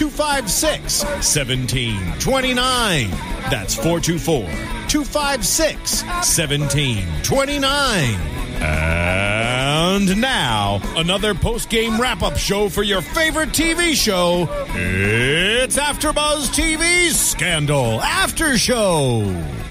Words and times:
256 0.00 1.04
1729. 1.04 3.10
That's 3.50 3.74
424 3.74 4.46
256 4.88 6.04
1729. 6.04 8.14
And 8.62 10.18
now, 10.18 10.80
another 10.96 11.34
post 11.34 11.68
game 11.68 12.00
wrap 12.00 12.22
up 12.22 12.38
show 12.38 12.70
for 12.70 12.82
your 12.82 13.02
favorite 13.02 13.50
TV 13.50 13.92
show. 13.92 14.48
It's 14.70 15.76
AfterBuzz 15.76 16.48
TV's 16.48 17.20
Scandal 17.20 18.00
After 18.00 18.56
Show. 18.56 19.20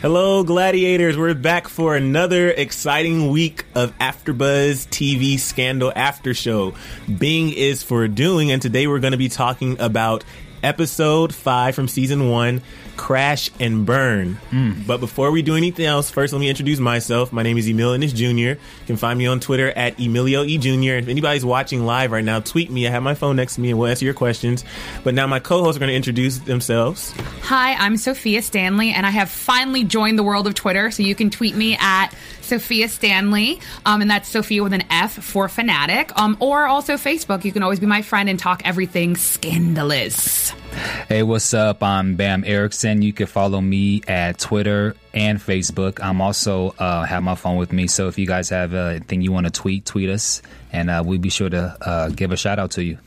Hello, 0.01 0.45
gladiators. 0.45 1.17
We're 1.17 1.33
back 1.33 1.67
for 1.67 1.93
another 1.93 2.49
exciting 2.51 3.31
week 3.31 3.65
of 3.75 3.91
AfterBuzz 3.97 4.87
TV 4.87 5.37
Scandal 5.37 5.91
After 5.93 6.33
Show. 6.33 6.73
Bing 7.17 7.51
is 7.51 7.83
for 7.83 8.07
doing, 8.07 8.49
and 8.49 8.61
today 8.61 8.87
we're 8.87 8.99
going 8.99 9.11
to 9.11 9.17
be 9.17 9.27
talking 9.27 9.77
about 9.81 10.23
episode 10.63 11.35
five 11.35 11.75
from 11.75 11.89
season 11.89 12.29
one, 12.29 12.61
Crash 12.99 13.49
and 13.61 13.85
Burn. 13.85 14.37
But 14.85 14.99
before 14.99 15.31
we 15.31 15.41
do 15.41 15.55
anything 15.55 15.85
else, 15.85 16.09
first 16.09 16.33
let 16.33 16.39
me 16.39 16.49
introduce 16.49 16.79
myself. 16.79 17.31
My 17.31 17.43
name 17.43 17.57
is 17.57 17.65
Emilio 17.67 17.93
Ennis 17.93 18.11
Jr. 18.11 18.27
You 18.27 18.57
can 18.87 18.97
find 18.97 19.17
me 19.17 19.25
on 19.25 19.39
Twitter 19.39 19.69
at 19.71 19.97
Emilio 19.99 20.43
E 20.43 20.57
Jr. 20.57 20.97
If 20.97 21.07
anybody's 21.07 21.45
watching 21.45 21.85
live 21.85 22.11
right 22.11 22.23
now, 22.23 22.41
tweet 22.41 22.69
me. 22.69 22.85
I 22.87 22.91
have 22.91 23.01
my 23.01 23.15
phone 23.15 23.37
next 23.37 23.55
to 23.55 23.61
me 23.61 23.69
and 23.69 23.79
we'll 23.79 23.87
answer 23.87 24.03
your 24.03 24.13
questions. 24.13 24.65
But 25.05 25.13
now 25.13 25.27
my 25.27 25.39
co-hosts 25.39 25.77
are 25.77 25.79
going 25.79 25.89
to 25.89 25.95
introduce 25.95 26.39
themselves. 26.39 27.13
Hi, 27.43 27.73
I'm 27.75 27.95
Sophia 27.95 28.41
Stanley, 28.41 28.91
and 28.91 29.05
I 29.05 29.11
have 29.11 29.29
finally 29.29 29.85
joined 29.85 30.19
the 30.19 30.23
world 30.23 30.45
of 30.45 30.53
Twitter. 30.53 30.91
So 30.91 31.01
you 31.01 31.15
can 31.15 31.29
tweet 31.29 31.55
me 31.55 31.77
at 31.79 32.09
Sophia 32.41 32.89
Stanley, 32.89 33.61
um, 33.85 34.01
and 34.01 34.11
that's 34.11 34.27
Sophia 34.27 34.61
with 34.61 34.73
an 34.73 34.83
F 34.89 35.13
for 35.13 35.47
fanatic, 35.47 36.11
um, 36.19 36.35
or 36.41 36.67
also 36.67 36.95
Facebook. 36.95 37.45
You 37.45 37.53
can 37.53 37.63
always 37.63 37.79
be 37.79 37.85
my 37.85 38.01
friend 38.01 38.27
and 38.27 38.37
talk 38.37 38.61
everything 38.65 39.15
scandalous. 39.15 40.51
Hey, 40.71 41.23
what's 41.23 41.53
up? 41.53 41.81
I'm 41.81 42.15
Bam 42.15 42.43
Erickson. 42.45 43.01
You 43.01 43.13
can 43.13 43.27
follow 43.27 43.59
me 43.59 44.01
at 44.07 44.37
Twitter 44.37 44.95
and 45.13 45.39
Facebook. 45.39 45.99
I'm 46.01 46.21
also 46.21 46.75
uh, 46.77 47.03
have 47.03 47.23
my 47.23 47.35
phone 47.35 47.57
with 47.57 47.73
me, 47.73 47.87
so 47.87 48.07
if 48.07 48.17
you 48.19 48.27
guys 48.27 48.49
have 48.49 48.73
uh, 48.73 48.77
anything 48.77 49.21
you 49.21 49.31
want 49.31 49.47
to 49.47 49.51
tweet, 49.51 49.85
tweet 49.85 50.09
us, 50.09 50.41
and 50.71 50.89
uh, 50.89 51.01
we'll 51.05 51.19
be 51.19 51.29
sure 51.29 51.49
to 51.49 51.77
uh, 51.81 52.09
give 52.09 52.31
a 52.31 52.37
shout 52.37 52.59
out 52.59 52.71
to 52.71 52.83
you. 52.83 52.99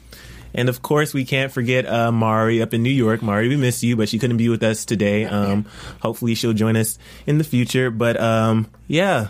And 0.55 0.69
of 0.69 0.83
course, 0.83 1.15
we 1.15 1.25
can't 1.25 1.51
forget 1.51 1.87
uh, 1.87 2.13
Mari 2.13 2.61
up 2.61 2.75
in 2.75 2.83
New 2.83 2.91
York. 2.91 3.23
Mari, 3.23 3.49
we 3.49 3.57
miss 3.57 3.83
you, 3.83 3.97
but 3.97 4.09
she 4.09 4.19
couldn't 4.19 4.37
be 4.37 4.49
with 4.49 4.63
us 4.63 4.85
today. 4.85 5.25
Um, 5.25 5.67
hopefully, 6.01 6.35
she'll 6.35 6.53
join 6.53 6.77
us 6.77 6.99
in 7.27 7.39
the 7.39 7.45
future. 7.45 7.91
But 7.91 8.21
um, 8.21 8.69
yeah, 8.87 9.29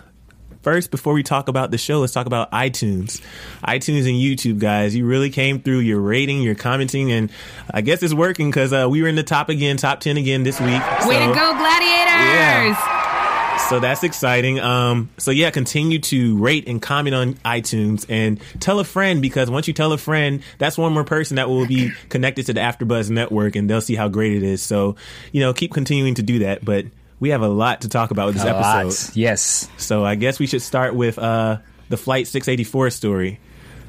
first, 0.63 0.91
before 0.91 1.13
we 1.13 1.23
talk 1.23 1.49
about 1.49 1.71
the 1.71 1.79
show, 1.79 2.01
let's 2.01 2.13
talk 2.13 2.27
about 2.27 2.51
iTunes. 2.51 3.21
iTunes 3.63 4.09
and 4.09 4.17
YouTube, 4.17 4.59
guys. 4.59 4.95
You 4.95 5.07
really 5.07 5.31
came 5.31 5.61
through 5.61 5.81
your 5.81 6.01
rating, 6.01 6.43
your 6.43 6.55
commenting, 6.55 7.13
and 7.13 7.31
I 7.71 7.81
guess 7.81 8.03
it's 8.03 8.15
working 8.15 8.51
because 8.51 8.73
uh, 8.73 8.87
we 8.91 9.03
were 9.03 9.09
in 9.09 9.17
the 9.17 9.23
top 9.23 9.49
again, 9.49 9.77
top 9.77 10.01
10 10.01 10.17
again 10.17 10.43
this 10.43 10.61
week. 10.61 10.83
Way 11.07 11.19
to 11.19 11.35
go, 11.35 11.55
gladiators! 11.57 12.77
Yeah. 12.77 13.69
so 13.69 13.81
that's 13.81 14.03
exciting. 14.03 14.61
Um, 14.61 15.11
so 15.19 15.31
yeah, 15.31 15.51
continue 15.51 15.99
to 15.99 16.39
rate 16.39 16.69
and 16.69 16.81
comment 16.81 17.15
on 17.15 17.35
iTunes 17.35 18.07
and 18.09 18.41
tell 18.61 18.79
a 18.81 18.85
friend 18.85 19.23
because 19.23 19.51
once 19.51 19.69
you 19.69 19.75
tell 19.75 19.93
a 19.93 19.99
friend, 19.99 20.43
that's 20.59 20.79
one 20.79 20.93
more 20.93 21.05
person 21.05 21.37
that 21.37 21.49
will 21.49 21.67
be 21.67 21.91
connected 22.09 22.47
to 22.47 22.53
the 22.53 22.61
AfterBuzz 22.61 23.11
network 23.11 23.57
and 23.57 23.69
they'll 23.69 23.81
see 23.81 23.95
how 23.95 24.09
great 24.09 24.33
it 24.33 24.43
is. 24.43 24.63
So 24.63 24.97
you 25.33 25.41
know, 25.41 25.53
keep 25.53 25.73
continuing 25.73 26.15
to 26.15 26.23
do 26.23 26.41
that. 26.41 26.65
But 26.65 26.87
we 27.23 27.29
have 27.29 27.43
a 27.43 27.49
lot 27.49 27.83
to 27.83 27.89
talk 27.89 28.11
about 28.11 28.27
with 28.27 28.35
this 28.35 28.45
A 28.45 28.53
lot. 28.53 28.81
episode. 28.87 29.15
Yes. 29.17 29.69
So 29.77 30.05
I 30.05 30.17
guess 30.17 30.41
we 30.41 30.49
should 30.49 30.61
start 30.61 30.93
with 30.97 31.21
uh, 31.21 31.59
the 31.89 31.97
Flight 31.97 32.27
684 32.27 32.91
story 32.91 33.39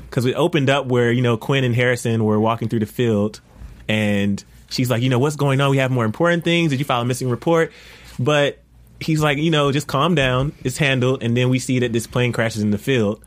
because 0.08 0.24
we 0.24 0.36
opened 0.36 0.70
up 0.70 0.86
where 0.86 1.12
you 1.12 1.24
know 1.24 1.36
Quinn 1.36 1.64
and 1.64 1.76
Harrison 1.76 2.24
were 2.24 2.40
walking 2.40 2.70
through 2.70 2.82
the 2.82 2.86
field, 2.86 3.42
and 3.90 4.44
she's 4.70 4.92
like, 4.92 5.02
you 5.02 5.10
know, 5.10 5.18
what's 5.18 5.36
going 5.36 5.60
on? 5.62 5.72
We 5.72 5.78
have 5.78 5.90
more 5.90 6.06
important 6.06 6.44
things. 6.44 6.70
Did 6.70 6.78
you 6.78 6.86
file 6.86 7.02
a 7.02 7.06
missing 7.06 7.28
report? 7.28 7.72
But 8.20 8.60
he's 9.00 9.20
like, 9.20 9.40
you 9.40 9.50
know, 9.50 9.72
just 9.72 9.88
calm 9.88 10.14
down. 10.14 10.54
It's 10.64 10.78
handled. 10.78 11.24
And 11.24 11.36
then 11.36 11.50
we 11.50 11.58
see 11.58 11.80
that 11.80 11.92
this 11.92 12.06
plane 12.06 12.34
crashes 12.34 12.62
in 12.62 12.70
the 12.70 12.78
field. 12.78 13.24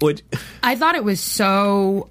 Which 0.00 0.22
I 0.62 0.74
thought 0.74 0.94
it 0.94 1.04
was 1.04 1.20
so 1.20 2.08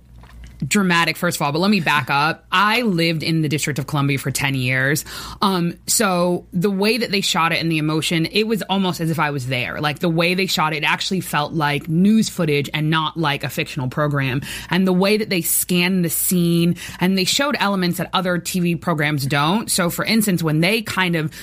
dramatic 0.68 1.18
first 1.18 1.38
of 1.38 1.42
all 1.42 1.52
but 1.52 1.60
let 1.60 1.72
me 1.72 1.80
back 1.80 2.10
up. 2.10 2.46
I 2.52 2.82
lived 2.82 3.24
in 3.24 3.42
the 3.42 3.50
district 3.50 3.80
of 3.80 3.88
columbia 3.88 4.18
for 4.18 4.32
10 4.32 4.56
years. 4.56 5.06
Um 5.42 5.78
so 5.88 6.46
the 6.54 6.72
way 6.72 6.98
that 6.98 7.12
they 7.12 7.22
shot 7.22 7.52
it 7.52 7.62
and 7.62 7.72
the 7.72 7.78
emotion 7.78 8.26
it 8.28 8.44
was 8.44 8.62
almost 8.64 9.02
as 9.02 9.10
if 9.10 9.20
i 9.20 9.32
was 9.32 9.48
there. 9.48 9.80
Like 9.82 10.00
the 10.00 10.10
way 10.10 10.34
they 10.34 10.46
shot 10.46 10.74
it, 10.74 10.78
it 10.78 10.86
actually 10.86 11.22
felt 11.22 11.54
like 11.54 11.88
news 11.88 12.30
footage 12.30 12.70
and 12.74 12.90
not 12.90 13.18
like 13.18 13.44
a 13.44 13.50
fictional 13.50 13.90
program. 13.90 14.42
And 14.70 14.88
the 14.88 14.94
way 14.94 15.18
that 15.18 15.30
they 15.30 15.42
scanned 15.42 16.04
the 16.04 16.10
scene 16.10 16.76
and 17.00 17.18
they 17.18 17.26
showed 17.26 17.56
elements 17.60 17.98
that 17.98 18.10
other 18.14 18.40
tv 18.40 18.80
programs 18.80 19.26
don't. 19.26 19.70
So 19.70 19.90
for 19.90 20.06
instance 20.06 20.44
when 20.44 20.60
they 20.60 20.82
kind 20.82 21.16
of 21.16 21.34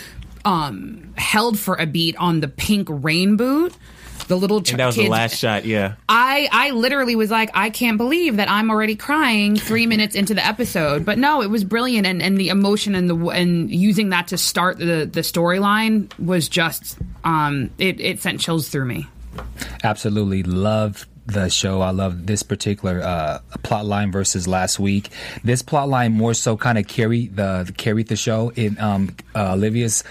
um 0.45 1.13
held 1.17 1.59
for 1.59 1.75
a 1.75 1.87
beat 1.87 2.17
on 2.17 2.41
the 2.41 2.49
pink 2.49 2.89
rain 2.91 3.37
boot 3.37 3.77
the 4.29 4.37
little 4.37 4.63
ch- 4.63 4.71
and 4.71 4.81
that 4.81 4.87
was 4.87 4.97
the 4.97 5.09
last 5.09 5.37
shot. 5.37 5.65
Yeah. 5.65 5.95
I 6.09 6.49
I 6.51 6.71
literally 6.71 7.17
was 7.17 7.31
like, 7.31 7.51
I 7.55 7.71
can't 7.71 7.97
believe 7.97 8.37
that 8.37 8.51
I'm 8.51 8.71
already 8.71 8.97
crying 8.97 9.57
three 9.57 9.87
minutes 9.87 10.15
into 10.15 10.35
the 10.35 10.45
episode. 10.45 11.05
But 11.05 11.19
no, 11.19 11.43
it 11.43 11.51
was 11.51 11.65
brilliant, 11.65 12.07
and, 12.07 12.23
and 12.23 12.39
the 12.39 12.49
emotion 12.49 12.95
and 12.95 13.09
the 13.09 13.17
and 13.29 13.71
using 13.71 14.11
that 14.11 14.29
to 14.29 14.39
start 14.39 14.79
the 14.79 15.09
the 15.11 15.21
storyline 15.21 16.11
was 16.19 16.49
just 16.49 16.99
um 17.25 17.71
it 17.79 18.01
it 18.01 18.21
sent 18.21 18.41
chills 18.41 18.69
through 18.69 18.87
me. 18.87 19.07
Absolutely 19.85 20.43
love 20.43 21.07
the 21.27 21.49
show. 21.49 21.81
I 21.81 21.91
love 21.91 22.27
this 22.27 22.43
particular 22.43 23.01
uh, 23.01 23.39
plot 23.63 23.87
line 23.87 24.11
versus 24.11 24.49
last 24.49 24.81
week. 24.81 25.11
This 25.45 25.63
plot 25.63 25.89
line 25.89 26.13
more 26.13 26.35
so 26.35 26.57
kind 26.57 26.79
of 26.79 26.87
carried 26.89 27.37
the 27.37 27.73
carried 27.77 28.09
the 28.09 28.17
show. 28.17 28.51
In 28.57 28.79
um, 28.79 29.15
uh, 29.35 29.53
Olivia's 29.53 30.05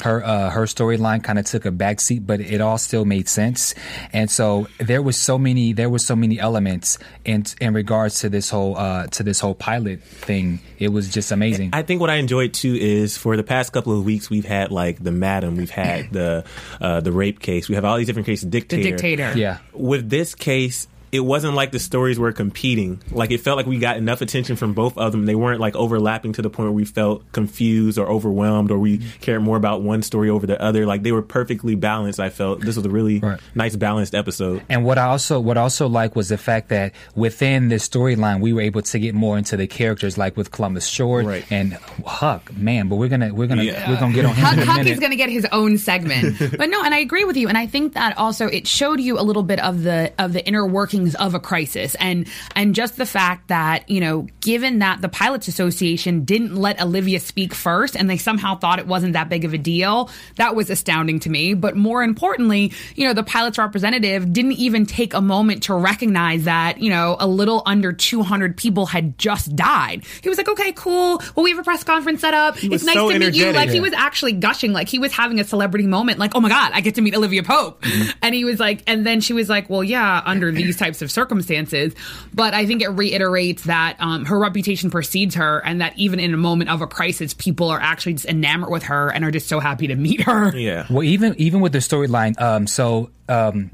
her 0.00 0.24
uh, 0.24 0.50
her 0.50 0.62
storyline 0.62 1.22
kind 1.22 1.38
of 1.38 1.46
took 1.46 1.64
a 1.64 1.70
backseat, 1.70 2.26
but 2.26 2.40
it 2.40 2.60
all 2.60 2.78
still 2.78 3.04
made 3.04 3.28
sense. 3.28 3.74
And 4.12 4.30
so 4.30 4.66
there 4.78 5.02
was 5.02 5.16
so 5.16 5.38
many 5.38 5.72
there 5.72 5.90
was 5.90 6.04
so 6.04 6.16
many 6.16 6.38
elements 6.38 6.98
in 7.24 7.44
in 7.60 7.74
regards 7.74 8.20
to 8.20 8.28
this 8.28 8.50
whole 8.50 8.76
uh, 8.76 9.06
to 9.08 9.22
this 9.22 9.40
whole 9.40 9.54
pilot 9.54 10.02
thing. 10.02 10.60
It 10.78 10.88
was 10.88 11.08
just 11.12 11.32
amazing. 11.32 11.70
I 11.72 11.82
think 11.82 12.00
what 12.00 12.10
I 12.10 12.16
enjoyed 12.16 12.54
too 12.54 12.74
is 12.74 13.16
for 13.16 13.36
the 13.36 13.44
past 13.44 13.72
couple 13.72 13.96
of 13.96 14.04
weeks 14.04 14.30
we've 14.30 14.44
had 14.44 14.70
like 14.70 15.02
the 15.02 15.12
madam, 15.12 15.56
we've 15.56 15.70
had 15.70 16.12
the 16.12 16.44
uh, 16.80 17.00
the 17.00 17.12
rape 17.12 17.40
case, 17.40 17.68
we 17.68 17.74
have 17.74 17.84
all 17.84 17.96
these 17.96 18.06
different 18.06 18.26
cases. 18.26 18.48
Dictator, 18.48 18.90
dictator. 18.90 19.32
yeah. 19.36 19.58
With 19.72 20.08
this 20.08 20.34
case, 20.34 20.88
it 21.12 21.20
wasn't 21.20 21.54
like 21.54 21.72
the 21.72 21.78
stories 21.78 22.18
were 22.18 22.32
competing. 22.32 23.00
Like 23.10 23.30
it 23.30 23.40
felt 23.40 23.56
like 23.56 23.66
we 23.66 23.78
got 23.78 23.96
enough 23.96 24.20
attention 24.20 24.56
from 24.56 24.74
both 24.74 24.96
of 24.96 25.12
them. 25.12 25.26
They 25.26 25.34
weren't 25.34 25.60
like 25.60 25.74
overlapping 25.74 26.34
to 26.34 26.42
the 26.42 26.50
point 26.50 26.66
where 26.68 26.72
we 26.72 26.84
felt 26.84 27.30
confused 27.32 27.98
or 27.98 28.06
overwhelmed 28.06 28.70
or 28.70 28.78
we 28.78 28.98
cared 29.20 29.42
more 29.42 29.56
about 29.56 29.82
one 29.82 30.02
story 30.02 30.30
over 30.30 30.46
the 30.46 30.60
other. 30.62 30.86
Like 30.86 31.02
they 31.02 31.12
were 31.12 31.22
perfectly 31.22 31.74
balanced. 31.74 32.20
I 32.20 32.30
felt 32.30 32.60
this 32.60 32.76
was 32.76 32.86
a 32.86 32.90
really 32.90 33.18
Right. 33.18 33.40
nice 33.54 33.74
balanced 33.76 34.14
episode. 34.14 34.62
And 34.68 34.84
what 34.84 34.98
I 34.98 35.04
also 35.06 35.40
what 35.40 35.58
I 35.58 35.62
also 35.62 35.88
like 35.88 36.14
was 36.14 36.28
the 36.28 36.38
fact 36.38 36.68
that 36.68 36.92
within 37.14 37.68
this 37.68 37.88
storyline 37.88 38.40
we 38.40 38.52
were 38.52 38.60
able 38.60 38.82
to 38.82 38.98
get 38.98 39.14
more 39.14 39.36
into 39.36 39.56
the 39.56 39.66
characters, 39.66 40.16
like 40.16 40.36
with 40.36 40.50
Columbus 40.50 40.86
Short 40.86 41.26
Right. 41.26 41.44
and 41.50 41.74
Huck. 42.06 42.52
Man, 42.56 42.88
but 42.88 42.96
we're 42.96 43.08
gonna 43.08 43.32
we're 43.34 43.46
gonna 43.46 43.62
Yeah. 43.64 43.90
we're 43.90 43.98
gonna 43.98 44.14
get 44.14 44.24
on 44.24 44.34
him 44.34 44.44
Huck, 44.44 44.56
in 44.56 44.62
a 44.62 44.66
Huck 44.66 44.86
is 44.86 44.98
going 45.00 45.10
to 45.10 45.16
get 45.16 45.28
his 45.30 45.46
own 45.52 45.78
segment, 45.78 46.38
but 46.58 46.68
no, 46.70 46.82
and 46.82 46.94
I 46.94 46.98
agree 46.98 47.24
with 47.24 47.36
you, 47.36 47.48
and 47.48 47.56
I 47.58 47.66
think 47.66 47.94
that 47.94 48.16
also 48.18 48.46
it 48.46 48.66
showed 48.66 49.00
you 49.00 49.18
a 49.18 49.22
little 49.22 49.42
bit 49.42 49.58
of 49.60 49.82
the 49.82 50.12
of 50.18 50.32
the 50.32 50.44
inner 50.46 50.66
workings 50.66 50.99
makings 51.00 51.14
of 51.16 51.34
a 51.34 51.40
crisis. 51.40 51.94
And 51.96 52.26
and 52.54 52.74
just 52.74 52.96
the 52.96 53.06
fact 53.06 53.48
that 53.48 53.88
you 53.88 54.00
know 54.00 54.26
given 54.40 54.80
that 54.80 55.00
the 55.00 55.08
pilots 55.08 55.48
association 55.48 56.24
didn't 56.24 56.56
let 56.56 56.80
olivia 56.80 57.20
speak 57.20 57.54
first 57.54 57.96
and 57.96 58.08
they 58.08 58.16
somehow 58.16 58.56
thought 58.56 58.78
it 58.78 58.86
wasn't 58.86 59.12
that 59.14 59.28
big 59.28 59.44
of 59.44 59.54
a 59.54 59.58
deal 59.58 60.10
that 60.36 60.54
was 60.54 60.70
astounding 60.70 61.20
to 61.20 61.30
me. 61.30 61.54
But 61.54 61.76
more 61.76 62.02
importantly 62.02 62.72
you 62.94 63.06
know 63.06 63.14
the 63.14 63.22
pilots 63.22 63.58
representative 63.58 64.32
didn't 64.32 64.52
even 64.52 64.86
take 64.86 65.14
a 65.14 65.20
moment 65.20 65.64
to 65.64 65.74
recognize 65.74 66.44
that 66.44 66.80
you 66.80 66.90
know 66.90 67.16
a 67.18 67.26
little 67.26 67.62
under 67.66 67.92
200 67.92 68.56
people 68.56 68.86
had 68.86 69.18
just 69.18 69.54
died. 69.56 70.04
He 70.22 70.28
was 70.28 70.38
like 70.38 70.48
okay 70.48 70.72
cool. 70.72 71.22
Well 71.34 71.44
we 71.44 71.50
have 71.50 71.58
a 71.58 71.64
press 71.64 71.84
conference 71.84 72.20
set 72.20 72.34
up. 72.34 72.62
It's 72.62 72.84
nice 72.84 72.94
so 72.94 73.10
to 73.10 73.18
meet 73.18 73.34
you. 73.34 73.52
Like 73.52 73.70
he 73.70 73.80
was 73.80 73.92
actually 73.92 74.32
gushing. 74.32 74.72
Like 74.72 74.88
he 74.88 74.98
was 74.98 75.12
having 75.12 75.40
a 75.40 75.44
celebrity 75.44 75.86
moment 75.86 76.18
like 76.18 76.32
oh 76.34 76.40
my 76.40 76.48
god 76.48 76.72
i 76.74 76.80
get 76.80 76.94
to 76.94 77.00
meet 77.00 77.14
olivia 77.14 77.42
pope. 77.42 77.80
Mm-hmm. 77.82 78.10
and 78.22 78.34
he 78.34 78.44
was 78.44 78.60
like 78.60 78.82
and 78.86 79.06
then 79.06 79.20
she 79.20 79.32
was 79.32 79.48
like 79.48 79.70
well 79.70 79.82
yeah 79.82 80.22
under 80.24 80.50
these 80.60 80.76
types 80.76 80.89
of 81.02 81.10
circumstances 81.10 81.94
but 82.34 82.54
i 82.54 82.66
think 82.66 82.82
it 82.82 82.88
reiterates 82.88 83.64
that 83.64 83.96
um, 84.00 84.24
her 84.24 84.38
reputation 84.38 84.90
precedes 84.90 85.34
her 85.34 85.58
and 85.64 85.80
that 85.80 85.96
even 85.98 86.20
in 86.20 86.34
a 86.34 86.36
moment 86.36 86.70
of 86.70 86.82
a 86.82 86.86
crisis 86.86 87.34
people 87.34 87.68
are 87.68 87.80
actually 87.80 88.12
just 88.12 88.26
enamored 88.26 88.70
with 88.70 88.82
her 88.82 89.10
and 89.12 89.24
are 89.24 89.30
just 89.30 89.48
so 89.48 89.60
happy 89.60 89.86
to 89.86 89.94
meet 89.94 90.20
her 90.22 90.50
Yeah. 90.60 90.86
Well, 90.90 91.02
even 91.02 91.34
even 91.38 91.60
with 91.60 91.72
the 91.72 91.78
storyline, 91.78 92.40
um, 92.40 92.66
so 92.66 93.10
um, 93.28 93.70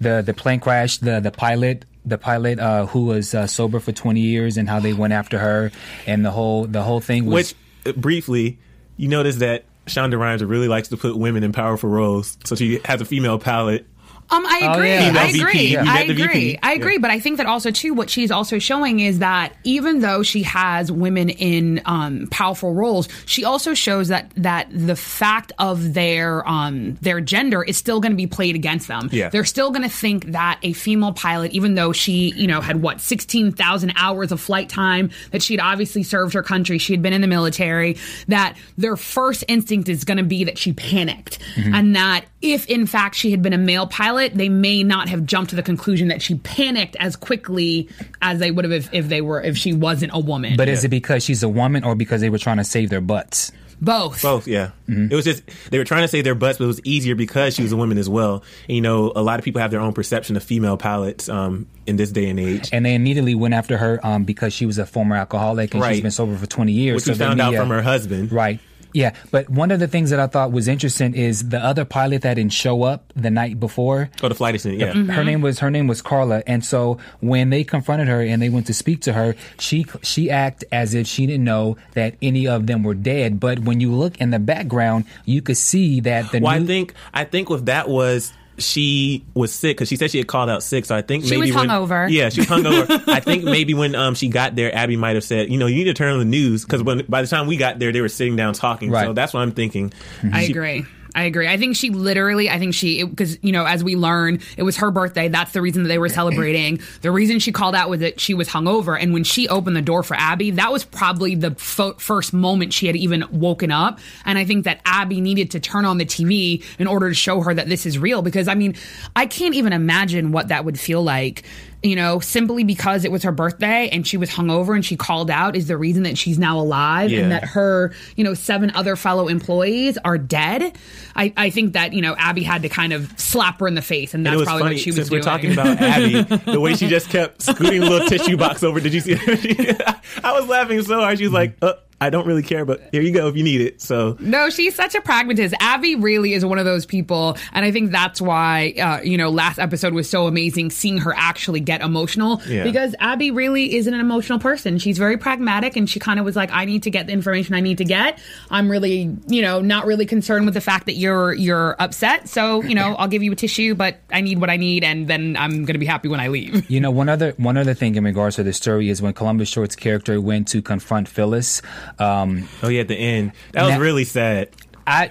the 0.00 0.22
the 0.22 0.34
plane 0.34 0.60
crash, 0.60 0.98
the 0.98 1.20
the 1.20 1.30
pilot. 1.30 1.84
The 2.06 2.18
pilot, 2.18 2.58
uh, 2.58 2.84
who 2.84 3.06
was 3.06 3.34
uh, 3.34 3.46
sober 3.46 3.80
for 3.80 3.90
twenty 3.90 4.20
years, 4.20 4.58
and 4.58 4.68
how 4.68 4.78
they 4.78 4.92
went 4.92 5.14
after 5.14 5.38
her, 5.38 5.72
and 6.06 6.22
the 6.22 6.30
whole 6.30 6.66
the 6.66 6.82
whole 6.82 7.00
thing 7.00 7.24
was 7.24 7.54
Which, 7.84 7.96
uh, 7.96 7.98
briefly, 7.98 8.58
you 8.98 9.08
notice 9.08 9.36
that 9.36 9.64
Shonda 9.86 10.18
Rhimes 10.18 10.44
really 10.44 10.68
likes 10.68 10.88
to 10.88 10.98
put 10.98 11.16
women 11.16 11.42
in 11.42 11.52
powerful 11.52 11.88
roles. 11.88 12.36
So 12.44 12.56
she 12.56 12.78
has 12.84 13.00
a 13.00 13.06
female 13.06 13.38
pilot. 13.38 13.86
Um, 14.30 14.44
I 14.46 14.60
Oh, 14.64 14.72
agree. 14.72 14.88
yeah. 14.88 15.12
I 15.14 15.26
agree. 15.28 15.44
VP. 15.52 15.66
You 15.72 15.78
I 15.78 16.00
agree. 16.02 16.14
VP. 16.26 16.58
I 16.62 16.72
agree. 16.72 16.92
Yeah. 16.94 16.98
But 17.00 17.10
I 17.10 17.20
think 17.20 17.36
that 17.36 17.46
also 17.46 17.70
too, 17.70 17.94
what 17.94 18.08
she's 18.10 18.30
also 18.30 18.58
showing 18.58 19.00
is 19.00 19.18
that 19.18 19.54
even 19.64 20.00
though 20.00 20.22
she 20.22 20.42
has 20.44 20.90
women 20.90 21.28
in 21.28 21.82
um, 21.84 22.26
powerful 22.30 22.72
roles, 22.74 23.08
she 23.26 23.44
also 23.44 23.74
shows 23.74 24.08
that 24.08 24.30
that 24.36 24.68
the 24.72 24.96
fact 24.96 25.52
of 25.58 25.94
their 25.94 26.46
um, 26.48 26.94
their 27.02 27.20
gender 27.20 27.62
is 27.62 27.76
still 27.76 28.00
going 28.00 28.12
to 28.12 28.16
be 28.16 28.26
played 28.26 28.54
against 28.54 28.88
them. 28.88 29.08
Yeah. 29.12 29.28
They're 29.28 29.44
still 29.44 29.70
going 29.70 29.82
to 29.82 29.88
think 29.94 30.26
that 30.32 30.58
a 30.62 30.72
female 30.72 31.12
pilot, 31.12 31.52
even 31.52 31.74
though 31.74 31.92
she 31.92 32.32
you 32.34 32.46
know 32.46 32.60
had 32.60 32.80
what 32.80 33.00
sixteen 33.00 33.52
thousand 33.52 33.92
hours 33.96 34.32
of 34.32 34.40
flight 34.40 34.68
time, 34.68 35.10
that 35.32 35.42
she 35.42 35.54
had 35.54 35.60
obviously 35.60 36.02
served 36.02 36.34
her 36.34 36.42
country, 36.42 36.78
she 36.78 36.92
had 36.92 37.02
been 37.02 37.12
in 37.12 37.20
the 37.20 37.26
military, 37.26 37.98
that 38.28 38.56
their 38.78 38.96
first 38.96 39.44
instinct 39.48 39.88
is 39.88 40.04
going 40.04 40.18
to 40.18 40.24
be 40.24 40.44
that 40.44 40.56
she 40.58 40.72
panicked, 40.72 41.38
and 41.56 41.94
that 41.96 42.24
if 42.52 42.66
in 42.66 42.86
fact 42.86 43.14
she 43.14 43.30
had 43.30 43.42
been 43.42 43.52
a 43.52 43.58
male 43.58 43.86
pilot, 43.86 44.34
they 44.34 44.48
may 44.48 44.82
not 44.82 45.08
have 45.08 45.24
jumped 45.24 45.50
to 45.50 45.56
the 45.56 45.62
conclusion 45.62 46.08
that 46.08 46.20
she 46.22 46.34
panicked 46.36 46.96
as 47.00 47.16
quickly 47.16 47.88
as 48.20 48.38
they 48.38 48.50
would 48.50 48.64
have 48.64 48.72
if, 48.72 48.92
if 48.92 49.08
they 49.08 49.20
were 49.20 49.40
if 49.42 49.56
she 49.56 49.72
wasn't 49.72 50.12
a 50.14 50.18
woman. 50.18 50.56
But 50.56 50.68
is 50.68 50.84
it 50.84 50.88
because 50.88 51.24
she's 51.24 51.42
a 51.42 51.48
woman 51.48 51.84
or 51.84 51.94
because 51.94 52.20
they 52.20 52.30
were 52.30 52.38
trying 52.38 52.58
to 52.58 52.64
save 52.64 52.90
their 52.90 53.00
butts? 53.00 53.50
both. 53.80 54.22
Both, 54.22 54.46
yeah. 54.46 54.70
It 54.88 55.12
was 55.12 55.24
just 55.26 55.42
they 55.70 55.76
were 55.78 55.84
trying 55.84 56.02
to 56.02 56.08
save 56.08 56.24
their 56.24 56.36
butts, 56.36 56.56
but 56.58 56.64
it 56.64 56.68
was 56.68 56.80
easier 56.84 57.14
because 57.14 57.54
she 57.54 57.62
was 57.62 57.72
a 57.72 57.76
woman 57.76 57.98
as 57.98 58.08
well. 58.08 58.42
And, 58.68 58.76
you 58.76 58.80
know, 58.80 59.12
a 59.14 59.20
lot 59.20 59.38
of 59.38 59.44
people 59.44 59.60
have 59.60 59.70
their 59.72 59.80
own 59.80 59.92
perception 59.92 60.36
of 60.36 60.42
female 60.42 60.76
pilots 60.78 61.28
um, 61.28 61.66
in 61.86 61.96
this 61.96 62.10
day 62.10 62.30
and 62.30 62.40
age. 62.40 62.70
And 62.72 62.86
they 62.86 62.94
immediately 62.94 63.34
went 63.34 63.52
after 63.52 63.76
her 63.76 64.00
um, 64.06 64.24
because 64.24 64.54
she 64.54 64.64
was 64.64 64.78
a 64.78 64.86
former 64.86 65.16
alcoholic 65.16 65.74
and 65.74 65.82
Right. 65.82 65.94
she's 65.94 66.02
been 66.02 66.12
sober 66.12 66.34
for 66.36 66.46
20 66.46 66.72
years. 66.72 66.94
Which 66.94 67.06
we 67.08 67.12
the 67.14 67.24
found 67.24 67.40
out 67.40 67.46
media- 67.46 67.60
from 67.60 67.68
her 67.70 67.82
husband. 67.82 68.32
Right. 68.32 68.58
Yeah, 68.94 69.12
but 69.32 69.50
one 69.50 69.72
of 69.72 69.80
the 69.80 69.88
things 69.88 70.10
that 70.10 70.20
I 70.20 70.28
thought 70.28 70.52
was 70.52 70.68
interesting 70.68 71.14
is 71.14 71.48
the 71.48 71.58
other 71.58 71.84
pilot 71.84 72.22
that 72.22 72.34
didn't 72.34 72.52
show 72.52 72.84
up 72.84 73.12
the 73.16 73.30
night 73.30 73.58
before. 73.58 74.08
Oh, 74.22 74.28
the 74.28 74.36
flight 74.36 74.54
attendant, 74.54 74.80
yeah. 74.80 74.92
Mm-hmm. 74.92 75.10
Her 75.10 75.24
name 75.24 75.40
was 75.40 75.58
her 75.58 75.70
name 75.70 75.88
was 75.88 76.00
Carla, 76.00 76.44
and 76.46 76.64
so 76.64 76.98
when 77.20 77.50
they 77.50 77.64
confronted 77.64 78.06
her 78.06 78.22
and 78.22 78.40
they 78.40 78.48
went 78.48 78.68
to 78.68 78.74
speak 78.74 79.00
to 79.02 79.12
her, 79.12 79.34
she 79.58 79.84
she 80.02 80.30
acted 80.30 80.68
as 80.70 80.94
if 80.94 81.08
she 81.08 81.26
didn't 81.26 81.42
know 81.42 81.76
that 81.94 82.14
any 82.22 82.46
of 82.46 82.68
them 82.68 82.84
were 82.84 82.94
dead. 82.94 83.40
But 83.40 83.58
when 83.58 83.80
you 83.80 83.92
look 83.92 84.18
in 84.18 84.30
the 84.30 84.38
background, 84.38 85.06
you 85.24 85.42
could 85.42 85.56
see 85.56 85.98
that 86.00 86.30
the 86.30 86.38
Well, 86.38 86.52
I 86.52 86.64
think 86.64 86.94
I 87.12 87.24
think 87.24 87.50
with 87.50 87.66
that 87.66 87.88
was 87.88 88.32
she 88.58 89.24
was 89.34 89.52
sick 89.52 89.76
because 89.76 89.88
she 89.88 89.96
said 89.96 90.10
she 90.10 90.18
had 90.18 90.26
called 90.26 90.48
out 90.50 90.62
sick. 90.62 90.84
So 90.84 90.94
I 90.96 91.02
think 91.02 91.24
She 91.24 91.30
maybe 91.30 91.50
was 91.52 91.56
when, 91.56 91.68
hungover. 91.68 92.10
Yeah, 92.10 92.28
she 92.28 92.40
was 92.42 92.48
hungover. 92.48 93.02
I 93.08 93.20
think 93.20 93.44
maybe 93.44 93.74
when 93.74 93.94
um 93.94 94.14
she 94.14 94.28
got 94.28 94.54
there, 94.54 94.74
Abby 94.74 94.96
might 94.96 95.14
have 95.16 95.24
said, 95.24 95.50
you 95.50 95.58
know, 95.58 95.66
you 95.66 95.76
need 95.76 95.84
to 95.84 95.94
turn 95.94 96.12
on 96.12 96.18
the 96.18 96.24
news 96.24 96.64
because 96.64 96.82
when 96.82 97.04
by 97.08 97.22
the 97.22 97.28
time 97.28 97.46
we 97.46 97.56
got 97.56 97.78
there, 97.78 97.92
they 97.92 98.00
were 98.00 98.08
sitting 98.08 98.36
down 98.36 98.54
talking. 98.54 98.92
So 98.92 99.12
that's 99.12 99.32
what 99.34 99.40
I'm 99.40 99.52
thinking. 99.52 99.92
I 100.32 100.44
She- 100.46 100.52
agree. 100.52 100.86
I 101.14 101.24
agree. 101.24 101.46
I 101.46 101.56
think 101.56 101.76
she 101.76 101.90
literally, 101.90 102.50
I 102.50 102.58
think 102.58 102.74
she, 102.74 103.04
because, 103.04 103.38
you 103.42 103.52
know, 103.52 103.64
as 103.64 103.84
we 103.84 103.94
learn, 103.94 104.40
it 104.56 104.64
was 104.64 104.76
her 104.78 104.90
birthday. 104.90 105.28
That's 105.28 105.52
the 105.52 105.62
reason 105.62 105.84
that 105.84 105.88
they 105.88 105.98
were 105.98 106.08
celebrating. 106.08 106.80
The 107.02 107.12
reason 107.12 107.38
she 107.38 107.52
called 107.52 107.74
out 107.74 107.88
was 107.88 108.00
that 108.00 108.20
she 108.20 108.34
was 108.34 108.48
hungover. 108.48 109.00
And 109.00 109.12
when 109.12 109.22
she 109.22 109.48
opened 109.48 109.76
the 109.76 109.82
door 109.82 110.02
for 110.02 110.14
Abby, 110.16 110.50
that 110.52 110.72
was 110.72 110.84
probably 110.84 111.36
the 111.36 111.52
fo- 111.52 111.94
first 111.94 112.32
moment 112.32 112.72
she 112.72 112.86
had 112.86 112.96
even 112.96 113.24
woken 113.30 113.70
up. 113.70 114.00
And 114.24 114.38
I 114.38 114.44
think 114.44 114.64
that 114.64 114.80
Abby 114.84 115.20
needed 115.20 115.52
to 115.52 115.60
turn 115.60 115.84
on 115.84 115.98
the 115.98 116.06
TV 116.06 116.64
in 116.78 116.86
order 116.86 117.08
to 117.08 117.14
show 117.14 117.40
her 117.42 117.54
that 117.54 117.68
this 117.68 117.86
is 117.86 117.98
real. 117.98 118.20
Because, 118.20 118.48
I 118.48 118.54
mean, 118.54 118.74
I 119.14 119.26
can't 119.26 119.54
even 119.54 119.72
imagine 119.72 120.32
what 120.32 120.48
that 120.48 120.64
would 120.64 120.80
feel 120.80 121.02
like. 121.02 121.44
You 121.84 121.96
know, 121.96 122.18
simply 122.18 122.64
because 122.64 123.04
it 123.04 123.12
was 123.12 123.22
her 123.24 123.30
birthday 123.30 123.90
and 123.92 124.06
she 124.06 124.16
was 124.16 124.30
hungover 124.30 124.74
and 124.74 124.82
she 124.82 124.96
called 124.96 125.30
out 125.30 125.54
is 125.54 125.68
the 125.68 125.76
reason 125.76 126.04
that 126.04 126.16
she's 126.16 126.38
now 126.38 126.58
alive 126.58 127.10
Yeah. 127.12 127.20
and 127.20 127.30
that 127.32 127.44
her, 127.44 127.92
you 128.16 128.24
know, 128.24 128.32
seven 128.32 128.70
other 128.74 128.96
fellow 128.96 129.28
employees 129.28 129.98
are 130.02 130.16
dead. 130.16 130.76
I, 131.14 131.32
I 131.36 131.50
think 131.50 131.74
that, 131.74 131.92
you 131.92 132.00
know, 132.00 132.16
Abby 132.16 132.42
had 132.42 132.62
to 132.62 132.70
kind 132.70 132.94
of 132.94 133.12
slap 133.20 133.60
her 133.60 133.68
in 133.68 133.74
the 133.74 133.82
face, 133.82 134.14
and 134.14 134.26
And 134.26 134.32
that's 134.32 134.38
was 134.40 134.46
probably 134.46 134.62
funny 134.62 134.74
what 134.76 134.80
she 134.82 134.90
was 134.92 134.96
since 134.96 135.08
doing. 135.10 135.20
we're 135.20 135.24
talking 135.24 135.52
about 135.52 135.66
Abby, 135.80 136.22
the 136.50 136.58
way 136.60 136.74
she 136.74 136.88
just 136.88 137.10
kept 137.10 137.42
scooting 137.42 137.82
a 137.82 137.86
little 137.86 138.08
tissue 138.08 138.38
box 138.38 138.62
over. 138.64 138.80
Did 138.80 138.94
you 138.94 139.00
see? 139.00 139.14
I 140.24 140.32
was 140.32 140.48
laughing 140.48 140.82
so 140.82 140.98
hard. 141.00 141.18
She 141.18 141.24
was 141.24 141.34
like, 141.34 141.56
uh, 141.60 141.74
"I 142.04 142.10
don't 142.10 142.26
really 142.26 142.42
care, 142.42 142.64
but 142.64 142.82
here 142.92 143.02
you 143.02 143.12
go 143.12 143.28
if 143.28 143.36
you 143.36 143.42
need 143.44 143.60
it." 143.60 143.80
So 143.80 144.16
No, 144.20 144.50
she's 144.50 144.74
such 144.74 144.94
a 144.94 145.00
pragmatist. 145.00 145.54
Abby 145.60 145.96
really 145.96 146.34
is 146.34 146.44
one 146.44 146.58
of 146.58 146.64
those 146.64 146.86
people, 146.86 147.36
and 147.52 147.64
I 147.64 147.70
think 147.72 147.90
that's 147.90 148.20
why 148.20 148.74
uh, 148.80 149.00
you 149.02 149.16
know 149.16 149.30
last 149.30 149.58
episode 149.58 149.94
was 149.94 150.08
so 150.08 150.26
amazing 150.26 150.70
seeing 150.70 150.98
her 150.98 151.14
actually 151.16 151.60
get 151.60 151.80
emotional 151.80 152.40
Yeah. 152.48 152.64
because 152.64 152.94
Abby 153.00 153.30
really 153.30 153.74
isn't 153.76 153.92
an 153.92 154.00
emotional 154.00 154.38
person. 154.38 154.78
She's 154.78 154.98
very 154.98 155.16
pragmatic, 155.16 155.76
and 155.76 155.88
she 155.88 155.98
kind 156.00 156.18
of 156.18 156.24
was 156.24 156.36
like, 156.36 156.50
"I 156.52 156.64
need 156.64 156.82
to 156.84 156.90
get 156.90 157.06
the 157.06 157.12
information 157.12 157.54
I 157.54 157.60
need 157.60 157.78
to 157.78 157.84
get. 157.84 158.18
I'm 158.50 158.70
really, 158.70 159.16
you 159.28 159.42
know, 159.42 159.60
not 159.60 159.86
really 159.86 160.06
concerned 160.06 160.44
with 160.44 160.54
the 160.54 160.60
fact 160.60 160.86
that 160.86 160.94
you're 160.94 161.32
you're 161.34 161.76
upset. 161.78 162.28
So 162.28 162.62
you 162.62 162.74
know, 162.74 162.94
I'll 162.96 163.08
give 163.08 163.22
you 163.22 163.32
a 163.32 163.36
tissue, 163.36 163.74
but 163.74 163.98
I 164.12 164.20
need 164.20 164.40
what 164.40 164.50
I 164.50 164.56
need, 164.56 164.84
and 164.84 165.08
then 165.08 165.36
I'm 165.38 165.64
going 165.64 165.74
to 165.74 165.78
be 165.78 165.86
happy 165.86 166.08
when 166.08 166.20
I 166.20 166.28
leave." 166.28 166.70
You 166.70 166.80
know, 166.80 166.90
one 166.90 167.08
other 167.08 167.34
one 167.36 167.56
other 167.56 167.74
thing 167.74 167.94
in 167.94 168.04
regards 168.04 168.36
to 168.36 168.42
the 168.42 168.52
story 168.52 168.88
is 168.90 169.00
when 169.00 169.12
Columbus 169.12 169.48
Short's 169.48 169.76
character 169.76 170.20
went 170.20 170.48
to 170.48 170.62
confront 170.62 171.08
Phyllis. 171.08 171.62
Um, 171.98 172.48
oh 172.62 172.68
yeah, 172.68 172.82
at 172.82 172.88
the 172.88 172.96
end 172.96 173.32
that 173.52 173.62
was 173.62 173.72
Now- 173.72 173.80
really 173.80 174.04
sad. 174.04 174.50
I, 174.86 175.08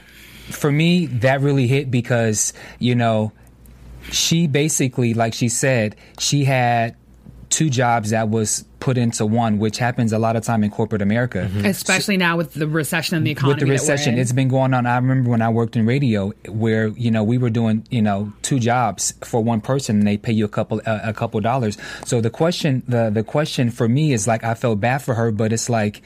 for 0.50 0.72
me, 0.72 1.08
that 1.08 1.42
really 1.42 1.68
hit 1.68 1.90
because 1.90 2.54
you 2.80 2.96
know, 2.96 3.32
she 4.12 4.48
basically, 4.48 5.14
like 5.14 5.34
she 5.34 5.50
said, 5.50 5.96
she 6.20 6.44
had 6.44 6.96
two 7.50 7.70
jobs 7.70 8.10
that 8.10 8.30
was 8.30 8.66
put 8.80 8.98
into 8.98 9.26
one, 9.26 9.60
which 9.60 9.78
happens 9.78 10.12
a 10.12 10.18
lot 10.20 10.36
of 10.36 10.44
time 10.44 10.64
in 10.64 10.70
corporate 10.72 11.02
America. 11.02 11.50
Especially 11.64 12.18
now 12.18 12.36
with 12.36 12.54
the 12.54 12.68
recession 12.68 13.16
and 13.16 13.26
the 13.26 13.32
economy. 13.32 13.54
With 13.54 13.60
the 13.68 13.72
recession, 13.72 14.18
it's 14.18 14.32
been 14.32 14.50
going 14.50 14.74
on. 14.74 14.86
I 14.86 14.96
remember 14.96 15.30
when 15.30 15.42
I 15.42 15.50
worked 15.50 15.76
in 15.76 15.86
radio, 15.86 16.30
where 16.50 16.88
you 16.88 17.12
know 17.12 17.24
we 17.24 17.38
were 17.38 17.52
doing 17.52 17.88
you 17.90 18.02
know 18.02 18.34
two 18.42 18.60
jobs 18.60 19.14
for 19.24 19.42
one 19.42 19.62
person, 19.62 20.00
and 20.00 20.08
they 20.08 20.18
pay 20.18 20.34
you 20.34 20.46
a 20.46 20.50
couple 20.50 20.82
uh, 20.86 21.00
a 21.04 21.14
couple 21.14 21.40
dollars. 21.40 21.78
So 22.06 22.22
the 22.22 22.30
question 22.30 22.84
the 22.88 23.10
the 23.10 23.24
question 23.24 23.70
for 23.70 23.88
me 23.88 24.14
is 24.14 24.28
like 24.28 24.44
I 24.44 24.56
felt 24.56 24.80
bad 24.80 24.98
for 24.98 25.14
her, 25.14 25.32
but 25.32 25.54
it's 25.54 25.70
like 25.70 26.02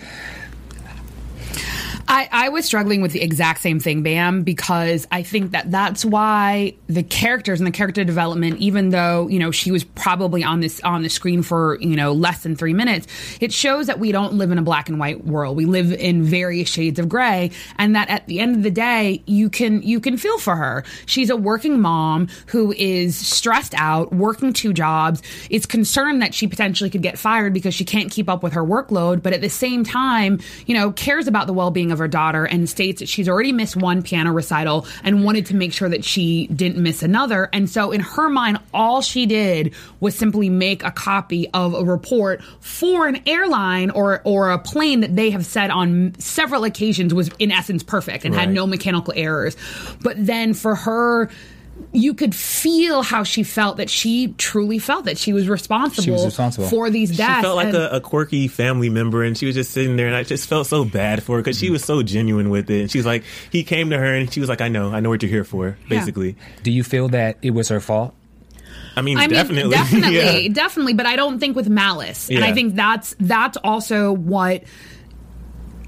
I, 2.09 2.29
I 2.31 2.49
was 2.49 2.63
struggling 2.63 3.01
with 3.01 3.11
the 3.11 3.21
exact 3.21 3.59
same 3.59 3.81
thing, 3.81 4.01
Bam, 4.01 4.43
because 4.43 5.05
I 5.11 5.23
think 5.23 5.51
that 5.51 5.71
that's 5.71 6.05
why 6.05 6.75
the 6.87 7.03
characters 7.03 7.59
and 7.59 7.67
the 7.67 7.71
character 7.71 8.05
development, 8.05 8.59
even 8.59 8.89
though 8.89 9.27
you 9.27 9.39
know 9.39 9.51
she 9.51 9.71
was 9.71 9.83
probably 9.83 10.43
on 10.43 10.61
this 10.61 10.79
on 10.81 11.03
the 11.03 11.09
screen 11.09 11.41
for 11.41 11.77
you 11.81 11.97
know 11.97 12.13
less 12.13 12.43
than 12.43 12.55
three 12.55 12.73
minutes, 12.73 13.07
it 13.41 13.51
shows 13.51 13.87
that 13.87 13.99
we 13.99 14.13
don't 14.13 14.33
live 14.33 14.51
in 14.51 14.57
a 14.57 14.61
black 14.61 14.87
and 14.87 14.99
white 14.99 15.25
world. 15.25 15.57
We 15.57 15.65
live 15.65 15.91
in 15.91 16.23
various 16.23 16.69
shades 16.69 16.97
of 16.97 17.09
gray, 17.09 17.51
and 17.77 17.95
that 17.97 18.09
at 18.09 18.25
the 18.27 18.39
end 18.39 18.55
of 18.55 18.63
the 18.63 18.71
day, 18.71 19.21
you 19.25 19.49
can 19.49 19.81
you 19.81 19.99
can 19.99 20.15
feel 20.15 20.39
for 20.39 20.55
her. 20.55 20.85
She's 21.07 21.29
a 21.29 21.35
working 21.35 21.81
mom 21.81 22.29
who 22.47 22.71
is 22.71 23.17
stressed 23.17 23.73
out, 23.75 24.13
working 24.13 24.53
two 24.53 24.71
jobs, 24.71 25.21
is 25.49 25.65
concerned 25.65 26.21
that 26.21 26.33
she 26.33 26.47
potentially 26.47 26.89
could 26.89 27.01
get 27.01 27.19
fired 27.19 27.53
because 27.53 27.73
she 27.73 27.83
can't 27.83 28.09
keep 28.09 28.29
up 28.29 28.43
with 28.43 28.53
her 28.53 28.63
workload, 28.63 29.21
but 29.21 29.33
at 29.33 29.41
the 29.41 29.49
same 29.49 29.83
time, 29.83 30.39
you 30.65 30.73
know, 30.73 30.91
cares 30.93 31.27
about 31.27 31.47
the 31.47 31.53
well 31.53 31.69
being 31.69 31.91
of 31.91 31.96
her 31.99 32.07
daughter 32.07 32.45
and 32.45 32.69
states 32.69 32.99
that 32.99 33.09
she's 33.09 33.29
already 33.29 33.51
missed 33.51 33.75
one 33.75 34.01
piano 34.01 34.31
recital 34.31 34.85
and 35.03 35.23
wanted 35.23 35.45
to 35.47 35.55
make 35.55 35.73
sure 35.73 35.89
that 35.89 36.03
she 36.03 36.47
didn't 36.47 36.81
miss 36.81 37.03
another. 37.03 37.49
And 37.53 37.69
so, 37.69 37.91
in 37.91 38.01
her 38.01 38.29
mind, 38.29 38.59
all 38.73 39.01
she 39.01 39.25
did 39.25 39.73
was 39.99 40.15
simply 40.15 40.49
make 40.49 40.83
a 40.83 40.91
copy 40.91 41.49
of 41.53 41.73
a 41.73 41.83
report 41.83 42.43
for 42.59 43.07
an 43.07 43.21
airline 43.25 43.89
or, 43.91 44.21
or 44.23 44.51
a 44.51 44.59
plane 44.59 45.01
that 45.01 45.15
they 45.15 45.29
have 45.29 45.45
said 45.45 45.69
on 45.69 46.13
several 46.19 46.63
occasions 46.63 47.13
was, 47.13 47.29
in 47.39 47.51
essence, 47.51 47.83
perfect 47.83 48.25
and 48.25 48.35
had 48.35 48.51
no 48.51 48.67
mechanical 48.67 49.13
errors. 49.15 49.55
But 50.01 50.15
then 50.17 50.53
for 50.53 50.75
her, 50.75 51.29
you 51.93 52.13
could 52.13 52.35
feel 52.35 53.01
how 53.01 53.23
she 53.23 53.43
felt 53.43 53.77
that 53.77 53.89
she 53.89 54.33
truly 54.37 54.77
felt 54.79 55.05
that 55.05 55.17
she 55.17 55.33
was 55.33 55.47
responsible, 55.47 56.03
She 56.03 56.11
was 56.11 56.25
responsible. 56.25 56.67
for 56.67 56.89
these 56.89 57.15
deaths. 57.15 57.37
She 57.37 57.41
felt 57.43 57.55
like 57.55 57.73
a, 57.73 57.89
a 57.89 58.01
quirky 58.01 58.47
family 58.47 58.89
member, 58.89 59.23
and 59.23 59.37
she 59.37 59.45
was 59.45 59.55
just 59.55 59.71
sitting 59.71 59.95
there, 59.95 60.07
and 60.07 60.15
I 60.15 60.23
just 60.23 60.47
felt 60.49 60.67
so 60.67 60.83
bad 60.85 61.23
for 61.23 61.37
her 61.37 61.41
because 61.41 61.57
she 61.57 61.69
was 61.69 61.83
so 61.83 62.03
genuine 62.03 62.49
with 62.49 62.69
it. 62.69 62.81
And 62.81 62.91
she's 62.91 63.05
like, 63.05 63.23
he 63.51 63.63
came 63.63 63.89
to 63.91 63.97
her, 63.97 64.13
and 64.15 64.31
she 64.31 64.39
was 64.39 64.49
like, 64.49 64.61
"I 64.61 64.67
know, 64.67 64.91
I 64.91 64.99
know 64.99 65.09
what 65.09 65.21
you're 65.23 65.29
here 65.29 65.43
for." 65.43 65.77
Yeah. 65.89 65.99
Basically, 65.99 66.35
Do 66.63 66.71
you 66.71 66.83
feel 66.83 67.07
that 67.09 67.37
it 67.41 67.51
was 67.51 67.69
her 67.69 67.79
fault? 67.79 68.13
I 68.95 69.01
mean, 69.01 69.17
I 69.17 69.21
mean, 69.21 69.29
definitely, 69.31 69.71
definitely, 69.75 70.43
Yeah. 70.47 70.53
definitely, 70.53 70.93
but 70.95 71.05
I 71.05 71.15
don't 71.15 71.39
think 71.39 71.55
with 71.55 71.69
malice, 71.69 72.29
and 72.29 72.43
I 72.43 72.53
think 72.53 72.75
that's 72.75 73.15
that's 73.19 73.57
also 73.63 74.11
what 74.11 74.63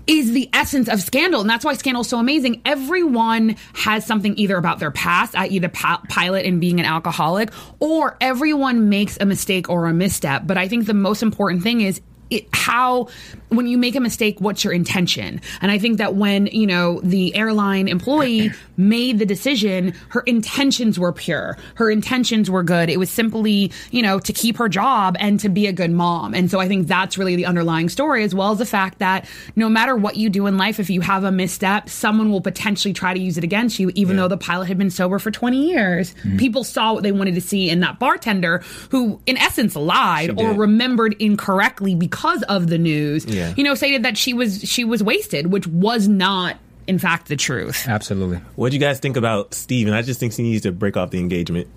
is 0.10 0.32
the 0.32 0.50
essence 0.54 0.90
of 0.90 1.00
Scandal, 1.02 1.40
and 1.40 1.50
that's 1.50 1.64
why 1.64 1.76
Scandal 1.76 2.02
is 2.02 2.10
so 2.10 2.18
amazing. 2.18 2.64
Everyone 2.66 3.56
has 3.76 4.08
something 4.08 4.36
either 4.40 4.58
about 4.58 4.80
their 4.80 4.90
past, 4.90 5.36
i.e., 5.38 5.60
the 5.60 5.70
pi- 5.70 6.00
pilot 6.10 6.48
and 6.48 6.60
being 6.60 6.80
an 6.80 6.86
alcoholic, 6.88 7.52
or 7.80 8.18
everyone 8.20 8.90
makes 8.90 9.20
a 9.22 9.26
mistake 9.26 9.70
or 9.70 9.86
a 9.86 9.94
misstep. 9.94 10.48
But 10.48 10.58
I 10.58 10.68
think 10.68 10.88
the 10.88 10.96
most 10.96 11.22
important 11.22 11.62
thing 11.62 11.82
is. 11.82 12.02
It, 12.30 12.48
how 12.54 13.08
when 13.50 13.66
you 13.66 13.78
make 13.78 13.96
a 13.96 14.00
mistake 14.00 14.40
what's 14.40 14.64
your 14.64 14.74
intention? 14.74 15.42
And 15.62 15.72
i 15.72 15.80
think 15.80 15.98
that 15.98 16.16
when 16.16 16.48
you 16.48 16.68
know 16.68 17.00
the 17.02 17.36
airline 17.36 17.88
employee 17.88 18.52
made 18.78 19.20
the 19.20 19.26
decision 19.26 19.94
her 20.10 20.22
intentions 20.22 21.00
were 21.00 21.12
pure. 21.12 21.58
Her 21.76 21.90
intentions 21.90 22.50
were 22.50 22.64
good. 22.64 22.90
It 22.90 22.98
was 22.98 23.10
simply 23.10 23.72
you 23.92 24.02
know 24.02 24.20
to 24.20 24.34
keep 24.34 24.58
her 24.58 24.70
job 24.70 25.18
and 25.20 25.40
to 25.40 25.50
be 25.50 25.68
a 25.68 25.74
good 25.74 25.92
mom. 25.92 26.34
And 26.34 26.52
so 26.52 26.60
i 26.60 26.68
think 26.68 26.88
that's 26.88 27.18
really 27.18 27.36
the 27.36 27.46
underlying 27.46 27.90
story 27.90 28.24
as 28.24 28.36
well 28.36 28.52
as 28.52 28.60
the 28.60 28.66
fact 28.66 29.00
that 29.00 29.28
no 29.56 29.70
matter 29.70 29.96
what 29.96 30.16
you 30.16 30.30
do 30.30 30.46
in 30.48 30.58
life 30.58 30.80
if 30.80 30.90
you 30.90 31.02
have 31.02 31.24
a 31.24 31.32
misstep 31.32 31.90
someone 31.90 32.32
will 32.32 32.42
potentially 32.42 32.94
try 32.94 33.14
to 33.14 33.20
use 33.20 33.38
it 33.38 33.44
against 33.44 33.80
you 33.80 33.92
even 33.96 34.18
though 34.18 34.28
the 34.28 34.38
pilot 34.38 34.68
had 34.68 34.78
been 34.78 34.90
sober 34.90 35.20
for 35.20 35.32
20 35.32 35.68
years. 35.68 36.14
Mm-hmm. 36.14 36.38
People 36.38 36.64
saw 36.64 36.94
what 36.94 37.04
they 37.04 37.12
wanted 37.12 37.36
to 37.36 37.42
see 37.42 37.70
in 37.70 37.80
that 37.80 38.00
bartender 38.00 38.60
who 38.92 39.20
in 39.26 39.38
essence 39.38 39.76
lied 39.76 40.40
or 40.40 40.54
remembered 40.54 41.16
incorrectly 41.20 41.96
because 41.96 42.19
of 42.50 42.68
the 42.68 42.78
news 42.78 43.26
Yeah. 43.26 43.54
you 43.58 43.64
know 43.64 43.76
stated 43.76 44.04
that 44.04 44.18
she 44.18 44.34
was 44.34 44.62
she 44.62 44.84
was 44.84 45.02
wasted 45.04 45.48
which 45.48 45.68
was 45.68 46.08
not 46.08 46.58
in 46.88 46.98
fact 47.00 47.28
the 47.28 47.36
truth 47.36 47.88
Absolutely. 47.88 48.38
What 48.56 48.72
do 48.72 48.76
you 48.78 48.82
guys 48.82 49.00
think 49.00 49.16
about 49.18 49.54
Stephen? 49.54 49.94
I 49.94 50.02
just 50.02 50.20
think 50.20 50.34
he 50.34 50.44
needs 50.44 50.64
to 50.64 50.72
break 50.72 50.98
off 50.98 51.12
the 51.12 51.20
engagement. 51.20 51.68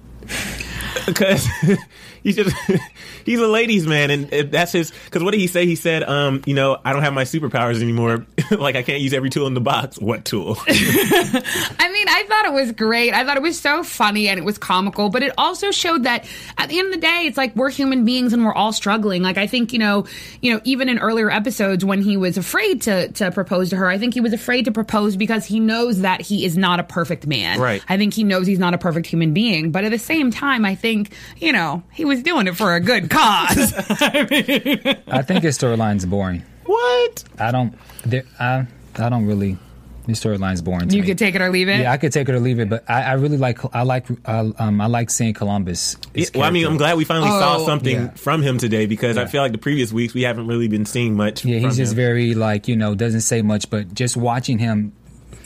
Because 1.06 1.46
he's 2.22 2.36
just 2.36 2.54
he's 3.24 3.40
a 3.40 3.46
ladies 3.46 3.86
man 3.86 4.10
and 4.10 4.50
that's 4.50 4.72
his 4.72 4.92
because 5.04 5.22
what 5.22 5.32
did 5.32 5.40
he 5.40 5.46
say 5.46 5.66
he 5.66 5.74
said 5.74 6.02
um 6.02 6.42
you 6.46 6.54
know 6.54 6.78
i 6.84 6.92
don't 6.92 7.02
have 7.02 7.12
my 7.12 7.24
superpowers 7.24 7.82
anymore 7.82 8.26
like 8.50 8.76
i 8.76 8.82
can't 8.82 9.00
use 9.00 9.12
every 9.12 9.30
tool 9.30 9.46
in 9.46 9.54
the 9.54 9.60
box 9.60 9.98
what 9.98 10.24
tool 10.24 10.56
I 10.66 11.90
mean, 11.92 12.08
I 12.08 12.24
thought 12.28 12.46
it 12.46 12.52
was 12.52 12.72
great. 12.72 13.12
I 13.12 13.24
thought 13.24 13.36
it 13.36 13.42
was 13.42 13.60
so 13.60 13.82
funny 13.82 14.28
and 14.28 14.38
it 14.38 14.44
was 14.44 14.58
comical, 14.58 15.08
but 15.08 15.22
it 15.22 15.32
also 15.36 15.70
showed 15.70 16.04
that 16.04 16.26
at 16.56 16.68
the 16.68 16.78
end 16.78 16.88
of 16.88 16.94
the 16.94 17.00
day, 17.00 17.24
it's 17.26 17.36
like 17.36 17.54
we're 17.54 17.70
human 17.70 18.04
beings 18.04 18.32
and 18.32 18.44
we're 18.44 18.54
all 18.54 18.72
struggling. 18.72 19.22
Like 19.22 19.38
I 19.38 19.46
think, 19.46 19.72
you 19.72 19.78
know, 19.78 20.06
you 20.40 20.52
know, 20.52 20.60
even 20.64 20.88
in 20.88 20.98
earlier 20.98 21.30
episodes 21.30 21.84
when 21.84 22.02
he 22.02 22.16
was 22.16 22.38
afraid 22.38 22.82
to 22.82 23.08
to 23.12 23.30
propose 23.30 23.70
to 23.70 23.76
her, 23.76 23.88
I 23.88 23.98
think 23.98 24.14
he 24.14 24.20
was 24.20 24.32
afraid 24.32 24.64
to 24.66 24.72
propose 24.72 25.16
because 25.16 25.44
he 25.44 25.60
knows 25.60 26.00
that 26.00 26.20
he 26.20 26.44
is 26.44 26.56
not 26.56 26.80
a 26.80 26.84
perfect 26.84 27.26
man. 27.26 27.60
Right. 27.60 27.82
I 27.88 27.96
think 27.98 28.14
he 28.14 28.24
knows 28.24 28.46
he's 28.46 28.58
not 28.58 28.74
a 28.74 28.78
perfect 28.78 29.06
human 29.06 29.32
being, 29.32 29.70
but 29.70 29.84
at 29.84 29.90
the 29.90 29.98
same 29.98 30.30
time, 30.30 30.64
I 30.64 30.74
think, 30.82 31.14
you 31.38 31.52
know, 31.52 31.82
he 31.92 32.04
was 32.04 32.22
doing 32.22 32.46
it 32.48 32.56
for 32.56 32.74
a 32.74 32.80
good 32.80 33.08
cause. 33.08 33.72
I 33.78 35.22
think 35.26 35.44
his 35.44 35.56
storyline's 35.58 36.04
boring. 36.04 36.42
what 36.66 37.24
I 37.38 37.50
don't. 37.50 37.74
There, 38.04 38.24
I. 38.38 38.66
I 38.96 39.08
don't 39.08 39.24
really. 39.26 39.56
His 40.06 40.18
storyline's 40.20 40.60
boring. 40.60 40.88
To 40.88 40.96
you 40.96 41.02
me. 41.02 41.06
could 41.08 41.16
take 41.18 41.36
it 41.36 41.40
or 41.40 41.48
leave 41.48 41.68
it. 41.68 41.80
Yeah, 41.82 41.92
I 41.92 41.96
could 41.96 42.10
take 42.10 42.28
it 42.28 42.34
or 42.34 42.40
leave 42.40 42.58
it, 42.58 42.68
but 42.68 42.84
I, 42.90 43.02
I 43.04 43.12
really 43.12 43.36
like. 43.38 43.60
I 43.74 43.82
like. 43.84 44.06
I, 44.28 44.50
um, 44.58 44.80
I 44.80 44.86
like 44.86 45.10
seeing 45.10 45.32
Columbus. 45.32 45.96
Yeah, 46.12 46.26
well, 46.34 46.42
I 46.44 46.50
mean. 46.50 46.66
I'm 46.66 46.76
glad 46.76 46.96
we 46.96 47.04
finally 47.04 47.28
saw 47.30 47.58
Oh. 47.58 47.66
something 47.66 47.94
Yeah. 47.96 48.10
from 48.10 48.42
him 48.42 48.58
today 48.58 48.86
because 48.86 49.16
I 49.16 49.26
feel 49.26 49.40
like 49.42 49.52
the 49.52 49.58
previous 49.58 49.92
weeks 49.92 50.12
we 50.12 50.22
haven't 50.22 50.48
really 50.48 50.66
been 50.68 50.84
seeing 50.86 51.14
much. 51.16 51.44
Yeah, 51.44 51.60
from 51.60 51.68
he's 51.70 51.76
just 51.76 51.92
him. 51.92 51.96
very 51.96 52.34
like 52.34 52.66
you 52.68 52.76
know 52.76 52.94
doesn't 52.96 53.20
say 53.22 53.42
much, 53.42 53.70
but 53.70 53.94
just 53.94 54.16
watching 54.16 54.58
him 54.58 54.92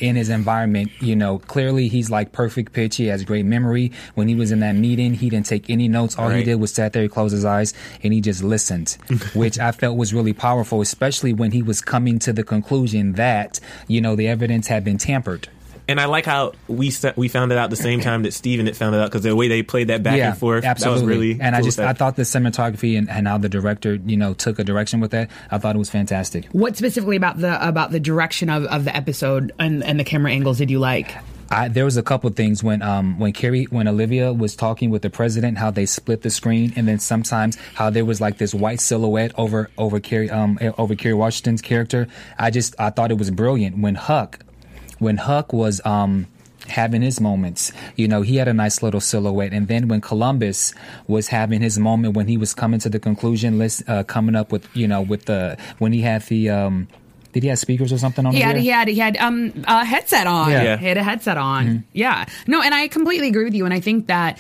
in 0.01 0.17
his 0.17 0.29
environment, 0.29 0.91
you 1.01 1.17
know, 1.17 1.39
clearly 1.39 1.89
he's 1.89 2.11
like 2.11 2.33
perfect 2.33 2.73
pitch. 2.73 2.97
He 2.97 3.07
has 3.07 3.25
great 3.25 3.45
memory. 3.45 3.93
When 4.15 4.29
he 4.29 4.35
was 4.35 4.53
in 4.53 4.61
that 4.61 4.75
meeting, 4.75 5.15
he 5.15 5.31
didn't 5.31 5.47
take 5.47 5.71
any 5.71 5.89
notes. 5.89 6.19
All 6.19 6.29
he 6.29 6.45
did 6.45 6.57
was 6.57 6.73
sat 6.73 6.93
there, 6.93 7.03
he 7.03 7.09
closed 7.09 7.33
his 7.33 7.45
eyes, 7.45 7.75
and 8.03 8.13
he 8.13 8.21
just 8.21 8.43
listened, 8.43 8.97
which 9.35 9.59
I 9.59 9.73
felt 9.73 9.97
was 9.97 10.13
really 10.13 10.33
powerful, 10.33 10.81
especially 10.81 11.33
when 11.33 11.53
he 11.53 11.63
was 11.63 11.81
coming 11.81 12.19
to 12.21 12.33
the 12.33 12.45
conclusion 12.45 13.13
that 13.15 13.61
you 13.89 14.01
know 14.01 14.17
the 14.17 14.29
evidence 14.29 14.69
had 14.69 14.85
been 14.85 14.99
tampered. 14.99 15.49
And 15.89 16.01
I 16.01 16.07
like 16.07 16.27
how 16.27 16.53
we 16.67 16.93
we 17.15 17.29
found 17.29 17.53
it 17.53 17.59
out 17.59 17.71
the 17.71 17.77
same 17.77 18.01
time 18.01 18.25
that 18.25 18.33
Stephen 18.33 18.67
had 18.67 18.77
found 18.77 18.95
it 18.95 19.01
out 19.01 19.11
because 19.11 19.23
the 19.23 19.37
way 19.37 19.49
they 19.49 19.63
played 19.63 19.89
that 19.89 20.03
back 20.03 20.19
and 20.19 20.37
forth, 20.37 20.65
absolutely. 20.65 21.01
that 21.01 21.07
was 21.07 21.17
really. 21.17 21.41
and 21.41 21.55
I 21.55 21.63
just 21.63 21.79
with 21.79 21.87
I 21.87 21.93
thought 21.93 22.17
the 22.17 22.23
cinematography 22.23 22.99
and, 22.99 23.09
and 23.09 23.29
how 23.29 23.39
the 23.39 23.49
director 23.49 23.95
you 23.95 24.17
know 24.17 24.35
took 24.35 24.59
a 24.59 24.65
direction 24.65 25.01
with 25.01 25.13
that, 25.13 25.31
I 25.51 25.59
thought 25.59 25.77
it 25.77 25.79
was 25.79 25.91
fantastic. 25.91 26.47
What 26.47 26.77
specifically 26.77 27.17
about 27.17 27.39
the 27.39 27.67
about 27.67 27.93
the 27.93 28.01
direction 28.01 28.51
of, 28.51 28.65
of 28.65 28.85
the 28.85 28.95
episode 28.97 29.53
and, 29.59 29.85
and 29.85 30.01
the 30.01 30.05
camera 30.05 30.33
angles 30.33 30.59
did 30.59 30.71
you 30.71 30.81
like? 30.81 31.15
I, 31.51 31.69
there 31.69 31.85
was 31.85 31.97
a 31.97 32.03
couple 32.03 32.29
things 32.31 32.65
when 32.65 32.83
um 32.83 33.19
when 33.19 33.33
Kerry 33.33 33.65
when 33.65 33.87
Olivia 33.87 34.33
was 34.33 34.57
talking 34.57 34.91
with 34.91 35.03
the 35.03 35.11
president 35.11 35.59
how 35.59 35.71
they 35.71 35.87
split 35.87 36.23
the 36.23 36.31
screen 36.31 36.73
and 36.75 36.89
then 36.89 36.99
sometimes 36.99 37.57
how 37.75 37.91
there 37.91 38.05
was 38.05 38.21
like 38.21 38.39
this 38.39 38.53
white 38.53 38.81
silhouette 38.81 39.33
over 39.39 39.71
over 39.79 40.01
Kerry 40.01 40.29
um 40.31 40.59
over 40.79 40.97
Kerry 40.97 41.15
Washington's 41.15 41.63
character. 41.63 42.09
I 42.39 42.51
just 42.51 42.75
I 42.81 42.91
thought 42.91 43.13
it 43.13 43.19
was 43.19 43.31
brilliant 43.31 43.79
when 43.79 43.95
Huck 43.95 44.41
when 44.99 45.17
Huck 45.17 45.53
was 45.53 45.81
um 45.85 46.27
having 46.69 47.01
his 47.01 47.21
moments 47.21 47.71
you 47.95 48.09
know 48.09 48.23
he 48.23 48.37
had 48.37 48.49
a 48.49 48.53
nice 48.53 48.83
little 48.83 49.01
silhouette 49.01 49.53
and 49.53 49.69
then 49.69 49.87
when 49.87 50.01
Columbus 50.01 50.75
was 51.07 51.29
having 51.29 51.61
his 51.61 51.79
moment 51.79 52.17
when 52.17 52.27
he 52.27 52.37
was 52.37 52.53
coming 52.55 52.81
to 52.81 52.89
the 52.89 52.99
conclusion 52.99 53.57
list 53.57 53.83
uh, 53.89 54.03
coming 54.03 54.35
up 54.35 54.51
with 54.51 54.67
you 54.75 54.89
know 54.89 55.01
with 55.01 55.27
the 55.27 55.57
when 55.79 55.93
he 55.93 56.01
had 56.03 56.23
the 56.23 56.51
um 56.51 56.89
did 57.33 57.43
he 57.43 57.51
have 57.51 57.59
speakers 57.59 57.93
or 57.93 57.99
something 57.99 58.25
on 58.25 58.33
He 58.33 58.41
had 58.41 58.57
he 58.57 58.69
had 58.69 58.89
he 58.89 58.99
had 58.99 59.17
um 59.19 59.53
a 59.69 59.85
headset 59.85 60.27
on. 60.27 60.51
Yeah. 60.51 60.63
Yeah. 60.63 60.77
He 60.79 60.87
had 60.87 60.97
a 60.97 61.03
headset 61.03 61.37
on. 61.37 61.85
Yeah. 61.93 62.25
No, 62.47 62.63
and 62.63 62.75
I 62.75 62.89
completely 62.89 63.29
agree 63.29 63.45
with 63.45 63.53
you. 63.53 63.67
And 63.67 63.75
I 63.75 63.81
think 63.81 64.07
that 64.07 64.39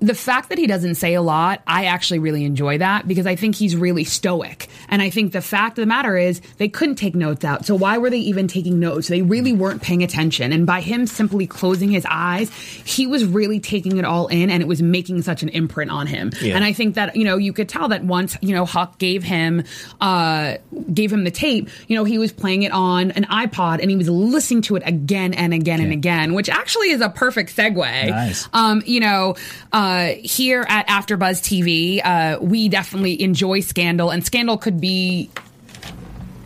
the 0.00 0.14
fact 0.14 0.50
that 0.50 0.58
he 0.58 0.66
doesn't 0.66 0.94
say 0.94 1.14
a 1.14 1.22
lot, 1.22 1.62
I 1.66 1.86
actually 1.86 2.20
really 2.20 2.44
enjoy 2.44 2.78
that 2.78 3.08
because 3.08 3.26
I 3.26 3.34
think 3.34 3.56
he's 3.56 3.74
really 3.74 4.04
stoic. 4.04 4.68
And 4.88 5.02
I 5.02 5.10
think 5.10 5.32
the 5.32 5.40
fact 5.40 5.78
of 5.78 5.82
the 5.82 5.86
matter 5.86 6.16
is 6.16 6.40
they 6.58 6.68
couldn't 6.68 6.96
take 6.96 7.16
notes 7.16 7.44
out. 7.44 7.66
So 7.66 7.74
why 7.74 7.98
were 7.98 8.08
they 8.08 8.18
even 8.18 8.46
taking 8.46 8.78
notes? 8.78 9.08
They 9.08 9.22
really 9.22 9.52
weren't 9.52 9.82
paying 9.82 10.04
attention. 10.04 10.52
And 10.52 10.66
by 10.66 10.80
him 10.82 11.06
simply 11.06 11.46
closing 11.46 11.90
his 11.90 12.06
eyes, 12.08 12.52
he 12.52 13.06
was 13.06 13.24
really 13.24 13.58
taking 13.58 13.96
it 13.96 14.04
all 14.04 14.28
in 14.28 14.50
and 14.50 14.62
it 14.62 14.68
was 14.68 14.80
making 14.82 15.22
such 15.22 15.42
an 15.42 15.48
imprint 15.48 15.90
on 15.90 16.06
him. 16.06 16.30
Yeah. 16.40 16.54
And 16.54 16.64
I 16.64 16.72
think 16.72 16.94
that, 16.94 17.16
you 17.16 17.24
know, 17.24 17.36
you 17.36 17.52
could 17.52 17.68
tell 17.68 17.88
that 17.88 18.04
once, 18.04 18.36
you 18.40 18.54
know, 18.54 18.64
Huck 18.64 18.98
gave 18.98 19.24
him 19.24 19.64
uh 20.00 20.58
gave 20.94 21.12
him 21.12 21.24
the 21.24 21.30
tape, 21.32 21.70
you 21.88 21.96
know, 21.96 22.04
he 22.04 22.18
was 22.18 22.32
playing 22.32 22.62
it 22.62 22.70
on 22.70 23.10
an 23.12 23.24
iPod 23.24 23.80
and 23.80 23.90
he 23.90 23.96
was 23.96 24.08
listening 24.08 24.62
to 24.62 24.76
it 24.76 24.82
again 24.86 25.34
and 25.34 25.52
again 25.52 25.80
and 25.80 25.92
again, 25.92 26.34
which 26.34 26.48
actually 26.48 26.90
is 26.90 27.00
a 27.00 27.08
perfect 27.08 27.54
segue. 27.56 27.76
Nice. 27.76 28.48
Um, 28.52 28.82
you 28.86 29.00
know, 29.00 29.34
uh, 29.72 29.87
here 30.22 30.64
at 30.68 30.86
AfterBuzz 30.88 31.42
TV, 31.42 32.00
uh, 32.04 32.38
we 32.40 32.68
definitely 32.68 33.20
enjoy 33.22 33.60
Scandal, 33.60 34.10
and 34.10 34.24
Scandal 34.24 34.56
could 34.58 34.80
be 34.80 35.30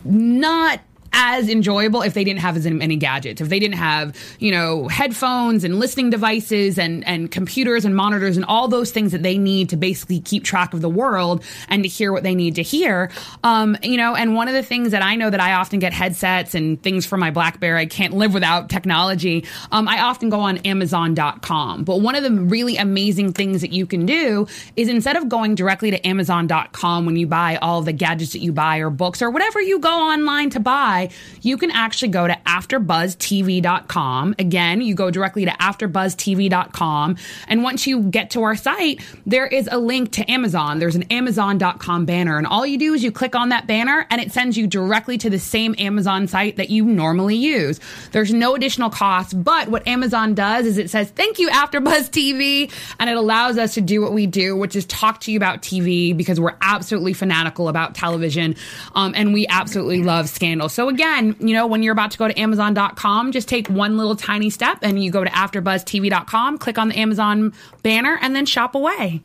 not 0.03 0.79
as 1.13 1.47
enjoyable 1.47 2.01
if 2.01 2.13
they 2.13 2.23
didn't 2.23 2.39
have 2.39 2.57
as 2.57 2.65
many 2.65 2.95
gadgets 2.95 3.39
if 3.39 3.49
they 3.49 3.59
didn't 3.59 3.77
have 3.77 4.17
you 4.39 4.51
know 4.51 4.87
headphones 4.87 5.63
and 5.63 5.79
listening 5.79 6.09
devices 6.09 6.77
and 6.77 7.05
and 7.07 7.31
computers 7.31 7.85
and 7.85 7.95
monitors 7.95 8.35
and 8.35 8.45
all 8.45 8.67
those 8.67 8.91
things 8.91 9.11
that 9.11 9.21
they 9.21 9.37
need 9.37 9.69
to 9.69 9.77
basically 9.77 10.19
keep 10.19 10.43
track 10.43 10.73
of 10.73 10.81
the 10.81 10.89
world 10.89 11.43
and 11.69 11.83
to 11.83 11.89
hear 11.89 12.11
what 12.11 12.23
they 12.23 12.35
need 12.35 12.55
to 12.55 12.63
hear. 12.63 13.11
Um 13.43 13.77
you 13.83 13.97
know 13.97 14.15
and 14.15 14.35
one 14.35 14.47
of 14.47 14.53
the 14.53 14.63
things 14.63 14.91
that 14.91 15.01
i 15.03 15.15
know 15.15 15.29
that 15.29 15.39
i 15.39 15.53
often 15.53 15.79
get 15.79 15.93
headsets 15.93 16.55
and 16.55 16.81
things 16.81 17.05
for 17.05 17.17
my 17.17 17.31
blackberry 17.31 17.79
i 17.79 17.85
can't 17.85 18.13
live 18.13 18.33
without 18.33 18.69
technology. 18.69 19.45
Um 19.71 19.87
i 19.87 20.01
often 20.01 20.29
go 20.29 20.39
on 20.39 20.57
amazon.com 20.59 21.83
but 21.83 22.01
one 22.01 22.15
of 22.15 22.23
the 22.23 22.31
really 22.31 22.77
amazing 22.77 23.33
things 23.33 23.61
that 23.61 23.71
you 23.71 23.85
can 23.85 24.05
do 24.05 24.47
is 24.75 24.89
instead 24.89 25.15
of 25.15 25.29
going 25.29 25.55
directly 25.55 25.91
to 25.91 26.07
amazon.com 26.07 27.05
when 27.05 27.15
you 27.15 27.27
buy 27.27 27.57
all 27.57 27.81
the 27.81 27.93
gadgets 27.93 28.33
that 28.33 28.39
you 28.39 28.51
buy 28.51 28.77
or 28.77 28.89
books 28.89 29.21
or 29.21 29.29
whatever 29.29 29.61
you 29.61 29.79
go 29.79 29.89
online 29.89 30.49
to 30.49 30.59
buy 30.59 31.02
you 31.41 31.57
can 31.57 31.71
actually 31.71 32.09
go 32.09 32.27
to 32.27 32.33
afterbuzztv.com 32.45 34.35
again 34.39 34.81
you 34.81 34.95
go 34.95 35.11
directly 35.11 35.45
to 35.45 35.51
afterbuzztv.com 35.51 37.17
and 37.47 37.63
once 37.63 37.87
you 37.87 38.01
get 38.03 38.29
to 38.29 38.43
our 38.43 38.55
site 38.55 39.01
there 39.25 39.47
is 39.47 39.69
a 39.71 39.77
link 39.77 40.11
to 40.13 40.29
amazon. 40.31 40.79
There's 40.79 40.95
an 40.95 41.03
amazon.com 41.03 42.05
banner 42.05 42.37
and 42.37 42.47
all 42.47 42.65
you 42.65 42.77
do 42.77 42.93
is 42.93 43.03
you 43.03 43.11
click 43.11 43.35
on 43.35 43.49
that 43.49 43.67
banner 43.67 44.05
and 44.09 44.21
it 44.21 44.31
sends 44.31 44.57
you 44.57 44.67
directly 44.67 45.17
to 45.19 45.29
the 45.29 45.39
same 45.39 45.75
amazon 45.77 46.27
site 46.27 46.57
that 46.57 46.69
you 46.69 46.85
normally 46.85 47.35
use. 47.35 47.79
There's 48.11 48.33
no 48.33 48.55
additional 48.55 48.89
cost 48.89 49.41
but 49.43 49.69
what 49.69 49.87
amazon 49.87 50.33
does 50.33 50.65
is 50.65 50.77
it 50.77 50.89
says 50.89 51.09
thank 51.09 51.39
you 51.39 51.49
afterbuzz 51.49 52.09
tv 52.09 52.71
and 52.99 53.09
it 53.09 53.17
allows 53.17 53.57
us 53.57 53.73
to 53.73 53.81
do 53.81 54.01
what 54.01 54.13
we 54.13 54.25
do 54.27 54.55
which 54.55 54.75
is 54.75 54.85
talk 54.85 55.19
to 55.21 55.31
you 55.31 55.37
about 55.37 55.61
tv 55.61 56.15
because 56.15 56.39
we're 56.39 56.55
absolutely 56.61 57.13
fanatical 57.13 57.67
about 57.67 57.95
television 57.95 58.55
um, 58.95 59.13
and 59.15 59.33
we 59.33 59.47
absolutely 59.47 60.03
love 60.03 60.29
scandal 60.29 60.69
so 60.69 60.87
again, 60.93 61.35
you 61.39 61.53
know, 61.53 61.67
when 61.67 61.83
you're 61.83 61.93
about 61.93 62.11
to 62.11 62.17
go 62.17 62.27
to 62.27 62.39
Amazon.com, 62.39 63.31
just 63.31 63.47
take 63.47 63.67
one 63.67 63.97
little 63.97 64.15
tiny 64.15 64.49
step 64.49 64.79
and 64.81 65.03
you 65.03 65.11
go 65.11 65.23
to 65.23 65.29
AfterBuzzTV.com, 65.29 66.57
click 66.57 66.77
on 66.77 66.89
the 66.89 66.97
Amazon 66.97 67.53
banner, 67.81 68.17
and 68.21 68.35
then 68.35 68.45
shop 68.45 68.75
away. 68.75 69.21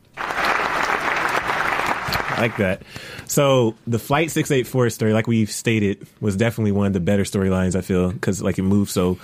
I 2.31 2.43
like 2.43 2.57
that. 2.57 2.83
So 3.25 3.75
the 3.85 3.99
Flight 3.99 4.31
684 4.31 4.89
story, 4.91 5.13
like 5.13 5.27
we've 5.27 5.51
stated, 5.51 6.07
was 6.21 6.35
definitely 6.35 6.71
one 6.71 6.87
of 6.87 6.93
the 6.93 6.99
better 6.99 7.23
storylines, 7.23 7.75
I 7.75 7.81
feel, 7.81 8.11
because 8.11 8.41
like 8.41 8.57
it 8.57 8.63
moved 8.63 8.91
so 8.91 9.19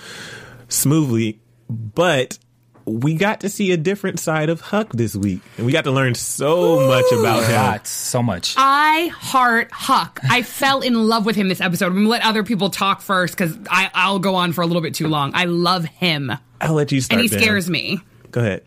smoothly. 0.67 1.39
But 1.69 2.37
we 2.85 3.15
got 3.15 3.39
to 3.41 3.49
see 3.49 3.71
a 3.71 3.77
different 3.77 4.19
side 4.19 4.49
of 4.49 4.61
Huck 4.61 4.91
this 4.93 5.15
week. 5.15 5.41
And 5.57 5.65
we 5.65 5.71
got 5.71 5.85
to 5.85 5.91
learn 5.91 6.13
so 6.15 6.87
much 6.87 7.11
about 7.11 7.43
him. 7.43 7.51
God, 7.51 7.87
so 7.87 8.21
much. 8.21 8.53
I 8.57 9.07
heart 9.07 9.71
Huck. 9.71 10.19
I 10.29 10.43
fell 10.43 10.81
in 10.81 10.93
love 11.07 11.25
with 11.25 11.35
him 11.35 11.47
this 11.49 11.61
episode. 11.61 11.87
I'm 11.87 11.95
gonna 11.95 12.09
let 12.09 12.23
other 12.23 12.43
people 12.43 12.69
talk 12.69 13.01
first 13.01 13.35
because 13.35 13.57
I'll 13.69 14.19
go 14.19 14.35
on 14.35 14.53
for 14.53 14.61
a 14.61 14.67
little 14.67 14.81
bit 14.81 14.93
too 14.93 15.07
long. 15.07 15.31
I 15.33 15.45
love 15.45 15.85
him, 15.85 16.31
I'll 16.61 16.73
let 16.73 16.91
you 16.91 17.01
start. 17.01 17.19
and 17.19 17.23
he 17.23 17.29
Dan. 17.29 17.41
scares 17.41 17.69
me. 17.69 17.99
Go 18.31 18.41
ahead. 18.41 18.63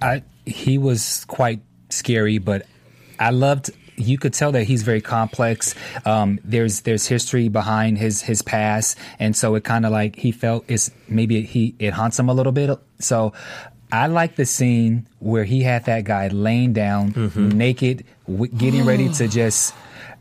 I 0.00 0.22
he 0.46 0.78
was 0.78 1.24
quite 1.26 1.60
scary, 1.88 2.38
but 2.38 2.66
I 3.18 3.30
loved. 3.30 3.70
You 4.00 4.18
could 4.18 4.32
tell 4.32 4.52
that 4.52 4.64
he's 4.64 4.82
very 4.82 5.00
complex. 5.00 5.74
Um, 6.04 6.40
there's 6.42 6.80
there's 6.82 7.06
history 7.06 7.48
behind 7.48 7.98
his 7.98 8.22
his 8.22 8.42
past, 8.42 8.98
and 9.18 9.36
so 9.36 9.54
it 9.54 9.64
kind 9.64 9.84
of 9.86 9.92
like 9.92 10.16
he 10.16 10.32
felt 10.32 10.64
it's 10.68 10.90
maybe 11.08 11.42
he 11.42 11.74
it 11.78 11.92
haunts 11.92 12.18
him 12.18 12.28
a 12.28 12.34
little 12.34 12.52
bit. 12.52 12.78
So 12.98 13.32
I 13.92 14.06
like 14.06 14.36
the 14.36 14.46
scene 14.46 15.06
where 15.18 15.44
he 15.44 15.62
had 15.62 15.84
that 15.86 16.04
guy 16.04 16.28
laying 16.28 16.72
down 16.72 17.12
naked, 17.58 18.04
w- 18.26 18.50
getting 18.52 18.84
ready 18.86 19.08
to 19.14 19.28
just. 19.28 19.74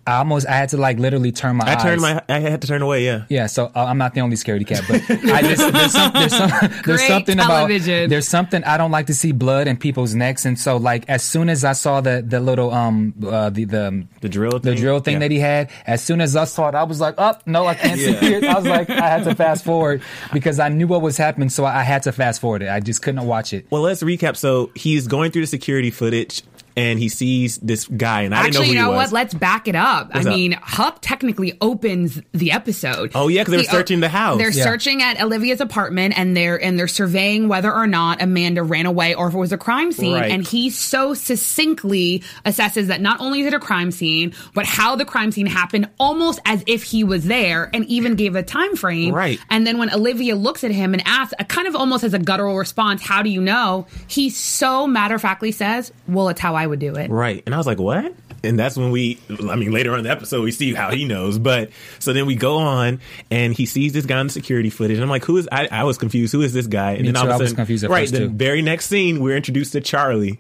I 0.10 0.18
almost 0.18 0.48
I 0.48 0.54
had 0.54 0.70
to 0.70 0.78
like 0.78 0.98
literally 1.00 1.32
turn 1.32 1.56
my 1.58 1.66
I 1.66 1.76
eyes. 1.76 1.84
turned 1.84 2.02
my. 2.02 2.22
I 2.28 2.40
had 2.40 2.62
to 2.62 2.68
turn 2.68 2.82
away. 2.82 3.06
Yeah. 3.06 3.26
Yeah, 3.30 3.48
so 3.48 3.66
uh, 3.76 3.86
I'm 3.86 3.98
not 3.98 4.14
the 4.14 4.22
only 4.22 4.36
scaredy 4.36 4.66
cat, 4.66 4.84
but 4.88 5.02
I 5.10 5.42
just 5.42 5.72
there's, 5.74 5.92
some, 5.92 6.12
there's, 6.14 6.36
some, 6.36 6.50
there's 6.86 7.08
something 7.08 7.38
television. 7.38 7.94
about 8.00 8.10
there's 8.10 8.28
something 8.28 8.64
I 8.64 8.78
don't 8.78 8.92
like 8.92 9.08
to 9.08 9.14
see 9.14 9.32
blood 9.32 9.68
in 9.68 9.78
people's 9.78 10.16
necks, 10.16 10.46
and 10.46 10.60
so 10.60 10.78
like 10.78 11.08
as 11.10 11.24
soon 11.24 11.50
as 11.50 11.64
I 11.64 11.74
saw 11.74 12.02
the 12.02 12.24
the 12.26 12.40
little 12.40 12.72
um 12.72 13.14
uh, 13.26 13.50
the 13.50 13.66
the 13.66 14.06
The 14.22 14.30
drill 14.30 14.52
the 14.54 14.60
thing? 14.72 14.78
drill 14.78 15.00
thing 15.00 15.14
Yeah. 15.14 15.20
that 15.20 15.32
he 15.32 15.40
had, 15.40 15.70
as 15.86 16.02
soon 16.04 16.22
as 16.22 16.36
I 16.36 16.46
saw 16.46 16.70
it, 16.70 16.76
I 16.76 16.84
was 16.84 17.00
like, 17.00 17.16
oh 17.18 17.36
no, 17.46 17.66
I 17.68 17.76
can't 17.76 18.00
see 18.00 18.10
it. 18.12 18.44
I 18.44 18.56
was 18.56 18.66
like, 18.66 18.90
I 19.06 19.10
had 19.10 19.24
to 19.26 19.36
fast 19.36 19.64
forward 19.64 20.02
because 20.34 20.60
I 20.60 20.70
knew 20.70 20.88
what 20.88 21.02
was 21.02 21.18
happening, 21.18 21.50
so 21.50 21.66
I 21.66 21.84
had 21.84 22.04
to 22.04 22.12
fast 22.12 22.42
forward 22.42 22.64
it. 22.64 22.70
I 22.70 22.80
just 22.80 23.02
couldn't 23.02 23.26
watch 23.26 23.54
it. 23.54 23.68
Well, 23.70 23.84
let's 23.84 24.02
recap. 24.04 24.38
So 24.38 24.72
he's 24.76 25.08
going 25.08 25.32
through 25.32 25.44
the 25.44 25.48
security 25.48 25.92
footage 25.92 26.42
and 26.80 27.00
he 27.00 27.10
sees 27.10 27.58
this 27.58 27.86
guy, 27.88 28.22
and 28.22 28.34
I 28.34 28.44
didn't 28.44 28.54
know 28.56 28.60
Actually, 28.62 28.66
who 28.68 28.72
you 28.74 28.80
know 28.80 28.92
he 28.92 28.98
was. 28.98 29.08
what? 29.12 29.14
Let's 29.14 29.34
back 29.34 29.68
it 29.68 29.76
up. 29.76 30.14
What's 30.14 30.26
I 30.26 30.30
up? 30.30 30.36
mean, 30.36 30.52
Huck 30.54 31.00
technically 31.02 31.58
opens 31.62 32.22
the 32.34 32.52
episode. 32.52 33.12
Oh, 33.16 33.28
yeah, 33.28 33.42
because 33.42 33.54
they're 33.54 33.64
The- 33.64 33.70
searching 33.72 34.00
the 34.00 34.10
house. 34.10 34.38
They're 34.38 34.52
Yeah. 34.52 34.64
searching 34.64 35.02
at 35.02 35.22
Olivia's 35.22 35.62
apartment, 35.62 36.14
and 36.18 36.36
they're 36.36 36.62
and 36.64 36.78
they're 36.80 36.88
surveying 36.88 37.48
whether 37.48 37.74
or 37.74 37.88
not 37.88 38.22
Amanda 38.22 38.64
ran 38.64 38.86
away 38.86 39.14
or 39.14 39.28
if 39.28 39.34
it 39.34 39.38
was 39.38 39.52
a 39.52 39.58
crime 39.58 39.92
scene. 39.92 40.14
Right. 40.14 40.32
And 40.32 40.46
he 40.48 40.70
so 40.70 41.14
succinctly 41.14 42.24
assesses 42.46 42.88
that 42.88 43.02
not 43.02 43.20
only 43.20 43.42
is 43.42 43.48
it 43.48 43.54
a 43.54 43.60
crime 43.60 43.92
scene, 43.92 44.34
but 44.54 44.66
how 44.66 44.96
the 44.96 45.06
crime 45.06 45.32
scene 45.32 45.46
happened, 45.46 45.90
almost 46.00 46.40
as 46.46 46.64
if 46.68 46.84
he 46.84 47.04
was 47.04 47.26
there, 47.26 47.70
and 47.74 47.86
even 47.86 48.16
gave 48.16 48.36
a 48.36 48.44
time 48.44 48.76
frame. 48.76 49.14
Right. 49.14 49.40
And 49.50 49.66
then 49.66 49.78
when 49.78 49.92
Olivia 49.94 50.36
looks 50.36 50.64
at 50.64 50.72
him 50.72 50.94
and 50.94 51.04
asks, 51.06 51.34
kind 51.48 51.68
of 51.68 51.76
almost 51.76 52.04
as 52.04 52.14
a 52.14 52.20
guttural 52.20 52.58
response, 52.58 53.02
"How 53.02 53.22
do 53.22 53.30
you 53.30 53.42
know?" 53.42 53.88
He 54.08 54.30
so 54.30 54.86
matter 54.88 55.16
of 55.16 55.22
factly 55.22 55.52
says, 55.52 55.92
"Well, 56.08 56.30
it's 56.30 56.40
how 56.40 56.56
I 56.56 56.68
would 56.70 56.80
do 56.80 56.96
it." 56.96 57.10
Right. 57.10 57.44
And 57.46 57.54
I 57.54 57.58
was 57.58 57.68
like, 57.68 57.80
what? 57.80 58.14
And 58.42 58.58
that's 58.58 58.78
when 58.78 58.92
we, 58.92 59.20
I 59.50 59.58
mean, 59.58 59.72
later 59.74 59.92
on 59.92 60.00
in 60.00 60.04
the 60.06 60.12
episode, 60.12 60.44
we 60.44 60.52
see 60.52 60.74
how 60.74 60.92
he 60.92 61.04
knows. 61.04 61.38
But 61.38 61.72
so 62.00 62.14
then 62.14 62.26
we 62.26 62.36
go 62.36 62.58
on 62.60 63.02
and 63.30 63.54
he 63.54 63.66
sees 63.66 63.92
this 63.92 64.06
guy 64.06 64.22
in 64.22 64.28
the 64.28 64.34
security 64.34 64.70
footage. 64.70 64.96
And 64.96 65.04
I'm 65.04 65.10
like, 65.10 65.26
who 65.26 65.36
is, 65.36 65.50
I, 65.52 65.68
I 65.70 65.84
was 65.84 65.98
confused. 65.98 66.32
Who 66.32 66.42
is 66.42 66.54
this 66.54 66.68
guy? 66.68 66.92
And 66.94 67.02
Me 67.02 67.08
then 67.10 67.18
all 67.18 67.24
too. 67.24 67.30
of 67.30 67.32
a 67.32 67.34
I 67.34 67.38
was 67.40 67.50
sudden- 67.50 67.56
confused 67.58 67.84
at 67.84 67.90
right. 67.90 68.02
first, 68.04 68.14
the 68.14 68.20
too. 68.20 68.30
very 68.30 68.62
next 68.62 68.86
scene, 68.88 69.20
we're 69.22 69.36
introduced 69.36 69.74
to 69.74 69.82
Charlie. 69.82 70.40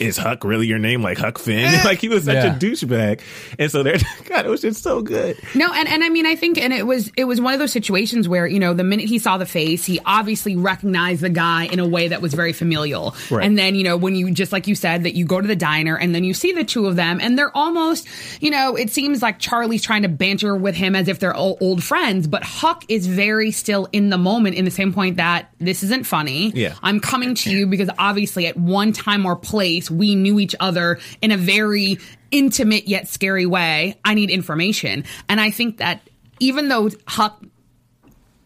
Is 0.00 0.16
Huck 0.16 0.44
really 0.44 0.66
your 0.66 0.78
name? 0.78 1.02
Like 1.02 1.18
Huck 1.18 1.38
Finn? 1.38 1.64
Eh. 1.64 1.82
like 1.84 2.00
he 2.00 2.08
was 2.08 2.24
such 2.24 2.34
Yeah. 2.34 2.56
a 2.56 2.58
douchebag. 2.58 3.20
And 3.58 3.70
so 3.70 3.82
they're, 3.82 3.98
God, 4.24 4.46
it 4.46 4.48
was 4.48 4.60
just 4.60 4.82
so 4.82 5.02
good. 5.02 5.38
No, 5.54 5.72
and, 5.72 5.88
and 5.88 6.04
I 6.04 6.08
mean, 6.08 6.26
I 6.26 6.36
think, 6.36 6.58
and 6.58 6.72
it 6.72 6.86
was 6.86 7.10
it 7.16 7.24
was 7.24 7.40
one 7.40 7.52
of 7.54 7.58
those 7.60 7.72
situations 7.72 8.28
where 8.28 8.46
you 8.46 8.58
know 8.58 8.74
the 8.74 8.84
minute 8.84 9.06
he 9.08 9.18
saw 9.18 9.38
the 9.38 9.46
face, 9.46 9.84
he 9.84 10.00
obviously 10.04 10.56
recognized 10.56 11.20
the 11.22 11.30
guy 11.30 11.64
in 11.64 11.78
a 11.78 11.86
way 11.86 12.08
that 12.08 12.20
was 12.22 12.34
very 12.34 12.52
familial. 12.52 13.14
Right. 13.30 13.44
And 13.44 13.58
then 13.58 13.74
you 13.74 13.84
know 13.84 13.96
when 13.96 14.14
you 14.14 14.30
just 14.32 14.52
like 14.52 14.66
you 14.66 14.74
said 14.74 15.04
that 15.04 15.14
you 15.14 15.24
go 15.24 15.40
to 15.40 15.46
the 15.46 15.56
diner 15.56 15.96
and 15.96 16.14
then 16.14 16.24
you 16.24 16.34
see 16.34 16.52
the 16.52 16.64
two 16.64 16.86
of 16.86 16.96
them 16.96 17.18
and 17.20 17.38
they're 17.38 17.56
almost, 17.56 18.06
you 18.40 18.50
know, 18.50 18.76
it 18.76 18.90
seems 18.90 19.22
like 19.22 19.38
Charlie's 19.38 19.82
trying 19.82 20.02
to 20.02 20.08
banter 20.08 20.54
with 20.56 20.74
him 20.74 20.94
as 20.94 21.08
if 21.08 21.18
they're 21.18 21.34
old, 21.36 21.58
old 21.60 21.82
friends, 21.82 22.26
but 22.26 22.42
Huck 22.42 22.84
is 22.88 23.06
very 23.06 23.50
still 23.50 23.88
in 23.92 24.10
the 24.10 24.18
moment 24.18 24.56
in 24.56 24.64
the 24.64 24.70
same 24.70 24.92
point 24.92 25.16
that 25.16 25.50
this 25.58 25.82
isn't 25.82 26.06
funny. 26.06 26.50
Yeah. 26.54 26.74
I'm 26.82 27.00
coming 27.00 27.34
to 27.36 27.50
you 27.50 27.66
because 27.66 27.90
obviously 27.98 28.46
at 28.46 28.56
one 28.56 28.92
time 28.92 29.24
or 29.26 29.36
place 29.48 29.90
we 29.90 30.14
knew 30.14 30.38
each 30.38 30.54
other 30.60 30.98
in 31.22 31.30
a 31.30 31.36
very 31.36 31.98
intimate 32.30 32.86
yet 32.86 33.08
scary 33.08 33.46
way. 33.46 33.98
I 34.04 34.14
need 34.14 34.30
information. 34.30 35.04
And 35.28 35.40
I 35.40 35.50
think 35.50 35.78
that 35.78 36.02
even 36.38 36.68
though 36.68 36.90
Huck 37.06 37.42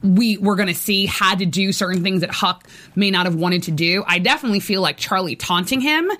we 0.02 0.36
were 0.38 0.56
going 0.56 0.68
to 0.68 0.74
see 0.74 1.06
had 1.06 1.38
to 1.38 1.46
do 1.46 1.72
certain 1.72 2.02
things 2.02 2.22
that 2.22 2.30
Huck 2.30 2.66
may 2.96 3.10
not 3.10 3.26
have 3.26 3.34
wanted 3.34 3.64
to 3.64 3.70
do. 3.70 4.02
I 4.06 4.18
definitely 4.18 4.60
feel 4.60 4.80
like 4.80 4.96
Charlie 4.96 5.36
taunting 5.36 5.80
him 5.80 6.10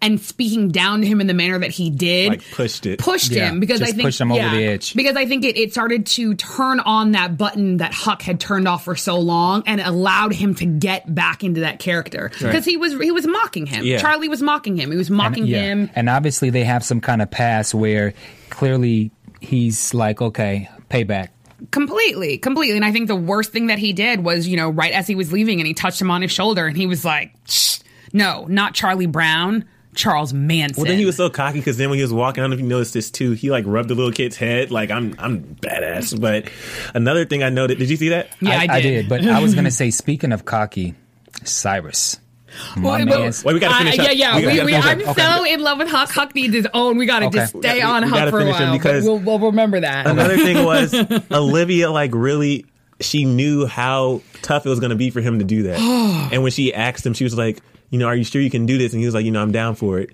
and 0.00 0.20
speaking 0.20 0.68
down 0.68 1.00
to 1.00 1.06
him 1.06 1.20
in 1.20 1.26
the 1.26 1.34
manner 1.34 1.58
that 1.58 1.70
he 1.70 1.90
did, 1.90 2.28
Like, 2.30 2.50
pushed 2.52 2.86
it. 2.86 2.98
pushed 2.98 3.32
Yeah, 3.32 3.50
him 3.50 3.60
because 3.60 3.82
I 3.82 3.86
think 3.86 4.02
pushed 4.02 4.20
him 4.20 4.30
over 4.32 4.48
the 4.56 4.64
edge. 4.64 4.94
because 4.94 5.16
I 5.16 5.26
think 5.26 5.44
it, 5.44 5.56
it 5.56 5.72
started 5.72 6.06
to 6.06 6.34
turn 6.34 6.80
on 6.80 7.12
that 7.12 7.36
button 7.36 7.78
that 7.78 7.92
Huck 7.92 8.22
had 8.22 8.38
turned 8.38 8.68
off 8.68 8.84
for 8.84 8.94
so 8.96 9.18
long 9.18 9.62
and 9.66 9.80
allowed 9.80 10.32
him 10.32 10.54
to 10.56 10.66
get 10.66 11.12
back 11.12 11.42
into 11.42 11.62
that 11.62 11.78
character 11.78 12.30
because 12.38 12.64
he 12.64 12.76
was 12.76 12.92
he 13.00 13.10
was 13.10 13.26
mocking 13.26 13.66
him. 13.66 13.84
Yeah. 13.84 13.98
Charlie 13.98 14.28
was 14.28 14.42
mocking 14.42 14.76
him. 14.76 14.90
He 14.90 14.96
was 14.96 15.10
mocking 15.10 15.46
yeah. 15.46 15.62
him. 15.62 15.90
And 15.94 16.08
obviously 16.08 16.50
they 16.50 16.64
have 16.64 16.84
some 16.84 17.00
kind 17.00 17.20
of 17.22 17.30
past 17.30 17.74
where 17.74 18.14
clearly 18.50 19.10
he's 19.40 19.92
like, 19.94 20.22
okay, 20.22 20.70
payback. 20.90 21.28
Completely, 21.70 22.38
completely. 22.38 22.76
And 22.76 22.84
I 22.84 22.92
think 22.92 23.08
the 23.08 23.16
worst 23.16 23.52
thing 23.52 23.66
that 23.68 23.78
he 23.78 23.92
did 23.92 24.24
was, 24.24 24.48
you 24.48 24.56
know, 24.56 24.70
right 24.70 24.92
as 24.92 25.06
he 25.06 25.14
was 25.14 25.32
leaving 25.32 25.60
and 25.60 25.66
he 25.66 25.74
touched 25.74 26.00
him 26.00 26.10
on 26.10 26.22
his 26.22 26.30
shoulder 26.30 26.66
and 26.66 26.76
he 26.76 26.86
was 26.86 27.04
like, 27.04 27.32
Shh, 27.48 27.78
no, 28.12 28.46
not 28.48 28.74
Charlie 28.74 29.06
Brown, 29.06 29.64
Charles 29.94 30.32
Manson. 30.32 30.82
Well, 30.82 30.90
then 30.90 30.98
he 30.98 31.04
was 31.04 31.16
so 31.16 31.30
cocky 31.30 31.58
because 31.58 31.76
then 31.76 31.90
when 31.90 31.98
he 31.98 32.02
was 32.02 32.12
walking, 32.12 32.40
I 32.40 32.44
don't 32.44 32.50
know 32.50 32.54
if 32.54 32.60
you 32.60 32.66
noticed 32.66 32.94
this 32.94 33.10
too. 33.10 33.32
He 33.32 33.50
like 33.50 33.64
rubbed 33.66 33.88
the 33.88 33.94
little 33.94 34.12
kid's 34.12 34.36
head, 34.36 34.70
like 34.70 34.90
I'm, 34.90 35.14
I'm 35.18 35.42
badass. 35.56 36.18
But 36.20 36.50
another 36.94 37.24
thing 37.24 37.42
I 37.42 37.50
noted, 37.50 37.78
did 37.78 37.90
you 37.90 37.96
see 37.96 38.10
that? 38.10 38.30
Yeah, 38.40 38.58
I, 38.58 38.74
I 38.76 38.80
did. 38.80 39.02
did. 39.02 39.08
But 39.08 39.26
I 39.26 39.40
was 39.40 39.54
going 39.54 39.64
to 39.64 39.70
say, 39.70 39.90
speaking 39.90 40.32
of 40.32 40.44
cocky, 40.44 40.94
Cyrus. 41.44 42.18
My 42.76 43.04
Well, 43.04 43.20
Wait, 43.44 43.44
we 43.54 43.58
gotta 43.60 43.74
finish 43.84 43.98
Uh, 43.98 44.02
up. 44.02 44.08
yeah, 44.08 44.12
yeah. 44.12 44.36
We 44.36 44.46
We, 44.46 44.52
gotta 44.54 44.66
we, 44.66 44.74
I'm 45.04 45.08
up. 45.08 45.18
so 45.18 45.44
in 45.44 45.60
love 45.60 45.78
with 45.78 45.88
Huck. 45.88 46.10
Huck 46.10 46.34
needs 46.34 46.54
his 46.54 46.66
own. 46.74 46.96
We 46.98 47.06
got 47.06 47.20
to 47.20 47.26
Okay. 47.26 47.38
just 47.38 47.56
stay 47.56 47.74
We- 47.74 47.82
on 47.82 48.02
Huck 48.02 48.14
gotta 48.18 48.30
for 48.30 48.40
a 48.40 48.46
while. 48.50 48.72
because- 48.72 49.04
we'll, 49.04 49.18
we'll 49.18 49.38
remember 49.38 49.80
that. 49.80 50.06
Another 50.06 50.36
thing 50.36 50.64
was 50.64 50.94
Olivia, 51.30 51.90
like 51.90 52.10
really, 52.14 52.66
she 53.00 53.24
knew 53.24 53.66
how 53.66 54.20
tough 54.42 54.64
it 54.66 54.68
was 54.68 54.80
going 54.80 54.90
to 54.90 54.96
be 54.96 55.10
for 55.10 55.20
him 55.20 55.38
to 55.38 55.44
do 55.44 55.64
that. 55.64 55.78
and 56.32 56.42
when 56.42 56.52
she 56.52 56.72
asked 56.74 57.04
him, 57.06 57.14
she 57.14 57.24
was 57.24 57.36
like, 57.36 57.60
"You 57.90 57.98
know, 57.98 58.06
are 58.06 58.14
you 58.16 58.24
sure 58.24 58.40
you 58.42 58.50
can 58.50 58.66
do 58.66 58.78
this?" 58.78 58.92
And 58.92 59.00
he 59.00 59.06
was 59.06 59.14
like, 59.14 59.24
"You 59.24 59.30
know, 59.32 59.42
I'm 59.42 59.52
down 59.52 59.74
for 59.74 59.98
it." 59.98 60.10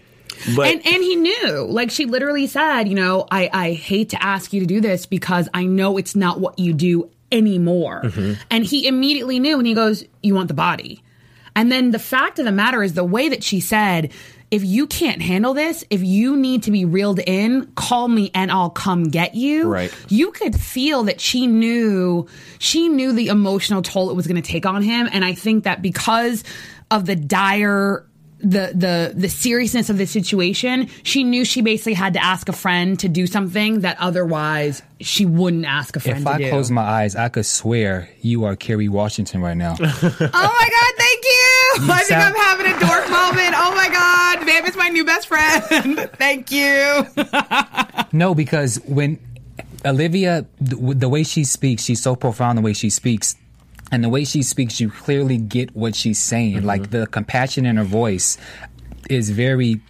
But 0.55 0.69
and 0.69 0.87
and 0.87 1.03
he 1.03 1.17
knew 1.17 1.67
like 1.69 1.91
she 1.91 2.05
literally 2.05 2.47
said 2.47 2.85
you 2.85 2.95
know 2.95 3.27
i 3.31 3.51
i 3.53 3.73
hate 3.73 4.11
to 4.11 4.23
ask 4.23 4.53
you 4.53 4.61
to 4.61 4.67
do 4.67 4.81
this 4.81 5.05
because 5.07 5.49
i 5.53 5.65
know 5.65 5.97
it's 5.97 6.15
not 6.15 6.39
what 6.39 6.59
you 6.61 6.73
do 6.75 7.11
anymore 7.33 8.03
and 8.51 8.65
he 8.65 8.87
immediately 8.87 9.41
knew 9.41 9.59
and 9.59 9.67
he 9.67 9.75
goes 9.75 10.05
you 10.23 10.35
want 10.37 10.47
the 10.47 10.55
body 10.55 11.03
and 11.59 11.71
then 11.73 11.91
the 11.91 11.99
fact 11.99 12.39
of 12.39 12.45
the 12.45 12.53
matter 12.53 12.83
is 12.83 12.95
the 12.95 13.05
way 13.05 13.29
that 13.29 13.43
she 13.43 13.59
said 13.61 14.13
if 14.51 14.65
you 14.65 14.87
can't 14.87 15.21
handle 15.21 15.53
this 15.55 15.85
if 15.91 16.03
you 16.03 16.37
need 16.37 16.63
to 16.63 16.71
be 16.71 16.85
reeled 16.85 17.19
in 17.27 17.67
call 17.75 18.09
me 18.09 18.31
and 18.35 18.51
i'll 18.51 18.71
come 18.71 19.05
get 19.05 19.35
you 19.35 19.69
Right. 19.69 19.93
you 20.09 20.31
could 20.33 20.55
feel 20.59 21.03
that 21.05 21.21
she 21.21 21.47
knew 21.47 22.27
she 22.59 22.89
knew 22.89 23.13
the 23.13 23.29
emotional 23.29 23.83
toll 23.83 24.09
it 24.11 24.17
was 24.17 24.27
going 24.27 24.41
to 24.41 24.49
take 24.49 24.65
on 24.65 24.83
him 24.83 25.09
and 25.13 25.25
i 25.25 25.35
think 25.35 25.65
that 25.65 25.83
because 25.83 26.45
of 26.91 27.05
the 27.05 27.15
dire 27.17 28.07
the 28.41 28.73
the 28.75 29.13
the 29.17 29.29
seriousness 29.29 29.91
of 29.91 29.99
the 29.99 30.07
situation 30.07 30.89
she 31.03 31.25
knew 31.25 31.45
she 31.45 31.61
basically 31.61 31.95
had 31.95 32.13
to 32.15 32.23
ask 32.23 32.49
a 32.49 32.53
friend 32.53 32.99
to 33.01 33.09
do 33.09 33.27
something 33.27 33.81
that 33.81 33.97
otherwise 33.99 34.83
she 35.01 35.27
wouldn't 35.27 35.65
ask 35.65 35.97
a 35.97 36.01
friend 36.01 36.19
if 36.19 36.25
to 36.25 36.31
I 36.31 36.39
do. 36.39 36.49
close 36.51 36.71
my 36.71 36.83
eyes, 36.83 37.17
I 37.17 37.29
could 37.29 37.47
swear 37.47 38.09
you 38.21 38.45
are 38.45 38.55
Kerry 38.55 38.89
Washington 38.89 39.41
right 39.41 39.57
now. 39.57 39.73
oh 39.81 39.81
my 39.81 39.91
god 39.91 40.93
thank 40.97 41.25
you, 41.25 41.93
i 41.93 42.03
think 42.05 42.21
i'm 42.21 42.35
having 42.35 42.67
a 42.67 42.79
dork 42.79 43.11
moment. 43.11 43.55
Oh 43.57 43.75
my 43.75 43.89
god 43.89 44.47
babe 44.47 44.65
is 44.67 44.77
my 44.77 44.89
new 44.89 45.05
best 45.05 45.29
friend. 45.29 46.11
Thank 46.17 46.51
you. 46.51 47.07
No, 48.13 48.35
because 48.35 48.77
when 48.87 49.19
Olivia, 49.85 50.47
the, 50.61 50.77
the 50.95 51.09
way 51.09 51.23
she 51.23 51.45
speaks, 51.45 51.85
she's 51.85 52.03
so 52.03 52.17
profound 52.17 52.59
the 52.59 52.63
way 52.63 52.73
she 52.73 52.91
speaks. 52.91 53.37
And 53.91 54.05
the 54.05 54.09
way 54.09 54.25
she 54.25 54.43
speaks, 54.43 54.81
you 54.81 54.91
clearly 54.91 55.39
get 55.39 55.75
what 55.75 55.95
she's 55.97 56.19
saying. 56.19 56.57
Mm-hmm. 56.59 56.67
Like 56.67 56.91
the 56.91 57.07
compassion 57.07 57.65
in 57.67 57.77
her 57.77 57.85
voice 57.85 58.37
is 59.09 59.31
very 59.31 59.81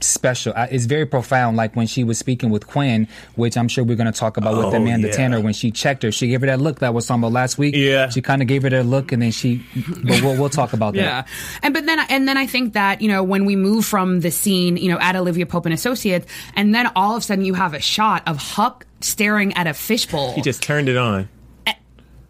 special. 0.00 0.52
It's 0.56 0.84
very 0.84 1.06
profound. 1.06 1.56
Like 1.56 1.74
when 1.74 1.86
she 1.86 2.04
was 2.04 2.18
speaking 2.18 2.50
with 2.50 2.66
Quinn, 2.66 3.08
which 3.36 3.56
I'm 3.56 3.68
sure 3.68 3.82
we're 3.82 3.96
going 3.96 4.12
to 4.12 4.18
talk 4.18 4.36
about 4.36 4.56
with 4.56 4.66
Oh, 4.66 4.76
Amanda 4.76 5.08
yeah. 5.08 5.14
Tanner. 5.14 5.40
When 5.40 5.54
she 5.54 5.70
checked 5.70 6.02
her, 6.02 6.12
she 6.12 6.28
gave 6.28 6.42
her 6.42 6.46
that 6.46 6.60
look 6.60 6.80
that 6.80 6.94
was 6.94 7.10
on 7.10 7.20
about 7.20 7.32
last 7.32 7.58
week. 7.58 7.74
Yeah. 7.74 8.08
she 8.10 8.20
kind 8.20 8.42
of 8.42 8.48
gave 8.48 8.62
her 8.62 8.70
that 8.70 8.84
look, 8.86 9.12
and 9.12 9.22
then 9.22 9.30
she. 9.30 9.64
But 10.04 10.20
we'll, 10.22 10.36
we'll 10.38 10.50
talk 10.50 10.72
about 10.72 10.94
that. 10.94 11.00
Yeah, 11.00 11.24
and 11.62 11.72
but 11.74 11.86
then 11.86 11.98
and 12.10 12.28
then 12.28 12.36
I 12.36 12.46
think 12.46 12.74
that 12.74 13.00
you 13.00 13.08
know 13.08 13.22
when 13.22 13.46
we 13.46 13.56
move 13.56 13.84
from 13.84 14.20
the 14.20 14.30
scene, 14.30 14.76
you 14.76 14.90
know, 14.92 14.98
at 15.00 15.16
Olivia 15.16 15.46
Pope 15.46 15.64
and 15.66 15.74
Associates, 15.74 16.26
and 16.54 16.74
then 16.74 16.86
all 16.94 17.16
of 17.16 17.22
a 17.22 17.24
sudden 17.24 17.44
you 17.44 17.54
have 17.54 17.74
a 17.74 17.80
shot 17.80 18.22
of 18.28 18.36
Huck 18.36 18.86
staring 19.00 19.54
at 19.54 19.66
a 19.66 19.74
fishbowl. 19.74 20.32
He 20.34 20.42
just 20.42 20.62
turned 20.62 20.88
it 20.88 20.96
on. 20.96 21.28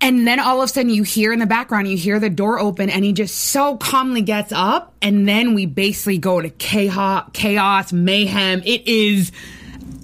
And 0.05 0.27
then 0.27 0.39
all 0.39 0.61
of 0.61 0.67
a 0.67 0.69
sudden 0.69 0.91
you 0.91 1.03
hear 1.03 1.33
in 1.33 1.39
the 1.39 1.47
background, 1.47 1.89
you 1.89 1.97
hear 1.97 2.21
the 2.21 2.29
door 2.29 2.59
open 2.59 2.91
and 2.91 3.03
he 3.03 3.15
just 3.15 3.35
so 3.35 3.79
calmly 3.79 4.21
gets 4.21 4.53
up. 4.53 4.93
And 5.01 5.27
then 5.27 5.55
we 5.55 5.65
basically 5.65 6.19
go 6.19 6.43
to 6.43 6.51
chaos, 6.51 7.31
chaos, 7.33 7.91
mayhem. 7.91 8.61
It 8.67 8.87
is, 8.87 9.33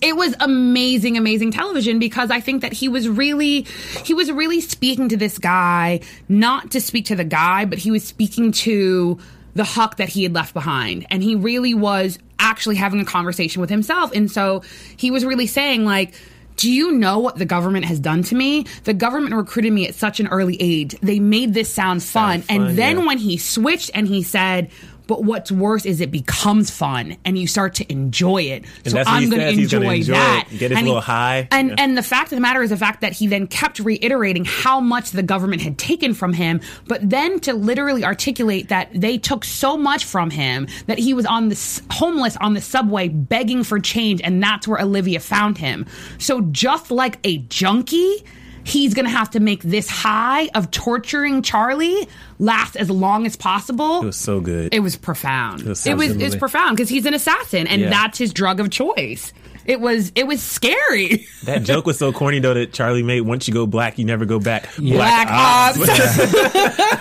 it 0.01 0.17
was 0.17 0.35
amazing, 0.41 1.19
amazing 1.19 1.53
television 1.53 1.99
because 1.99 2.31
I 2.31 2.41
think 2.41 2.63
that 2.63 2.73
he 2.73 2.89
was 2.89 3.11
really, 3.11 3.67
he 4.07 4.15
was 4.15 4.33
really 4.33 4.63
speaking 4.63 5.11
to 5.11 5.19
this 5.19 5.37
guy, 5.37 6.01
not 6.31 6.71
to 6.71 6.81
speak 6.81 7.05
to 7.07 7.15
the 7.15 7.23
guy, 7.23 7.67
but 7.67 7.77
he 7.77 7.91
was 7.91 8.03
speaking 8.03 8.53
to 8.53 9.19
the 9.53 9.65
Huck 9.65 9.99
that 9.99 10.09
he 10.09 10.23
had 10.23 10.33
left 10.33 10.55
behind. 10.55 11.07
And 11.11 11.23
he 11.23 11.35
really 11.35 11.75
was 11.75 12.19
actually 12.39 12.77
having 12.77 13.01
a 13.01 13.05
conversation 13.05 13.61
with 13.61 13.69
himself. 13.69 14.13
And 14.15 14.31
so 14.31 14.63
he 14.97 15.11
was 15.11 15.27
really 15.27 15.47
saying 15.47 15.85
like, 15.85 16.15
do 16.61 16.71
you 16.71 16.93
know 16.93 17.19
what 17.19 17.37
the 17.37 17.47
government 17.47 17.87
has 17.87 17.99
done 17.99 18.23
to 18.25 18.35
me? 18.35 18.67
The 18.85 18.93
government 18.93 19.35
recruited 19.35 19.73
me 19.73 19.89
at 19.89 19.95
such 19.95 20.21
an 20.21 20.27
early 20.29 20.59
age. 20.61 20.95
They 21.01 21.19
made 21.19 21.55
this 21.55 21.73
sound 21.73 22.03
fun. 22.03 22.43
fun, 22.43 22.55
and 22.55 22.77
then 22.77 22.99
yeah. 22.99 23.07
when 23.07 23.17
he 23.17 23.39
switched 23.39 23.91
and 23.95 24.07
he 24.07 24.23
said, 24.23 24.71
but 25.11 25.25
what's 25.25 25.51
worse 25.51 25.85
is 25.85 26.01
it 26.01 26.13
becomes 26.13 26.71
fun 26.71 27.17
and 27.25 27.37
you 27.37 27.49
start 27.49 27.75
to 27.75 27.93
enjoy 27.93 28.43
it. 28.43 28.65
so 28.87 29.03
I'm 29.05 29.29
going 29.29 29.41
to 29.43 29.49
enjoy 29.49 30.05
that. 30.05 30.45
it, 30.53 30.59
get 30.59 30.71
his 30.71 30.79
and 30.79 30.87
he- 30.87 30.93
little 30.93 31.01
high. 31.03 31.49
And 31.51 31.71
Yeah. 31.71 31.75
and 31.79 31.99
the 31.99 32.03
fact 32.05 32.31
of 32.31 32.37
the 32.37 32.41
matter 32.41 32.63
is 32.63 32.71
the 32.71 32.77
fact 32.77 33.01
that 33.01 33.13
he 33.13 33.27
then 33.27 33.49
kept 33.49 33.81
reiterating 33.81 34.45
how 34.45 34.79
much 34.81 35.11
the 35.11 35.25
government 35.25 35.63
had 35.63 35.79
taken 35.79 36.15
from 36.15 36.33
him, 36.33 36.61
but 36.87 37.01
then 37.11 37.41
to 37.41 37.55
literally 37.55 38.05
articulate 38.05 38.69
that 38.69 38.89
they 38.95 39.19
took 39.19 39.45
so 39.45 39.77
much 39.77 40.05
from 40.05 40.31
him 40.31 40.69
that 40.87 41.01
he 41.01 41.13
was 41.13 41.27
on 41.27 41.49
the 41.49 41.57
s- 41.57 41.83
homeless 41.91 42.37
on 42.37 42.55
the 42.55 42.61
subway 42.61 43.09
begging 43.09 43.65
for 43.65 43.81
change, 43.81 44.21
and 44.23 44.41
that's 44.41 44.69
where 44.69 44.81
Olivia 44.81 45.19
found 45.19 45.59
him. 45.59 45.87
So 46.19 46.41
just 46.43 46.93
like 46.93 47.19
a 47.25 47.39
junkie. 47.39 48.25
He's 48.71 48.95
gonna 48.95 49.09
have 49.11 49.31
to 49.31 49.41
make 49.41 49.63
this 49.63 49.89
high 49.89 50.49
of 50.55 50.71
torturing 50.71 51.43
Charlie 51.43 52.09
last 52.39 52.77
as 52.77 52.91
long 52.91 53.27
as 53.27 53.37
possible. 53.37 54.03
It 54.03 54.07
was 54.07 54.17
so 54.17 54.41
good. 54.41 54.75
It 54.75 54.81
was 54.81 54.97
profound. 54.97 55.63
It 55.63 55.69
was 55.69 55.85
was, 55.85 55.87
it 55.87 55.97
was 55.97 56.17
it's 56.17 56.37
profound 56.37 56.77
because 56.77 56.89
he's 56.89 57.07
an 57.07 57.15
assassin, 57.15 57.67
and 57.67 57.83
Yeah. 57.83 57.91
that's 57.91 58.19
his 58.19 58.33
drug 58.33 58.61
of 58.61 58.71
choice. 58.71 59.33
It 59.67 59.81
was 59.81 60.11
it 60.15 60.27
was 60.27 60.43
scary. 60.43 61.27
that 61.45 61.63
joke 61.65 61.87
was 61.87 61.99
so 61.99 62.13
corny 62.13 62.39
though 62.41 62.55
that 62.55 62.73
Charlie 62.73 63.03
made. 63.03 63.21
Once 63.21 63.47
you 63.47 63.55
go 63.55 63.67
black, 63.67 63.99
you 63.99 64.05
never 64.05 64.25
go 64.25 64.41
back. 64.41 64.69
Black 64.77 65.29
Ops. 65.31 65.79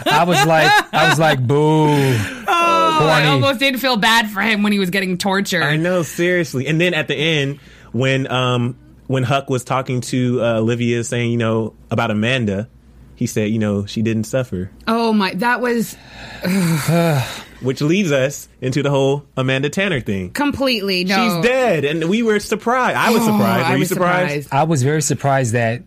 I 0.08 0.24
was 0.28 0.46
like, 0.46 0.94
I 0.94 1.10
was 1.10 1.20
like, 1.20 1.46
boo. 1.46 1.56
Oh, 1.88 2.46
I 2.48 3.28
almost 3.28 3.60
didn't 3.60 3.80
feel 3.80 3.96
bad 3.98 4.30
for 4.30 4.42
him 4.42 4.62
when 4.64 4.72
he 4.74 4.80
was 4.80 4.90
getting 4.90 5.18
tortured. 5.18 5.64
I 5.64 5.78
know, 5.78 6.04
seriously. 6.04 6.68
And 6.68 6.80
then 6.82 6.94
at 6.94 7.08
the 7.08 7.16
end, 7.16 7.60
when 7.92 8.30
um 8.30 8.76
when 9.10 9.24
Huck 9.24 9.50
was 9.50 9.64
talking 9.64 10.02
to 10.02 10.40
uh, 10.42 10.60
Olivia, 10.60 11.04
saying 11.04 11.32
you 11.32 11.38
know 11.38 11.74
about 11.90 12.12
Amanda, 12.12 12.70
he 13.16 13.26
said 13.26 13.50
you 13.50 13.58
know 13.60 13.86
she 13.88 14.02
didn't 14.04 14.26
suffer, 14.26 14.70
Oh 14.88 15.12
my, 15.14 15.34
that 15.34 15.60
was 15.62 15.96
which 17.62 17.82
leads 17.82 18.12
us 18.12 18.48
into 18.62 18.82
the 18.84 18.90
whole 18.90 19.26
Amanda 19.36 19.70
Tanner 19.70 20.00
thing. 20.00 20.32
completely 20.32 21.04
no. 21.04 21.16
She's 21.16 21.44
dead, 21.50 21.86
and 21.86 22.06
we 22.10 22.24
were 22.24 22.40
surprised. 22.40 22.98
I 22.98 23.12
was 23.12 23.22
Oh, 23.24 23.26
surprised. 23.26 23.60
Were 23.64 23.66
I 23.66 23.74
you 23.74 23.80
was 23.80 23.90
surprised? 23.90 24.50
I 24.54 24.64
was 24.64 24.84
very 24.84 25.02
surprised 25.02 25.54
that 25.54 25.84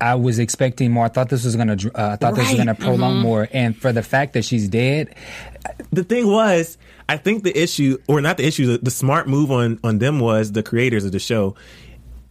I 0.00 0.16
was 0.16 0.38
expecting 0.38 0.90
more. 0.90 1.04
I 1.06 1.08
thought 1.08 1.28
this 1.30 1.44
was 1.44 1.56
gonna. 1.56 1.76
Uh, 1.94 2.10
I 2.12 2.16
thought 2.16 2.34
this 2.34 2.48
was 2.50 2.58
gonna 2.58 2.74
prolong 2.74 3.18
more, 3.20 3.48
and 3.52 3.76
for 3.76 3.92
the 3.92 4.02
fact 4.02 4.32
that 4.34 4.44
she's 4.44 4.68
dead, 4.68 5.14
the 5.92 6.04
thing 6.04 6.26
was, 6.26 6.76
I 7.08 7.16
think 7.16 7.44
the 7.44 7.56
issue, 7.56 7.98
or 8.08 8.20
not 8.20 8.36
the 8.36 8.44
issue, 8.44 8.66
the, 8.66 8.78
the 8.78 8.90
smart 8.90 9.28
move 9.28 9.50
on 9.50 9.78
on 9.84 9.98
them 10.00 10.18
was 10.20 10.52
the 10.52 10.62
creators 10.62 11.04
of 11.04 11.12
the 11.12 11.18
show. 11.20 11.54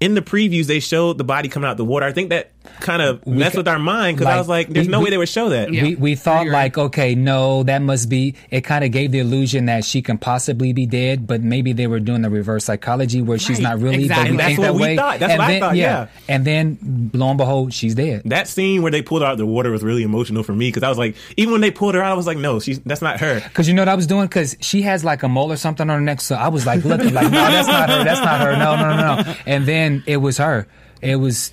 In 0.03 0.15
the 0.15 0.21
previews, 0.21 0.65
they 0.65 0.81
showed 0.81 1.17
the 1.17 1.23
body 1.23 1.47
coming 1.47 1.69
out 1.69 1.77
the 1.77 1.85
water. 1.85 2.05
I 2.05 2.11
think 2.11 2.29
that 2.31 2.51
kind 2.79 3.01
of 3.01 3.25
messed 3.27 3.53
ca- 3.53 3.59
with 3.59 3.67
our 3.67 3.79
mind 3.79 4.17
because 4.17 4.33
I 4.33 4.37
was 4.37 4.47
like, 4.47 4.69
"There's 4.69 4.87
we- 4.87 4.91
no 4.91 4.99
we- 4.99 5.05
way 5.05 5.09
they 5.11 5.17
would 5.17 5.29
show 5.29 5.49
that." 5.49 5.71
Yeah. 5.73 5.83
we 5.83 5.95
we 5.95 6.15
thought 6.15 6.45
You're 6.45 6.53
like, 6.53 6.77
okay, 6.77 7.15
no, 7.15 7.63
that 7.63 7.81
must 7.81 8.09
be. 8.09 8.35
It 8.51 8.61
kind 8.61 8.83
of 8.83 8.91
gave 8.91 9.11
the 9.11 9.19
illusion 9.19 9.65
that 9.65 9.85
she 9.85 10.01
can 10.01 10.17
possibly 10.17 10.73
be 10.73 10.85
dead, 10.85 11.27
but 11.27 11.41
maybe 11.41 11.73
they 11.73 11.87
were 11.87 11.99
doing 11.99 12.21
the 12.21 12.29
reverse 12.29 12.65
psychology 12.65 13.21
where 13.21 13.37
she's 13.37 13.59
not 13.59 13.79
really. 13.79 14.03
exactly. 14.05 14.23
But 14.23 14.23
we 14.23 14.29
And 14.31 14.39
that's 14.39 14.47
think 14.47 14.59
what 14.59 14.65
that 14.65 14.73
we 14.75 14.81
way. 14.81 14.95
thought. 14.97 15.19
That's 15.19 15.31
and 15.33 15.39
what 15.39 15.49
I 15.49 15.59
thought, 15.59 15.75
yeah. 15.75 16.07
and 16.29 16.45
then 16.45 17.11
lo 17.13 17.29
and 17.29 17.37
behold, 17.37 17.73
she's 17.73 17.95
dead. 17.95 18.23
That 18.25 18.47
scene 18.47 18.81
where 18.81 18.91
they 18.91 19.01
pulled 19.01 19.21
her 19.21 19.27
out 19.27 19.33
of 19.33 19.37
the 19.39 19.45
water 19.45 19.71
was 19.71 19.83
really 19.83 20.03
emotional 20.03 20.43
for 20.43 20.53
me 20.53 20.67
because 20.69 20.83
I 20.83 20.89
was 20.89 20.97
like, 20.97 21.15
even 21.37 21.51
when 21.51 21.61
they 21.61 21.71
pulled 21.71 21.95
her 21.95 22.01
out, 22.01 22.11
I 22.11 22.15
was 22.15 22.27
like, 22.27 22.37
no, 22.37 22.59
she's 22.59 22.79
that's 22.79 23.01
not 23.01 23.19
her. 23.19 23.39
Because 23.41 23.67
you 23.67 23.73
know 23.73 23.81
what 23.81 23.89
I 23.89 23.95
was 23.95 24.07
doing? 24.07 24.25
Because 24.27 24.55
she 24.61 24.81
has 24.83 25.03
like 25.03 25.23
a 25.23 25.27
mole 25.29 25.51
or 25.51 25.57
something 25.57 25.89
on 25.89 25.95
her 25.97 26.01
neck. 26.01 26.21
So 26.21 26.35
I 26.35 26.47
was 26.49 26.65
like 26.65 26.83
looking 26.85 27.13
like, 27.13 27.25
no, 27.31 27.31
that's 27.31 27.67
not 27.67 27.89
her. 27.89 28.03
That's 28.03 28.19
not 28.19 28.41
her. 28.41 28.55
No, 28.57 28.75
no, 28.75 28.95
no, 28.95 29.21
no. 29.23 29.35
And 29.45 29.65
then 29.65 30.03
it 30.07 30.17
was 30.17 30.37
her. 30.37 30.67
It 31.01 31.15
was. 31.17 31.51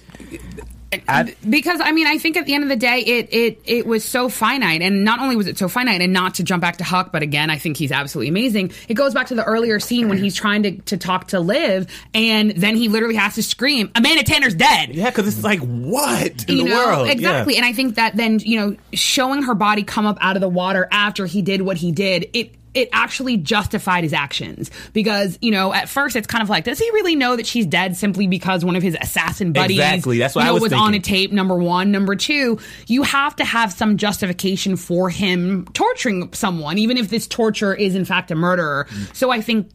I, 1.08 1.34
because 1.48 1.80
I 1.80 1.92
mean 1.92 2.08
I 2.08 2.18
think 2.18 2.36
at 2.36 2.46
the 2.46 2.54
end 2.54 2.64
of 2.64 2.68
the 2.68 2.74
day 2.76 2.98
it 3.00 3.28
it 3.32 3.60
it 3.64 3.86
was 3.86 4.04
so 4.04 4.28
finite 4.28 4.82
and 4.82 5.04
not 5.04 5.20
only 5.20 5.36
was 5.36 5.46
it 5.46 5.56
so 5.56 5.68
finite 5.68 6.00
and 6.00 6.12
not 6.12 6.34
to 6.34 6.42
jump 6.42 6.60
back 6.60 6.78
to 6.78 6.84
Huck 6.84 7.12
but 7.12 7.22
again 7.22 7.48
I 7.48 7.58
think 7.58 7.76
he's 7.76 7.92
absolutely 7.92 8.28
amazing 8.28 8.72
it 8.88 8.94
goes 8.94 9.14
back 9.14 9.28
to 9.28 9.36
the 9.36 9.44
earlier 9.44 9.78
scene 9.78 10.08
when 10.08 10.18
he's 10.18 10.34
trying 10.34 10.64
to, 10.64 10.72
to 10.72 10.96
talk 10.96 11.28
to 11.28 11.38
Liv 11.38 11.86
and 12.12 12.50
then 12.52 12.74
he 12.74 12.88
literally 12.88 13.14
has 13.14 13.36
to 13.36 13.42
scream 13.44 13.90
Amanda 13.94 14.24
Tanner's 14.24 14.54
dead 14.56 14.92
Yeah, 14.94 15.10
because 15.10 15.28
it's 15.28 15.44
like 15.44 15.60
what 15.60 16.44
in 16.48 16.56
you 16.56 16.64
the 16.64 16.70
know 16.70 16.86
world? 16.86 17.08
exactly 17.08 17.54
Yeah. 17.54 17.60
and 17.60 17.66
I 17.68 17.72
think 17.72 17.94
that 17.94 18.16
then 18.16 18.40
you 18.40 18.58
know 18.58 18.76
showing 18.92 19.42
her 19.42 19.54
body 19.54 19.84
come 19.84 20.06
up 20.06 20.18
out 20.20 20.36
of 20.36 20.40
the 20.40 20.48
water 20.48 20.88
after 20.90 21.24
he 21.24 21.40
did 21.40 21.62
what 21.62 21.76
he 21.76 21.92
did 21.92 22.28
it 22.32 22.54
it 22.74 22.88
actually 22.92 23.36
justified 23.36 24.04
his 24.04 24.12
actions. 24.12 24.70
Because 24.92 25.38
you 25.40 25.50
know 25.50 25.72
at 25.72 25.88
first 25.88 26.16
it's 26.16 26.26
kind 26.26 26.42
of 26.42 26.48
like 26.48 26.64
does 26.64 26.78
he 26.78 26.88
really 26.92 27.16
know 27.16 27.36
that 27.36 27.46
she's 27.46 27.66
dead 27.66 27.96
simply 27.96 28.26
because 28.26 28.64
one 28.64 28.76
of 28.76 28.82
his 28.82 28.96
assassin 29.00 29.52
buddies 29.52 29.78
Exactly, 29.78 30.18
that's 30.18 30.34
what 30.34 30.42
you 30.42 30.44
I 30.44 30.48
know, 30.48 30.54
was 30.54 30.62
was 30.64 30.72
on 30.72 30.90
a 30.90 30.92
thinking. 30.92 31.02
tape 31.02 31.32
number 31.32 31.56
one. 31.56 31.90
Number 31.90 32.14
two 32.16 32.58
you 32.86 33.02
have 33.02 33.34
to 33.36 33.44
have 33.44 33.72
some 33.72 33.96
justification 33.96 34.76
for 34.76 35.10
him 35.10 35.66
torturing 35.72 36.32
someone 36.32 36.78
even 36.78 36.96
if 36.96 37.08
this 37.08 37.26
torture 37.26 37.74
is 37.74 37.94
in 37.94 38.04
fact 38.04 38.30
a 38.30 38.34
murderer. 38.34 38.86
So 39.12 39.30
i 39.30 39.40
think 39.40 39.70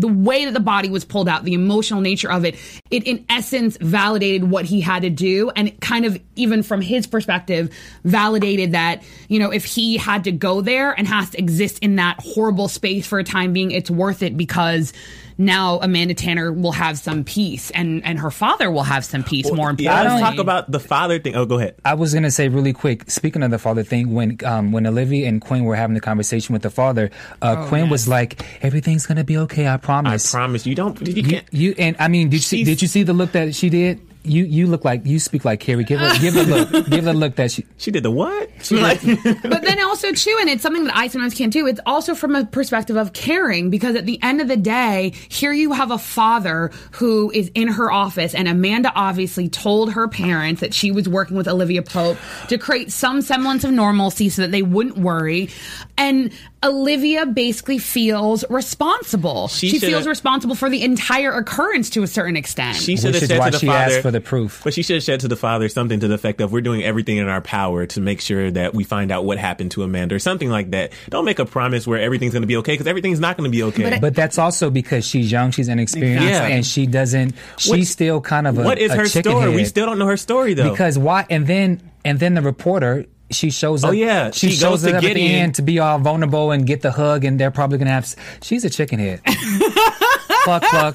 the 0.00 0.08
way 0.08 0.44
that 0.44 0.54
the 0.54 0.60
body 0.60 0.88
was 0.88 1.04
pulled 1.04 1.28
out, 1.28 1.44
the 1.44 1.54
emotional 1.54 2.00
nature 2.00 2.30
of 2.30 2.44
it, 2.44 2.56
it 2.90 3.04
in 3.04 3.24
essence 3.28 3.76
validated 3.80 4.50
what 4.50 4.64
he 4.64 4.80
had 4.80 5.02
to 5.02 5.10
do. 5.10 5.50
And 5.54 5.68
it 5.68 5.80
kind 5.80 6.04
of, 6.04 6.20
even 6.34 6.62
from 6.62 6.80
his 6.80 7.06
perspective, 7.06 7.70
validated 8.04 8.72
that, 8.72 9.02
you 9.28 9.38
know, 9.38 9.50
if 9.50 9.64
he 9.64 9.96
had 9.96 10.24
to 10.24 10.32
go 10.32 10.60
there 10.60 10.92
and 10.92 11.06
has 11.06 11.30
to 11.30 11.38
exist 11.38 11.78
in 11.78 11.96
that 11.96 12.20
horrible 12.20 12.68
space 12.68 13.06
for 13.06 13.18
a 13.18 13.24
time 13.24 13.52
being, 13.52 13.70
it's 13.70 13.90
worth 13.90 14.22
it 14.22 14.36
because 14.36 14.92
now 15.36 15.78
Amanda 15.80 16.14
Tanner 16.14 16.52
will 16.52 16.72
have 16.72 16.98
some 16.98 17.24
peace 17.24 17.70
and, 17.72 18.04
and 18.04 18.18
her 18.18 18.30
father 18.30 18.70
will 18.70 18.82
have 18.84 19.04
some 19.04 19.22
peace, 19.24 19.46
more 19.46 19.70
importantly. 19.70 19.84
Yeah, 19.86 20.02
let's 20.14 20.20
talk 20.20 20.38
about 20.38 20.70
the 20.70 20.80
father 20.80 21.18
thing. 21.18 21.34
Oh, 21.34 21.44
go 21.46 21.58
ahead. 21.58 21.74
I 21.84 21.94
was 21.94 22.14
gonna 22.14 22.30
say 22.30 22.48
really 22.48 22.72
quick. 22.72 23.10
Speaking 23.10 23.42
of 23.42 23.50
the 23.50 23.58
father 23.58 23.82
thing, 23.82 24.12
when 24.14 24.38
um, 24.44 24.72
when 24.72 24.86
Olivia 24.86 25.28
and 25.28 25.40
Quinn 25.40 25.64
were 25.64 25.76
having 25.76 25.94
the 25.94 26.00
conversation 26.00 26.52
with 26.52 26.62
the 26.62 26.70
father, 26.70 27.10
uh, 27.42 27.56
Oh, 27.58 27.68
Quinn 27.68 27.90
was 27.90 28.08
like, 28.08 28.42
"Everything's 28.64 29.06
gonna 29.06 29.24
be 29.24 29.36
okay. 29.38 29.68
I 29.68 29.76
promise. 29.76 30.32
I 30.34 30.38
promise." 30.38 30.44
promise 30.44 30.66
you 30.66 30.74
don't. 30.74 31.00
You 31.06 31.14
you, 31.14 31.22
can't. 31.22 31.46
you 31.52 31.74
and 31.78 31.96
I 31.98 32.08
mean, 32.08 32.28
did 32.28 32.36
you 32.36 32.40
see, 32.40 32.64
did 32.64 32.82
you 32.82 32.88
see 32.88 33.02
the 33.02 33.12
look 33.12 33.32
that 33.32 33.54
she 33.54 33.70
did? 33.70 34.00
You 34.24 34.44
you 34.44 34.66
look 34.66 34.84
like 34.84 35.04
you 35.04 35.18
speak 35.18 35.44
like 35.44 35.60
Kerry. 35.60 35.84
Give 35.84 36.00
her 36.00 36.18
give 36.18 36.34
her 36.34 36.40
a 36.40 36.44
look. 36.44 36.86
give 36.90 37.04
her 37.04 37.10
a 37.10 37.14
look 37.14 37.36
that 37.36 37.50
she. 37.50 37.66
She 37.76 37.90
did 37.90 38.02
the 38.02 38.10
what? 38.10 38.50
She 38.62 38.76
like. 38.76 39.02
but 39.04 39.62
then 39.62 39.82
also 39.84 40.12
too, 40.12 40.36
and 40.40 40.48
it's 40.48 40.62
something 40.62 40.84
that 40.84 40.96
I 40.96 41.08
sometimes 41.08 41.34
can't 41.34 41.52
do. 41.52 41.66
It's 41.66 41.80
also 41.84 42.14
from 42.14 42.34
a 42.34 42.44
perspective 42.46 42.96
of 42.96 43.12
caring 43.12 43.70
because 43.70 43.96
at 43.96 44.06
the 44.06 44.18
end 44.22 44.40
of 44.40 44.48
the 44.48 44.56
day, 44.56 45.12
here 45.28 45.52
you 45.52 45.72
have 45.72 45.90
a 45.90 45.98
father 45.98 46.70
who 46.92 47.30
is 47.30 47.50
in 47.54 47.68
her 47.68 47.92
office, 47.92 48.34
and 48.34 48.48
Amanda 48.48 48.90
obviously 48.94 49.48
told 49.48 49.92
her 49.92 50.08
parents 50.08 50.60
that 50.62 50.72
she 50.72 50.90
was 50.90 51.08
working 51.08 51.36
with 51.36 51.46
Olivia 51.46 51.82
Pope 51.82 52.16
to 52.48 52.58
create 52.58 52.90
some 52.90 53.20
semblance 53.20 53.64
of 53.64 53.72
normalcy 53.72 54.28
so 54.30 54.42
that 54.42 54.50
they 54.50 54.62
wouldn't 54.62 54.96
worry. 54.96 55.50
And 55.96 56.32
Olivia 56.64 57.26
basically 57.26 57.78
feels 57.78 58.44
responsible. 58.48 59.48
She 59.48 59.68
She, 59.68 59.78
feels 59.78 60.06
responsible 60.06 60.54
for 60.54 60.70
the 60.70 60.82
entire 60.82 61.30
occurrence 61.32 61.90
to 61.90 62.02
a 62.02 62.06
certain 62.06 62.36
extent. 62.36 62.76
She 62.76 62.96
should 62.96 63.14
have 63.14 63.14
Which 63.14 63.22
is 63.24 63.28
said 63.28 63.38
why 63.38 63.50
to 63.50 63.52
the 63.52 63.58
she 63.58 63.66
father 63.66 64.13
asked 64.14 64.24
the 64.24 64.28
proof. 64.28 64.60
But 64.64 64.74
she 64.74 64.82
should 64.82 64.94
have 64.96 65.02
said 65.02 65.20
to 65.20 65.28
the 65.28 65.36
father 65.36 65.68
something 65.68 66.00
to 66.00 66.08
the 66.08 66.14
effect 66.14 66.40
of, 66.40 66.52
"We're 66.52 66.60
doing 66.60 66.82
everything 66.82 67.16
in 67.18 67.28
our 67.28 67.40
power 67.40 67.86
to 67.86 68.00
make 68.00 68.20
sure 68.20 68.50
that 68.50 68.74
we 68.74 68.84
find 68.84 69.10
out 69.10 69.24
what 69.24 69.38
happened 69.38 69.72
to 69.72 69.82
Amanda," 69.82 70.14
or 70.14 70.18
something 70.18 70.48
like 70.50 70.70
that. 70.70 70.92
Don't 71.10 71.24
make 71.24 71.38
a 71.38 71.44
promise 71.44 71.86
where 71.86 72.00
everything's 72.00 72.32
going 72.32 72.42
to 72.42 72.46
be 72.46 72.56
okay 72.58 72.72
because 72.72 72.86
everything's 72.86 73.20
not 73.20 73.36
going 73.36 73.50
to 73.50 73.56
be 73.56 73.62
okay. 73.64 73.98
But 74.00 74.14
that's 74.14 74.38
also 74.38 74.70
because 74.70 75.06
she's 75.06 75.30
young, 75.30 75.50
she's 75.50 75.68
inexperienced, 75.68 76.26
Exactly. 76.28 76.52
and 76.56 76.66
she 76.66 76.86
doesn't. 76.86 77.34
She's 77.58 77.70
What- 77.70 77.86
still 77.86 78.20
kind 78.20 78.46
of 78.46 78.58
a. 78.58 78.62
what 78.62 78.78
is 78.78 78.90
a 78.92 78.96
her 78.96 79.06
chicken 79.06 79.32
story? 79.32 79.54
We 79.54 79.64
still 79.64 79.86
don't 79.86 79.98
know 79.98 80.06
her 80.06 80.16
story 80.16 80.54
though. 80.54 80.70
because 80.70 80.98
why? 80.98 81.26
And 81.30 81.46
then 81.46 81.80
and 82.04 82.18
then 82.20 82.34
the 82.34 82.42
reporter. 82.42 83.06
She 83.30 83.50
shows 83.50 83.82
oh, 83.84 83.88
up. 83.88 83.92
Oh, 83.92 83.94
yeah. 83.96 84.30
she, 84.32 84.50
She 84.50 84.56
shows 84.56 84.82
goes 84.82 84.82
to 84.82 84.88
up 84.90 84.94
at 84.96 85.00
the 85.00 85.08
Gideon. 85.08 85.32
end 85.32 85.54
to 85.56 85.62
be 85.62 85.78
all 85.78 85.98
vulnerable 85.98 86.50
and 86.52 86.66
get 86.66 86.82
the 86.82 86.92
hug, 86.92 87.24
and 87.24 87.40
they're 87.40 87.50
probably 87.50 87.78
gonna 87.78 87.90
have. 87.90 88.14
She's 88.42 88.64
a 88.64 88.70
chicken 88.70 88.98
head. 89.00 89.22
cluck 90.44 90.62
cluck. 90.62 90.94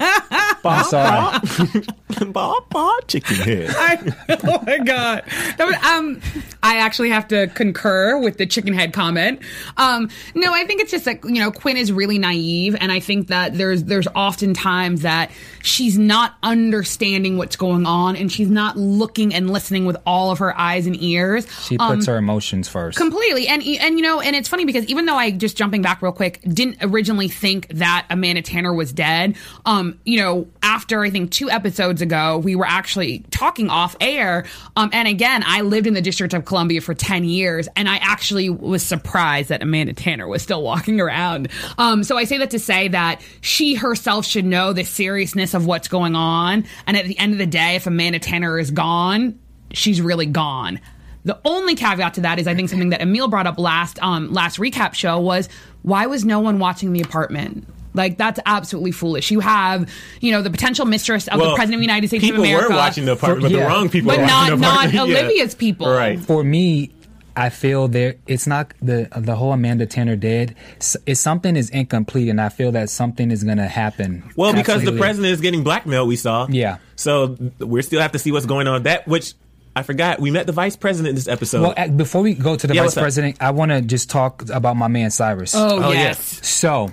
I'm 0.64 0.84
sorry. 0.84 1.84
Bah, 2.26 2.60
bah, 2.70 2.96
chicken 3.08 3.36
head. 3.36 3.70
I, 3.78 4.14
oh 4.44 4.62
my 4.66 4.78
god! 4.78 5.24
That 5.56 5.66
was, 5.66 5.76
um, 5.76 6.20
I 6.62 6.78
actually 6.78 7.10
have 7.10 7.28
to 7.28 7.46
concur 7.48 8.18
with 8.18 8.36
the 8.36 8.46
chicken 8.46 8.74
head 8.74 8.92
comment. 8.92 9.40
Um, 9.76 10.10
no, 10.34 10.52
I 10.52 10.64
think 10.64 10.80
it's 10.80 10.90
just 10.90 11.06
like 11.06 11.24
you 11.24 11.40
know 11.40 11.50
Quinn 11.50 11.76
is 11.76 11.92
really 11.92 12.18
naive, 12.18 12.76
and 12.78 12.92
I 12.92 13.00
think 13.00 13.28
that 13.28 13.56
there's 13.56 13.84
there's 13.84 14.08
often 14.14 14.54
times 14.54 15.02
that 15.02 15.30
she's 15.62 15.98
not 15.98 16.36
understanding 16.42 17.36
what's 17.38 17.56
going 17.56 17.86
on, 17.86 18.16
and 18.16 18.30
she's 18.30 18.50
not 18.50 18.76
looking 18.76 19.34
and 19.34 19.50
listening 19.50 19.86
with 19.86 19.96
all 20.04 20.30
of 20.30 20.38
her 20.38 20.56
eyes 20.58 20.86
and 20.86 21.00
ears. 21.02 21.46
She 21.66 21.78
puts 21.78 22.06
her 22.06 22.16
emotions 22.16 22.68
first. 22.68 22.98
Completely, 22.98 23.46
and 23.48 23.62
and 23.62 23.96
you 23.96 24.02
know, 24.02 24.20
and 24.20 24.36
it's 24.36 24.48
funny 24.48 24.64
because 24.64 24.84
even 24.86 25.06
though 25.06 25.16
I 25.16 25.30
just 25.30 25.56
jumping 25.56 25.82
back 25.82 26.02
real 26.02 26.12
quick 26.12 26.40
didn't 26.42 26.78
originally 26.82 27.28
think 27.28 27.68
that 27.68 28.06
Amanda 28.10 28.42
Tanner 28.42 28.74
was 28.74 28.92
dead, 28.92 29.36
um, 29.64 29.98
you 30.04 30.18
know, 30.20 30.48
after 30.62 31.02
I 31.02 31.10
think 31.10 31.30
two 31.30 31.50
episodes 31.50 32.02
ago 32.02 32.38
we 32.38 32.56
were 32.56 32.66
actually 32.66 33.20
talking 33.30 33.70
off 33.70 33.96
air, 34.00 34.44
um, 34.76 34.90
and 34.92 35.08
again 35.08 35.42
I 35.46 35.62
lived 35.62 35.86
in 35.86 35.94
the 35.94 36.02
District 36.02 36.34
of 36.34 36.44
Columbia 36.44 36.80
for 36.80 36.94
ten 36.94 37.24
years, 37.24 37.68
and 37.76 37.88
I 37.88 37.96
actually 37.96 38.50
was 38.50 38.82
surprised 38.82 39.48
that 39.48 39.62
Amanda 39.62 39.92
Tanner 39.92 40.28
was 40.28 40.42
still 40.42 40.62
walking 40.62 41.00
around. 41.00 41.48
Um, 41.78 42.04
so 42.04 42.16
I 42.16 42.24
say 42.24 42.38
that 42.38 42.50
to 42.50 42.58
say 42.58 42.88
that 42.88 43.20
she 43.40 43.74
herself 43.74 44.26
should 44.26 44.44
know 44.44 44.72
the 44.72 44.84
seriousness 44.84 45.54
of 45.54 45.66
what's 45.66 45.88
going 45.88 46.14
on, 46.14 46.64
and 46.86 46.96
at 46.96 47.06
the 47.06 47.18
end 47.18 47.32
of 47.32 47.38
the 47.38 47.46
day, 47.46 47.76
if 47.76 47.86
Amanda 47.86 48.18
Tanner 48.18 48.58
is 48.58 48.70
gone, 48.70 49.38
she's 49.72 50.00
really 50.00 50.26
gone. 50.26 50.80
The 51.24 51.38
only 51.44 51.74
caveat 51.74 52.14
to 52.14 52.22
that 52.22 52.38
is 52.38 52.46
I 52.46 52.54
think 52.54 52.70
something 52.70 52.90
that 52.90 53.02
Emil 53.02 53.28
brought 53.28 53.46
up 53.46 53.58
last 53.58 54.02
um 54.02 54.32
last 54.32 54.58
recap 54.58 54.94
show 54.94 55.20
was 55.20 55.48
why 55.82 56.06
was 56.06 56.24
no 56.24 56.40
one 56.40 56.58
watching 56.58 56.92
the 56.92 57.00
apartment? 57.00 57.66
Like 57.94 58.18
that's 58.18 58.38
absolutely 58.46 58.92
foolish. 58.92 59.30
You 59.30 59.40
have, 59.40 59.90
you 60.20 60.32
know, 60.32 60.42
the 60.42 60.50
potential 60.50 60.86
mistress 60.86 61.26
of 61.28 61.38
the 61.40 61.54
president 61.54 61.74
of 61.74 61.80
the 61.80 61.86
United 61.86 62.08
States 62.08 62.24
of 62.24 62.30
America. 62.36 62.58
people 62.58 62.70
were 62.70 62.76
watching 62.76 63.04
the 63.04 63.12
apartment, 63.12 63.42
but 63.42 63.50
yeah. 63.52 63.60
the 63.64 63.66
wrong 63.66 63.88
people 63.88 64.10
but 64.10 64.18
were 64.20 64.26
not 64.26 64.50
watching 64.50 64.60
the 64.60 64.66
not 64.66 64.74
apartment. 64.86 65.08
Yeah. 65.10 65.18
Olivia's 65.20 65.54
people. 65.54 65.88
Right. 65.90 66.20
For 66.20 66.44
me, 66.44 66.92
I 67.36 67.48
feel 67.48 67.88
there. 67.88 68.16
It's 68.26 68.46
not 68.46 68.74
the 68.82 69.08
the 69.16 69.34
whole 69.36 69.52
Amanda 69.52 69.86
Tanner 69.86 70.16
dead. 70.16 70.54
S- 70.78 70.96
It's 71.06 71.20
something 71.20 71.56
is 71.56 71.70
incomplete, 71.70 72.28
and 72.28 72.40
I 72.40 72.48
feel 72.48 72.72
that 72.72 72.90
something 72.90 73.30
is 73.30 73.44
going 73.44 73.58
to 73.58 73.66
happen. 73.68 74.22
Well, 74.36 74.52
because 74.52 74.84
the 74.84 74.96
president 74.96 75.32
is 75.32 75.40
getting 75.40 75.62
blackmailed, 75.64 76.08
we 76.08 76.16
saw. 76.16 76.46
Yeah. 76.50 76.78
So 76.96 77.36
we 77.58 77.82
still 77.82 78.00
have 78.00 78.12
to 78.12 78.18
see 78.18 78.30
what's 78.32 78.46
going 78.46 78.66
on 78.66 78.74
with 78.74 78.84
that. 78.84 79.06
Which 79.08 79.34
I 79.76 79.84
forgot. 79.84 80.18
We 80.18 80.32
met 80.32 80.46
the 80.46 80.52
vice 80.52 80.74
president 80.76 81.10
in 81.10 81.14
this 81.14 81.28
episode. 81.28 81.62
Well, 81.76 81.88
before 81.90 82.22
we 82.22 82.34
go 82.34 82.56
to 82.56 82.66
the 82.66 82.74
Yeah, 82.74 82.82
vice 82.82 82.94
president, 82.94 83.36
I 83.40 83.52
want 83.52 83.70
to 83.70 83.80
just 83.80 84.10
talk 84.10 84.42
about 84.50 84.76
my 84.76 84.88
man 84.88 85.10
Cyrus. 85.12 85.54
Oh, 85.54 85.84
Oh, 85.84 85.92
yes. 85.92 86.46
So, 86.46 86.92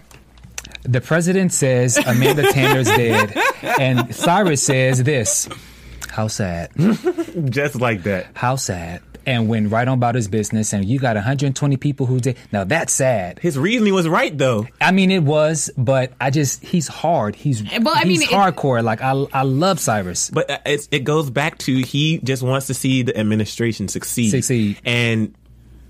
the 0.87 1.01
president 1.01 1.53
says 1.53 1.97
Amanda 1.97 2.51
Tanner's 2.51 2.87
dead, 2.87 3.35
and 3.79 4.13
Cyrus 4.15 4.63
says 4.63 5.03
this. 5.03 5.47
How 6.09 6.27
sad. 6.27 6.71
just 7.49 7.75
like 7.79 8.03
that. 8.03 8.27
How 8.33 8.55
sad. 8.55 9.01
And 9.25 9.49
went 9.49 9.69
right 9.71 9.85
on 9.85 9.95
about 9.97 10.15
his 10.15 10.29
business, 10.29 10.71
and 10.71 10.85
you 10.85 10.99
got 10.99 11.15
120 11.17 11.75
people 11.75 12.05
who 12.05 12.21
did. 12.21 12.37
Now 12.53 12.63
that's 12.63 12.93
sad. 12.93 13.39
His 13.39 13.57
reasoning 13.59 13.93
was 13.93 14.07
right 14.07 14.35
though. 14.35 14.67
I 14.79 14.91
mean, 14.93 15.11
it 15.11 15.21
was, 15.21 15.69
but 15.77 16.13
I 16.21 16.29
just 16.29 16.63
he's 16.63 16.87
hard. 16.87 17.35
He's 17.35 17.61
Well, 17.61 17.89
I 17.93 18.03
he's 18.05 18.19
mean, 18.21 18.29
it- 18.29 18.33
hardcore. 18.33 18.81
Like 18.81 19.01
I 19.01 19.11
I 19.33 19.41
love 19.43 19.81
Cyrus. 19.81 20.29
But 20.29 20.49
uh, 20.49 20.57
it's, 20.65 20.87
it 20.91 21.03
goes 21.03 21.29
back 21.29 21.57
to 21.59 21.81
he 21.81 22.19
just 22.19 22.41
wants 22.41 22.67
to 22.67 22.73
see 22.73 23.01
the 23.03 23.17
administration 23.19 23.89
succeed. 23.89 24.29
Succeed. 24.29 24.79
And 24.85 25.35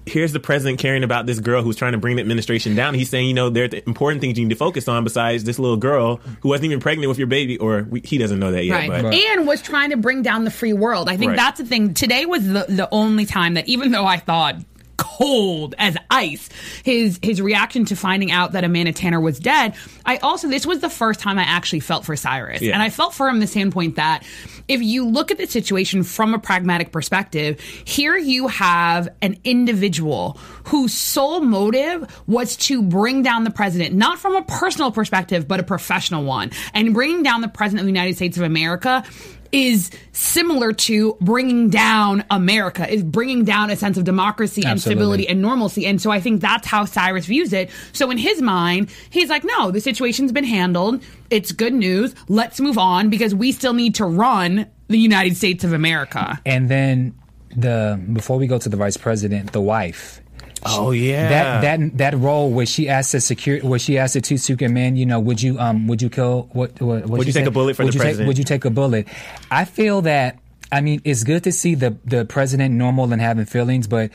here's 0.08 0.34
the 0.34 0.40
president 0.40 0.80
caring 0.80 1.04
about 1.04 1.26
this 1.26 1.40
girl 1.40 1.62
who's 1.62 1.76
trying 1.76 1.92
to 1.92 1.98
bring 1.98 2.16
the 2.16 2.22
administration 2.22 2.76
down. 2.76 2.94
He's 2.94 3.10
saying, 3.10 3.28
you 3.28 3.34
know, 3.34 3.50
there 3.50 3.66
are 3.66 3.68
the 3.68 3.86
important 3.88 4.22
things 4.22 4.38
you 4.38 4.46
need 4.46 4.54
to 4.54 4.58
focus 4.58 4.88
on 4.88 5.04
besides 5.04 5.44
this 5.44 5.60
little 5.60 5.78
girl 5.78 6.18
who 6.42 6.50
wasn't 6.50 6.66
even 6.66 6.80
pregnant 6.80 7.10
with 7.10 7.18
your 7.18 7.28
baby, 7.28 7.58
or 7.58 7.84
we, 7.84 8.02
he 8.02 8.18
doesn't 8.18 8.40
know 8.40 8.52
that 8.52 8.66
yet. 8.66 8.90
Right. 8.90 9.02
But 9.04 9.14
And 9.14 9.48
was 9.48 9.62
trying 9.62 9.92
to 9.92 9.98
bring 9.98 10.22
down 10.22 10.44
the 10.46 10.52
free 10.52 10.74
world. 10.74 11.10
I 11.10 11.18
think 11.18 11.30
Right. 11.30 11.36
that's 11.38 11.60
the 11.60 11.66
thing. 11.66 11.94
Today 11.94 12.26
was 12.26 12.46
the, 12.46 12.66
the 12.70 12.88
only 12.92 13.26
time 13.26 13.56
that 13.56 13.68
even 13.68 13.92
though 13.92 14.06
I 14.06 14.18
thought 14.18 14.56
cold 14.98 15.76
as 15.78 15.96
ice. 16.10 16.50
His 16.84 17.20
his 17.22 17.42
reaction 17.42 17.86
to 17.86 17.96
finding 17.96 18.32
out 18.32 18.54
that 18.54 18.64
Amanda 18.64 18.94
Tanner 18.94 19.20
was 19.20 19.40
dead 19.40 19.76
I 20.08 20.18
also 20.18 20.48
this 20.48 20.66
was 20.66 20.80
the 20.80 20.90
first 20.90 21.20
time 21.20 21.38
I 21.38 21.44
actually 21.44 21.82
felt 21.82 22.06
for 22.06 22.16
Cyrus. 22.16 22.62
Yeah. 22.62 22.74
and 22.74 22.82
I 22.82 22.90
felt 22.90 23.14
for 23.14 23.28
him 23.28 23.40
the 23.40 23.48
standpoint 23.48 23.98
that 23.98 24.24
if 24.68 24.82
you 24.82 25.06
look 25.06 25.32
at 25.32 25.38
the 25.38 25.46
situation 25.46 26.04
from 26.04 26.34
a 26.34 26.40
pragmatic 26.40 26.92
perspective 26.92 27.60
here 27.60 28.18
you 28.18 28.48
have 28.48 29.10
an 29.22 29.38
individual 29.44 30.38
whose 30.66 30.94
sole 30.94 31.42
motive 31.42 32.24
was 32.28 32.56
to 32.58 32.82
bring 32.82 33.22
down 33.22 33.44
the 33.44 33.52
president 33.52 33.94
not 33.94 34.18
from 34.18 34.36
a 34.36 34.44
personal 34.44 34.92
perspective 34.92 35.48
but 35.48 35.60
a 35.60 35.64
professional 35.64 36.24
one. 36.24 36.52
And 36.74 36.94
bringing 36.94 37.24
down 37.24 37.42
the 37.42 37.48
president 37.48 37.82
of 37.82 37.86
the 37.86 37.92
United 37.92 38.16
States 38.16 38.38
of 38.38 38.44
America 38.44 39.04
is 39.52 39.92
similar 40.12 40.74
to 40.74 41.18
bringing 41.22 41.70
down 41.70 42.24
America, 42.30 42.92
is 42.92 43.04
bringing 43.04 43.44
down 43.44 43.70
a 43.70 43.76
sense 43.76 43.98
of 43.98 44.04
democracy 44.04 44.62
and 44.62 44.72
Absolutely. 44.72 44.96
stability 44.96 45.28
and 45.28 45.42
normalcy. 45.42 45.86
And 45.86 46.02
so 46.02 46.12
I 46.12 46.20
think 46.20 46.42
that's 46.42 46.68
how 46.68 46.86
Cyrus 46.86 47.26
views 47.26 47.54
it. 47.54 47.70
So 47.94 48.12
in 48.12 48.18
his 48.18 48.42
mind, 48.42 48.90
he's 49.10 49.30
like, 49.30 49.44
no, 49.44 49.72
the 49.72 49.82
situation's 49.82 50.32
been 50.32 50.44
handled. 50.44 51.04
It's 51.30 51.52
good 51.52 51.74
news. 51.74 52.16
Let's 52.28 52.60
move 52.60 52.78
on 52.78 53.10
because 53.10 53.34
we 53.36 53.52
still 53.52 53.74
need 53.74 53.96
to 53.96 54.06
run 54.06 54.68
the 54.88 54.98
United 54.98 55.36
States 55.36 55.64
of 55.64 55.74
America. 55.74 56.40
And 56.46 56.70
then 56.70 57.16
the 57.56 58.00
before 58.14 58.38
we 58.38 58.48
go 58.48 58.58
to 58.58 58.70
the 58.70 58.78
vice 58.78 58.98
president, 58.98 59.52
the 59.52 59.62
wife. 59.62 60.22
Oh 60.66 60.92
yeah, 60.92 61.30
That 61.30 61.62
that 61.62 61.98
that 61.98 62.18
role 62.18 62.50
where 62.52 62.66
she 62.66 62.90
asked 62.90 63.12
the 63.12 63.22
security, 63.22 63.66
where 63.68 63.80
she 63.80 63.98
asked 63.98 64.14
the 64.16 64.22
two 64.22 64.38
secret 64.38 64.70
men, 64.70 64.96
you 64.96 65.06
know, 65.06 65.20
would 65.20 65.42
you 65.42 65.60
um 65.60 65.88
would 65.88 66.02
you 66.02 66.10
kill 66.10 66.50
what 66.54 66.80
what 66.82 67.08
Would 67.08 67.28
you 67.28 67.34
take 67.34 67.46
a 67.46 67.52
bullet 67.52 67.76
for 67.76 67.84
would 67.84 67.94
the 67.94 67.98
you 67.98 68.00
take, 68.00 68.06
president? 68.08 68.28
would 68.28 68.38
you 68.38 68.44
take 68.44 68.66
a 68.66 68.70
bullet? 68.70 69.08
I 69.52 69.66
feel 69.66 70.02
that 70.04 70.40
I 70.72 70.82
mean 70.82 71.02
it's 71.04 71.24
good 71.24 71.44
to 71.46 71.52
see 71.52 71.76
the 71.76 71.96
the 72.06 72.26
president 72.26 72.74
normal 72.76 73.12
and 73.14 73.22
having 73.22 73.46
feelings, 73.46 73.88
but 73.88 74.12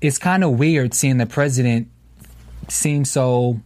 it's 0.00 0.18
kind 0.18 0.42
of 0.44 0.58
weird 0.58 0.94
seeing 0.94 1.18
the 1.18 1.26
president 1.26 1.88
seem 2.68 3.04
so 3.04 3.60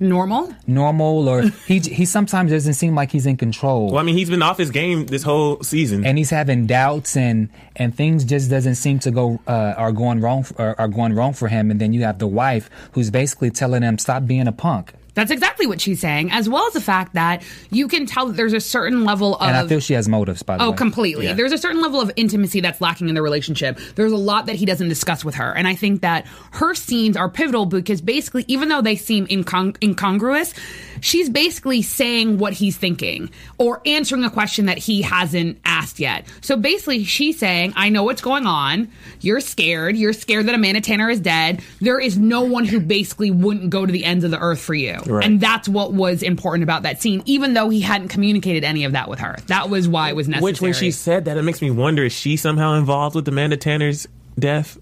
Normal? 0.00 0.54
normal 0.66 1.28
or 1.28 1.42
he 1.66 1.78
he 2.00 2.04
sometimes 2.04 2.50
doesn't 2.52 2.74
seem 2.74 2.94
like 2.94 3.10
he's 3.10 3.26
in 3.26 3.36
control. 3.36 3.86
well, 3.90 3.98
I 3.98 4.02
mean, 4.02 4.16
he's 4.16 4.30
been 4.30 4.42
off 4.42 4.58
his 4.58 4.70
game 4.70 5.06
this 5.06 5.22
whole 5.24 5.60
season. 5.62 6.06
and 6.06 6.16
he's 6.18 6.30
having 6.30 6.66
doubts 6.66 7.16
and 7.16 7.48
and 7.76 7.94
things 7.94 8.24
just 8.24 8.48
doesn't 8.50 8.76
seem 8.76 8.98
to 9.00 9.10
go 9.10 9.40
uh, 9.48 9.74
are 9.76 9.92
going 9.92 10.20
wrong 10.20 10.44
are, 10.56 10.76
are 10.78 10.88
going 10.88 11.14
wrong 11.14 11.32
for 11.32 11.48
him 11.48 11.70
and 11.70 11.80
then 11.80 11.92
you 11.92 12.02
have 12.04 12.18
the 12.18 12.26
wife 12.28 12.70
who's 12.92 13.10
basically 13.10 13.50
telling 13.50 13.82
him 13.82 13.98
stop 13.98 14.24
being 14.26 14.46
a 14.46 14.52
punk 14.52 14.92
That's 15.18 15.30
exactly 15.30 15.66
what 15.66 15.80
she's 15.80 16.00
saying, 16.00 16.30
as 16.32 16.48
well 16.48 16.66
as 16.66 16.72
the 16.72 16.80
fact 16.80 17.14
that 17.14 17.42
you 17.70 17.88
can 17.88 18.06
tell 18.06 18.26
that 18.28 18.36
there's 18.36 18.52
a 18.52 18.60
certain 18.60 19.04
level 19.04 19.36
of 19.36 19.48
and 19.48 19.56
I 19.56 19.66
feel 19.66 19.80
she 19.80 19.94
has 19.94 20.08
motives 20.08 20.42
by 20.42 20.56
the 20.56 20.62
Oh, 20.62 20.68
way 20.70 20.74
Oh, 20.74 20.76
completely. 20.76 21.26
Yeah. 21.26 21.34
There's 21.34 21.52
a 21.52 21.58
certain 21.58 21.82
level 21.82 22.00
of 22.00 22.10
intimacy 22.16 22.60
that's 22.60 22.80
lacking 22.80 23.08
in 23.08 23.14
the 23.14 23.22
relationship. 23.22 23.78
There's 23.96 24.12
a 24.12 24.16
lot 24.16 24.46
that 24.46 24.56
he 24.56 24.64
doesn't 24.64 24.88
discuss 24.88 25.24
with 25.24 25.34
her. 25.36 25.52
And 25.56 25.66
I 25.68 25.74
think 25.74 26.02
that 26.02 26.26
her 26.52 26.74
scenes 26.74 27.16
are 27.16 27.28
pivotal 27.28 27.66
because 27.66 28.00
basically, 28.00 28.44
even 28.48 28.68
though 28.68 28.80
they 28.82 28.96
seem 28.96 29.26
incong- 29.26 29.76
incongruous, 29.82 30.54
she's 31.00 31.28
basically 31.28 31.82
saying 31.82 32.38
what 32.38 32.52
he's 32.52 32.76
thinking 32.76 33.30
or 33.58 33.80
answering 33.86 34.24
a 34.24 34.30
question 34.30 34.66
that 34.66 34.78
he 34.78 35.02
hasn't 35.02 35.58
asked 35.64 35.98
yet. 36.00 36.26
So 36.40 36.56
basically, 36.56 37.04
she's 37.04 37.38
saying, 37.38 37.72
I 37.76 37.88
know 37.88 38.04
what's 38.04 38.22
going 38.22 38.46
on. 38.46 38.88
You're 39.20 39.40
scared. 39.40 39.96
You're 39.96 40.12
scared 40.12 40.46
that 40.46 40.54
Amanda 40.54 40.80
Tanner 40.80 41.10
is 41.10 41.20
dead. 41.20 41.60
There 41.80 41.98
is 41.98 42.16
no 42.18 42.42
one 42.42 42.64
who 42.64 42.80
basically 42.80 43.30
wouldn't 43.30 43.70
go 43.70 43.84
to 43.84 43.92
the 43.92 44.04
ends 44.04 44.24
of 44.24 44.30
the 44.30 44.38
earth 44.38 44.60
for 44.60 44.74
you. 44.74 44.96
Right. 45.08 45.24
And 45.24 45.40
that's 45.40 45.68
what 45.68 45.92
was 45.92 46.22
important 46.22 46.62
about 46.62 46.82
that 46.82 47.00
scene, 47.00 47.22
even 47.24 47.54
though 47.54 47.70
he 47.70 47.80
hadn't 47.80 48.08
communicated 48.08 48.62
any 48.62 48.84
of 48.84 48.92
that 48.92 49.08
with 49.08 49.20
her. 49.20 49.36
That 49.46 49.70
was 49.70 49.88
why 49.88 50.10
it 50.10 50.16
was 50.16 50.28
necessary. 50.28 50.52
Which, 50.52 50.60
when 50.60 50.72
she 50.74 50.90
said 50.90 51.24
that, 51.24 51.36
it 51.36 51.42
makes 51.42 51.62
me 51.62 51.70
wonder: 51.70 52.04
is 52.04 52.12
she 52.12 52.36
somehow 52.36 52.74
involved 52.74 53.16
with 53.16 53.26
Amanda 53.26 53.56
Tanner's 53.56 54.06
death? 54.38 54.78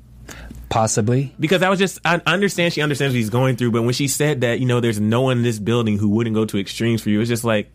possibly 0.69 1.33
Because 1.39 1.63
I 1.63 1.69
was 1.69 1.79
just, 1.79 2.01
I 2.05 2.21
understand 2.27 2.73
she 2.73 2.83
understands 2.83 3.13
what 3.15 3.19
he's 3.19 3.31
going 3.31 3.57
through, 3.57 3.71
but 3.71 3.83
when 3.83 3.95
she 3.95 4.09
said 4.09 4.41
that, 4.41 4.59
you 4.61 4.67
know, 4.67 4.81
there's 4.81 5.01
no 5.01 5.23
one 5.23 5.39
in 5.39 5.43
this 5.43 5.59
building 5.59 5.99
who 5.99 6.09
wouldn't 6.09 6.35
go 6.35 6.45
to 6.45 6.59
extremes 6.59 7.03
for 7.03 7.11
you, 7.11 7.21
it's 7.21 7.29
just 7.29 7.45
like, 7.45 7.71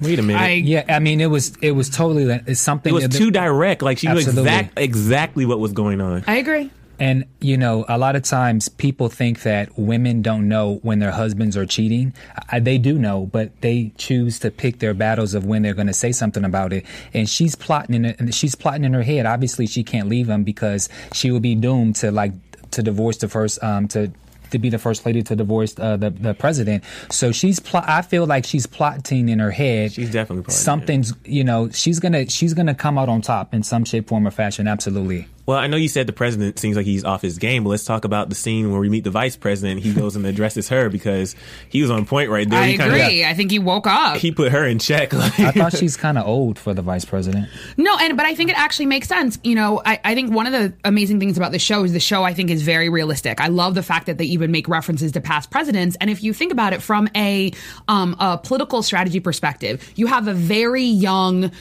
wait 0.00 0.18
a 0.18 0.22
minute. 0.22 0.40
I 0.40 0.50
yeah 0.50 0.84
I 0.88 0.98
mean 0.98 1.20
it 1.20 1.26
was 1.26 1.56
it 1.62 1.72
was 1.72 1.88
totally 1.90 2.24
it's 2.46 2.60
something 2.60 2.90
it 2.90 2.94
was 2.94 3.08
that- 3.08 3.12
too 3.12 3.30
direct. 3.30 3.82
Like 3.82 3.98
she 3.98 4.06
knew 4.06 4.18
Absolutely. 4.18 4.42
exact, 4.50 4.78
exactly 4.78 5.46
what 5.46 5.58
was 5.58 5.72
going 5.72 6.00
on. 6.00 6.24
I 6.26 6.36
agree. 6.36 6.70
And 6.98 7.24
you 7.40 7.56
know, 7.56 7.84
a 7.88 7.98
lot 7.98 8.16
of 8.16 8.22
times 8.22 8.68
people 8.68 9.08
think 9.08 9.42
that 9.42 9.78
women 9.78 10.22
don't 10.22 10.48
know 10.48 10.76
when 10.82 10.98
their 10.98 11.10
husbands 11.10 11.56
are 11.56 11.66
cheating. 11.66 12.14
I, 12.50 12.60
they 12.60 12.78
do 12.78 12.98
know, 12.98 13.26
but 13.26 13.60
they 13.60 13.92
choose 13.98 14.38
to 14.40 14.50
pick 14.50 14.78
their 14.78 14.94
battles 14.94 15.34
of 15.34 15.44
when 15.44 15.62
they're 15.62 15.74
going 15.74 15.88
to 15.88 15.94
say 15.94 16.12
something 16.12 16.44
about 16.44 16.72
it. 16.72 16.86
And 17.12 17.28
she's 17.28 17.54
plotting 17.54 17.94
in 17.94 18.04
and 18.06 18.34
she's 18.34 18.54
plotting 18.54 18.84
in 18.84 18.94
her 18.94 19.02
head. 19.02 19.26
Obviously, 19.26 19.66
she 19.66 19.84
can't 19.84 20.08
leave 20.08 20.28
him 20.28 20.42
because 20.44 20.88
she 21.12 21.30
will 21.30 21.40
be 21.40 21.54
doomed 21.54 21.96
to 21.96 22.10
like 22.10 22.32
to 22.70 22.82
divorce 22.82 23.18
the 23.18 23.28
first 23.28 23.62
um 23.62 23.88
to. 23.88 24.10
To 24.50 24.60
be 24.60 24.70
the 24.70 24.78
first 24.78 25.04
lady 25.04 25.22
to 25.24 25.34
divorce 25.34 25.74
uh, 25.76 25.96
the 25.96 26.10
the 26.10 26.32
president, 26.32 26.84
so 27.10 27.32
she's. 27.32 27.58
Pl- 27.58 27.82
I 27.84 28.00
feel 28.00 28.26
like 28.26 28.44
she's 28.44 28.64
plotting 28.64 29.28
in 29.28 29.40
her 29.40 29.50
head. 29.50 29.92
She's 29.92 30.12
definitely 30.12 30.44
plotting, 30.44 30.62
something's. 30.62 31.12
You 31.24 31.42
know, 31.42 31.68
she's 31.70 31.98
gonna 31.98 32.30
she's 32.30 32.54
gonna 32.54 32.74
come 32.74 32.96
out 32.96 33.08
on 33.08 33.22
top 33.22 33.52
in 33.52 33.64
some 33.64 33.84
shape, 33.84 34.06
form, 34.06 34.24
or 34.24 34.30
fashion. 34.30 34.68
Absolutely. 34.68 35.26
Well, 35.46 35.56
I 35.58 35.68
know 35.68 35.76
you 35.76 35.88
said 35.88 36.08
the 36.08 36.12
president 36.12 36.58
seems 36.58 36.76
like 36.76 36.86
he's 36.86 37.04
off 37.04 37.22
his 37.22 37.38
game, 37.38 37.62
but 37.62 37.70
let's 37.70 37.84
talk 37.84 38.04
about 38.04 38.28
the 38.28 38.34
scene 38.34 38.72
where 38.72 38.80
we 38.80 38.88
meet 38.88 39.04
the 39.04 39.10
vice 39.10 39.36
president. 39.36 39.80
He 39.80 39.92
goes 39.94 40.16
and 40.16 40.26
addresses 40.26 40.68
her 40.70 40.88
because 40.88 41.36
he 41.68 41.80
was 41.82 41.90
on 41.90 42.04
point 42.04 42.30
right 42.30 42.48
there. 42.50 42.60
I 42.60 42.66
he 42.72 42.76
kinda- 42.78 42.94
agree. 42.94 43.24
I 43.24 43.32
think 43.34 43.52
he 43.52 43.60
woke 43.60 43.86
up. 43.86 44.16
he 44.16 44.32
put 44.32 44.50
her 44.50 44.66
in 44.66 44.80
check. 44.80 45.12
Like, 45.12 45.38
I 45.40 45.52
thought 45.52 45.76
she's 45.76 45.96
kind 45.96 46.18
of 46.18 46.26
old 46.26 46.58
for 46.58 46.74
the 46.74 46.82
vice 46.82 47.04
president. 47.04 47.48
No, 47.76 47.96
and 47.98 48.16
but 48.16 48.26
I 48.26 48.34
think 48.34 48.50
it 48.50 48.58
actually 48.58 48.86
makes 48.86 49.06
sense. 49.06 49.38
You 49.44 49.54
know, 49.54 49.80
I, 49.86 50.00
I 50.04 50.14
think 50.16 50.32
one 50.32 50.46
of 50.46 50.52
the 50.52 50.74
amazing 50.84 51.20
things 51.20 51.36
about 51.36 51.52
the 51.52 51.60
show 51.60 51.84
is 51.84 51.92
the 51.92 52.00
show 52.00 52.24
I 52.24 52.34
think 52.34 52.50
is 52.50 52.62
very 52.62 52.88
realistic. 52.88 53.40
I 53.40 53.46
love 53.46 53.76
the 53.76 53.84
fact 53.84 54.06
that 54.06 54.18
they 54.18 54.24
even 54.24 54.50
make 54.50 54.66
references 54.68 55.12
to 55.12 55.20
past 55.20 55.50
presidents. 55.50 55.96
And 56.00 56.10
if 56.10 56.24
you 56.24 56.32
think 56.34 56.50
about 56.50 56.72
it 56.72 56.82
from 56.82 57.08
a 57.14 57.52
um, 57.86 58.16
a 58.18 58.36
political 58.36 58.82
strategy 58.82 59.20
perspective, 59.20 59.92
you 59.94 60.08
have 60.08 60.26
a 60.26 60.34
very 60.34 60.82
young 60.84 61.52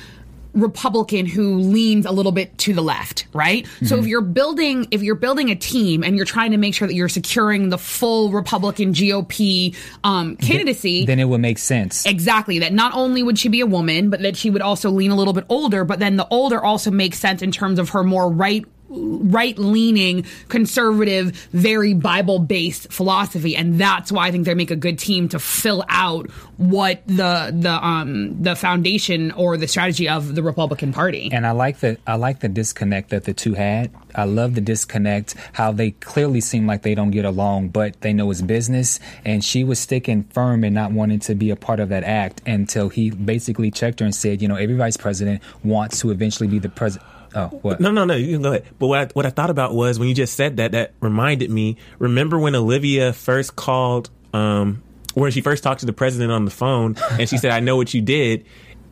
Republican 0.56 1.26
who 1.26 1.60
leans 1.60 2.06
a 2.06 2.12
little 2.12 2.32
bit 2.32 2.58
to 2.60 2.74
the 2.74 2.82
left, 2.82 3.28
right? 3.34 3.68
So 3.84 3.98
if 3.98 4.08
you're 4.08 4.22
building 4.22 4.88
if 4.92 5.04
you're 5.04 5.16
building 5.16 5.52
a 5.52 5.56
team 5.56 6.04
and 6.04 6.16
you're 6.16 6.26
trying 6.26 6.52
to 6.52 6.58
make 6.58 6.74
sure 6.74 6.88
that 6.88 6.94
you're 6.94 7.10
securing 7.10 7.70
the 7.70 7.78
full 7.78 8.32
Republican 8.32 8.94
GOP 8.94 9.76
um, 10.04 10.38
candidacy, 10.38 11.06
Then 11.06 11.20
it 11.20 11.26
would 11.26 11.42
make 11.42 11.58
sense. 11.58 12.06
Exactly. 12.06 12.60
That 12.60 12.74
not 12.74 12.94
only 12.96 13.22
would 13.22 13.38
she 13.38 13.50
be 13.50 13.62
a 13.62 13.66
woman, 13.66 14.10
but 14.10 14.22
that 14.22 14.38
she 14.38 14.50
would 14.50 14.62
also 14.62 14.90
lean 14.90 15.12
a 15.12 15.16
little 15.16 15.34
bit 15.34 15.46
older. 15.50 15.84
But 15.84 16.00
then 16.00 16.16
the 16.16 16.28
older 16.30 16.64
also 16.64 16.92
makes 16.92 17.20
sense 17.20 17.42
in 17.42 17.52
terms 17.52 17.78
of 17.78 17.90
her 17.90 18.04
more 18.04 18.32
right 18.32 18.66
right 18.90 19.58
leaning 19.58 20.26
conservative 20.48 21.32
very 21.52 21.94
bible 21.94 22.40
based 22.40 22.92
philosophy 22.92 23.56
and 23.56 23.80
that's 23.80 24.12
why 24.12 24.28
i 24.28 24.32
think 24.32 24.46
they 24.46 24.54
make 24.54 24.72
a 24.72 24.76
good 24.76 25.00
team 25.00 25.28
to 25.28 25.40
fill 25.40 25.84
out 25.90 26.30
what 26.58 27.02
the 27.08 27.52
the 27.54 27.86
um 27.86 28.42
the 28.42 28.56
foundation 28.56 29.32
or 29.32 29.58
the 29.58 29.68
strategy 29.68 30.08
of 30.08 30.36
the 30.36 30.44
republican 30.44 30.94
party 30.94 31.30
And 31.32 31.46
I 31.46 31.52
like 31.52 31.80
the 31.80 31.98
I 32.06 32.16
like 32.16 32.40
the 32.40 32.50
disconnect 32.50 33.10
that 33.10 33.24
the 33.24 33.34
two 33.34 33.54
had. 33.54 33.92
I 34.14 34.24
love 34.26 34.56
the 34.56 34.62
disconnect, 34.62 35.36
how 35.54 35.72
they 35.72 35.92
clearly 35.92 36.40
seem 36.42 36.66
like 36.68 36.84
they 36.84 36.96
don't 36.96 37.12
get 37.12 37.26
along, 37.26 37.70
but 37.70 38.00
they 38.02 38.14
know 38.14 38.32
it's 38.32 38.42
business. 38.42 39.00
And 39.26 39.44
she 39.44 39.64
was 39.64 39.78
sticking 39.80 40.24
firm 40.26 40.64
and 40.64 40.74
not 40.74 40.92
wanting 40.92 41.20
to 41.20 41.36
be 41.36 41.50
a 41.50 41.56
part 41.56 41.80
of 41.80 41.90
that 41.90 42.04
act 42.04 42.42
until 42.46 42.90
he 42.90 43.10
basically 43.12 43.72
checked 43.72 44.00
her 44.00 44.06
and 44.06 44.16
said, 44.16 44.42
you 44.42 44.48
know, 44.48 44.56
every 44.56 44.76
vice 44.76 44.98
president 44.98 45.42
wants 45.64 46.00
to 46.02 46.12
eventually 46.12 46.48
be 46.48 46.60
the 46.60 46.70
president. 46.70 47.10
Oh, 47.36 47.48
what? 47.62 47.80
No, 47.80 47.92
no, 47.92 48.06
no. 48.06 48.16
You 48.16 48.34
can 48.34 48.42
go 48.42 48.50
ahead. 48.52 48.66
But 48.80 48.88
what 48.88 49.00
I, 49.00 49.06
what 49.14 49.26
I 49.26 49.30
thought 49.30 49.50
about 49.50 49.74
was 49.74 50.00
when 50.00 50.08
you 50.08 50.16
just 50.16 50.36
said 50.36 50.58
that, 50.58 50.72
that 50.72 50.94
reminded 51.02 51.52
me. 51.52 51.78
Remember 52.00 52.40
when 52.40 52.56
Olivia 52.56 53.14
first 53.14 53.56
called, 53.56 54.10
um, 54.34 54.82
when 55.14 55.32
she 55.32 55.42
first 55.42 55.64
talked 55.64 55.82
to 55.82 55.86
the 55.86 55.94
president 55.94 56.32
on 56.32 56.46
the 56.46 56.52
phone, 56.52 56.96
and 57.12 57.28
she 57.28 57.38
said, 57.38 57.52
"I 57.52 57.60
know 57.60 57.76
what 57.76 57.94
you 57.94 58.02
did," 58.02 58.46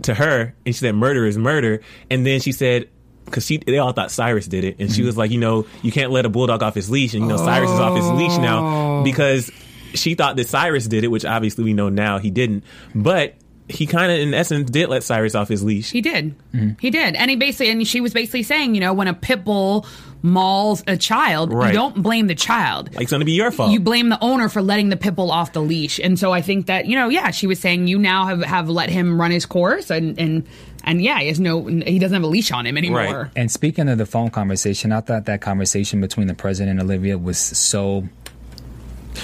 to 0.03 0.13
her, 0.13 0.53
and 0.65 0.75
she 0.75 0.79
said, 0.79 0.95
"Murder 0.95 1.25
is 1.25 1.38
murder," 1.38 1.82
and 2.10 2.25
then 2.25 2.39
she 2.39 2.51
said. 2.51 2.89
Because 3.25 3.45
she, 3.45 3.56
they 3.56 3.77
all 3.77 3.93
thought 3.93 4.12
Cyrus 4.12 4.47
did 4.49 4.65
it, 4.65 4.75
and 4.79 4.91
she 4.91 5.01
was 5.01 5.15
like, 5.15 5.32
you 5.32 5.39
know, 5.39 5.65
you 5.82 5.93
can't 5.93 6.12
let 6.12 6.25
a 6.25 6.29
bulldog 6.29 6.62
off 6.62 6.75
his 6.75 6.89
leash, 6.91 7.13
and 7.13 7.23
you 7.23 7.29
know, 7.29 7.38
Cyrus 7.38 7.71
is 7.71 7.79
off 7.79 7.95
his 7.95 8.06
leash 8.10 8.38
now 8.38 9.01
because 9.06 9.49
she 9.93 10.13
thought 10.13 10.36
that 10.36 10.49
Cyrus 10.49 10.88
did 10.88 11.06
it, 11.06 11.08
which 11.08 11.23
obviously 11.23 11.63
we 11.63 11.73
know 11.73 11.88
now 11.88 12.19
he 12.19 12.32
didn't. 12.32 12.65
But 12.93 13.36
he 13.69 13.86
kind 13.86 14.12
of, 14.12 14.19
in 14.19 14.34
essence, 14.34 14.69
did 14.69 14.89
let 14.89 15.04
Cyrus 15.04 15.36
off 15.36 15.47
his 15.47 15.63
leash. 15.63 15.91
He 15.91 16.02
did. 16.02 16.36
He 16.80 16.89
did. 16.89 17.15
And 17.15 17.30
he 17.30 17.38
basically, 17.38 17.69
and 17.71 17.88
she 17.88 18.02
was 18.02 18.13
basically 18.13 18.43
saying, 18.43 18.76
you 18.76 18.82
know, 18.82 18.93
when 18.93 19.08
a 19.08 19.13
pit 19.13 19.43
bull 19.45 19.86
mauls 20.21 20.84
a 20.88 20.95
child, 20.97 21.52
Right. 21.54 21.67
you 21.67 21.73
don't 21.73 22.02
blame 22.02 22.28
the 22.28 22.36
child. 22.36 22.93
Like 22.93 23.04
it's 23.04 23.12
gonna 23.12 23.26
be 23.26 23.34
your 23.34 23.52
fault. 23.52 23.71
You 23.71 23.80
blame 23.80 24.10
the 24.10 24.17
owner 24.21 24.47
for 24.49 24.62
letting 24.62 24.89
the 24.89 24.95
pit 24.97 25.15
bull 25.15 25.32
off 25.32 25.54
the 25.54 25.62
leash. 25.62 25.99
And 25.99 26.17
so 26.17 26.32
I 26.32 26.41
think 26.41 26.67
that, 26.67 26.86
you 26.86 26.95
know, 26.95 27.10
yeah, 27.10 27.32
she 27.32 27.47
was 27.47 27.60
saying 27.60 27.88
you 27.88 27.99
now 27.99 28.26
have, 28.26 28.41
have 28.43 28.69
let 28.69 28.89
him 28.89 29.19
run 29.19 29.32
his 29.32 29.45
course 29.45 29.89
and, 29.89 30.17
and, 30.19 30.45
and 30.86 31.02
yeah, 31.02 31.19
he 31.19 31.28
has 31.28 31.39
no, 31.39 31.65
he 31.65 31.99
doesn't 31.99 32.13
have 32.15 32.23
a 32.23 32.28
leash 32.28 32.52
on 32.52 32.65
him 32.65 32.78
anymore. 32.78 33.23
Right. 33.23 33.32
And 33.36 33.52
speaking 33.52 33.89
of 33.89 33.97
the 33.97 34.06
phone 34.06 34.30
conversation, 34.30 34.91
I 34.91 35.02
thought 35.02 35.26
that 35.26 35.41
conversation 35.41 35.99
between 36.02 36.28
the 36.28 36.34
president 36.34 36.80
and 36.80 36.89
Olivia 36.89 37.17
was 37.17 37.38
so 37.38 38.08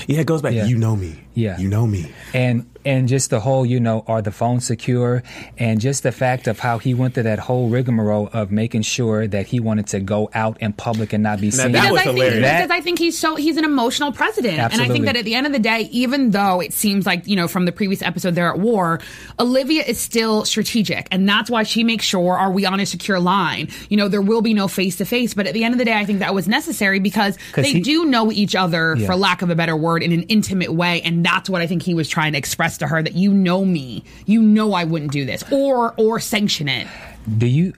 yeah, 0.08 0.20
it 0.20 0.28
goes 0.28 0.42
back. 0.42 0.54
Yeah. 0.54 0.66
You 0.66 0.78
know 0.78 0.96
me. 0.96 1.20
Yeah. 1.40 1.58
you 1.58 1.68
know 1.70 1.88
me. 1.88 2.12
and 2.34 2.66
and 2.86 3.10
just 3.10 3.30
the 3.30 3.42
whole 3.42 3.66
you 3.66 3.80
know 3.80 4.06
are 4.08 4.22
the 4.22 4.32
phones 4.32 4.66
secure 4.66 5.22
and 5.58 5.82
just 5.82 6.02
the 6.04 6.14
fact 6.14 6.48
of 6.48 6.60
how 6.60 6.78
he 6.78 6.94
went 6.94 7.14
through 7.14 7.24
that 7.24 7.38
whole 7.38 7.68
rigmarole 7.70 8.30
of 8.32 8.52
making 8.52 8.84
sure 8.84 9.28
that 9.28 9.48
he 9.48 9.60
wanted 9.60 9.88
to 9.88 10.00
go 10.00 10.30
out 10.34 10.62
in 10.62 10.72
public 10.72 11.12
and 11.12 11.22
not 11.22 11.42
be 11.42 11.52
seen 11.52 11.74
that 11.74 11.92
because 11.92 11.92
was 11.92 12.00
I 12.02 12.04
think. 12.06 12.42
That- 12.42 12.62
because 12.68 12.72
I 12.72 12.82
think 12.82 12.98
he's 13.00 13.18
so 13.18 13.36
he's 13.36 13.58
an 13.58 13.66
emotional 13.66 14.12
president, 14.14 14.60
and 14.60 14.82
I 14.82 14.88
think 14.88 15.06
that 15.06 15.18
at 15.18 15.26
the 15.26 15.36
end 15.36 15.46
of 15.46 15.52
the 15.54 15.60
day, 15.60 15.90
even 15.92 16.32
though 16.32 16.62
it 16.62 16.72
seems 16.74 17.06
like 17.06 17.28
you 17.28 17.36
know 17.36 17.48
from 17.50 17.66
the 17.66 17.72
previous 17.74 18.02
episode 18.02 18.34
they're 18.36 18.50
at 18.54 18.60
war, 18.60 19.00
Olivia 19.40 19.84
is 19.84 20.00
still 20.00 20.46
strategic, 20.46 21.08
and 21.12 21.28
that's 21.28 21.50
why 21.50 21.64
she 21.64 21.84
makes 21.84 22.06
sure 22.06 22.38
are 22.38 22.52
we 22.52 22.66
on 22.66 22.80
a 22.80 22.86
secure 22.86 23.20
line? 23.20 23.68
You 23.90 23.98
know, 23.98 24.08
there 24.08 24.22
will 24.22 24.42
be 24.42 24.54
no 24.54 24.68
face 24.70 24.96
to 24.98 25.06
face, 25.06 25.34
but 25.34 25.48
at 25.48 25.54
the 25.54 25.64
end 25.66 25.74
of 25.74 25.80
the 25.80 25.86
day, 25.86 25.94
I 25.94 26.06
think 26.06 26.20
that 26.20 26.34
was 26.34 26.48
necessary 26.48 27.00
because 27.00 27.38
they 27.56 27.74
he- 27.74 27.82
do 27.82 28.06
know 28.06 28.32
each 28.32 28.56
other, 28.56 28.96
Yeah. 28.98 29.06
for 29.06 29.16
lack 29.18 29.42
of 29.42 29.50
a 29.50 29.56
better 29.56 29.76
word, 29.76 30.02
in 30.02 30.12
an 30.14 30.24
intimate 30.24 30.74
way, 30.74 31.02
and 31.02 31.24
that's 31.30 31.50
what 31.50 31.62
I 31.62 31.68
think 31.68 31.84
he 31.84 31.94
was 31.94 32.10
trying 32.10 32.32
to 32.34 32.38
express 32.40 32.78
to 32.80 32.88
her 32.88 33.04
that 33.04 33.14
you 33.14 33.32
know 33.34 33.64
me, 33.64 34.04
you 34.26 34.42
know 34.42 34.74
I 34.74 34.84
wouldn't 34.84 35.12
do 35.12 35.26
this, 35.26 35.44
or 35.52 35.94
or 35.98 36.20
sanction 36.20 36.68
it. 36.68 36.88
do 37.38 37.46
you 37.46 37.74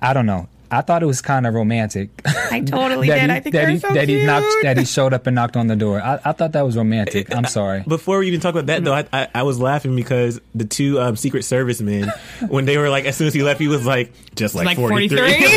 i 0.00 0.12
don't 0.12 0.26
know 0.26 0.48
I 0.74 0.80
thought 0.82 1.02
it 1.02 1.06
was 1.06 1.20
kind 1.22 1.46
of 1.46 1.54
romantic. 1.54 2.10
I 2.26 2.60
totally 2.60 3.08
that 3.10 3.20
did. 3.20 3.30
He, 3.30 3.36
I 3.36 3.40
think 3.40 3.52
that 3.54 3.68
he, 3.68 3.78
so 3.78 3.88
that 3.94 4.08
he 4.08 4.14
cute. 4.16 4.26
knocked 4.26 4.46
that 4.62 4.76
he 4.78 4.84
showed 4.84 5.12
up 5.12 5.26
and 5.26 5.34
knocked 5.34 5.56
on 5.56 5.66
the 5.68 5.76
door. 5.76 6.00
I, 6.02 6.20
I 6.24 6.32
thought 6.32 6.52
that 6.52 6.62
was 6.62 6.76
romantic. 6.76 7.34
I'm 7.34 7.44
sorry. 7.60 7.82
Before 7.86 8.18
we 8.18 8.26
even 8.28 8.40
talk 8.40 8.54
about 8.54 8.66
that, 8.66 8.84
though, 8.84 8.92
I, 8.94 9.06
I, 9.12 9.28
I 9.34 9.42
was 9.42 9.58
laughing 9.60 9.94
because 9.96 10.40
the 10.54 10.64
two 10.64 11.00
um, 11.00 11.16
Secret 11.16 11.44
Service 11.44 11.80
men, 11.80 12.12
when 12.48 12.64
they 12.64 12.78
were 12.78 12.88
like, 12.90 13.04
as 13.04 13.16
soon 13.16 13.26
as 13.26 13.34
he 13.34 13.42
left, 13.42 13.60
he 13.60 13.68
was 13.68 13.86
like, 13.86 14.12
just 14.34 14.54
like, 14.54 14.66
like 14.66 14.76
43. 14.76 15.18
43. 15.18 15.50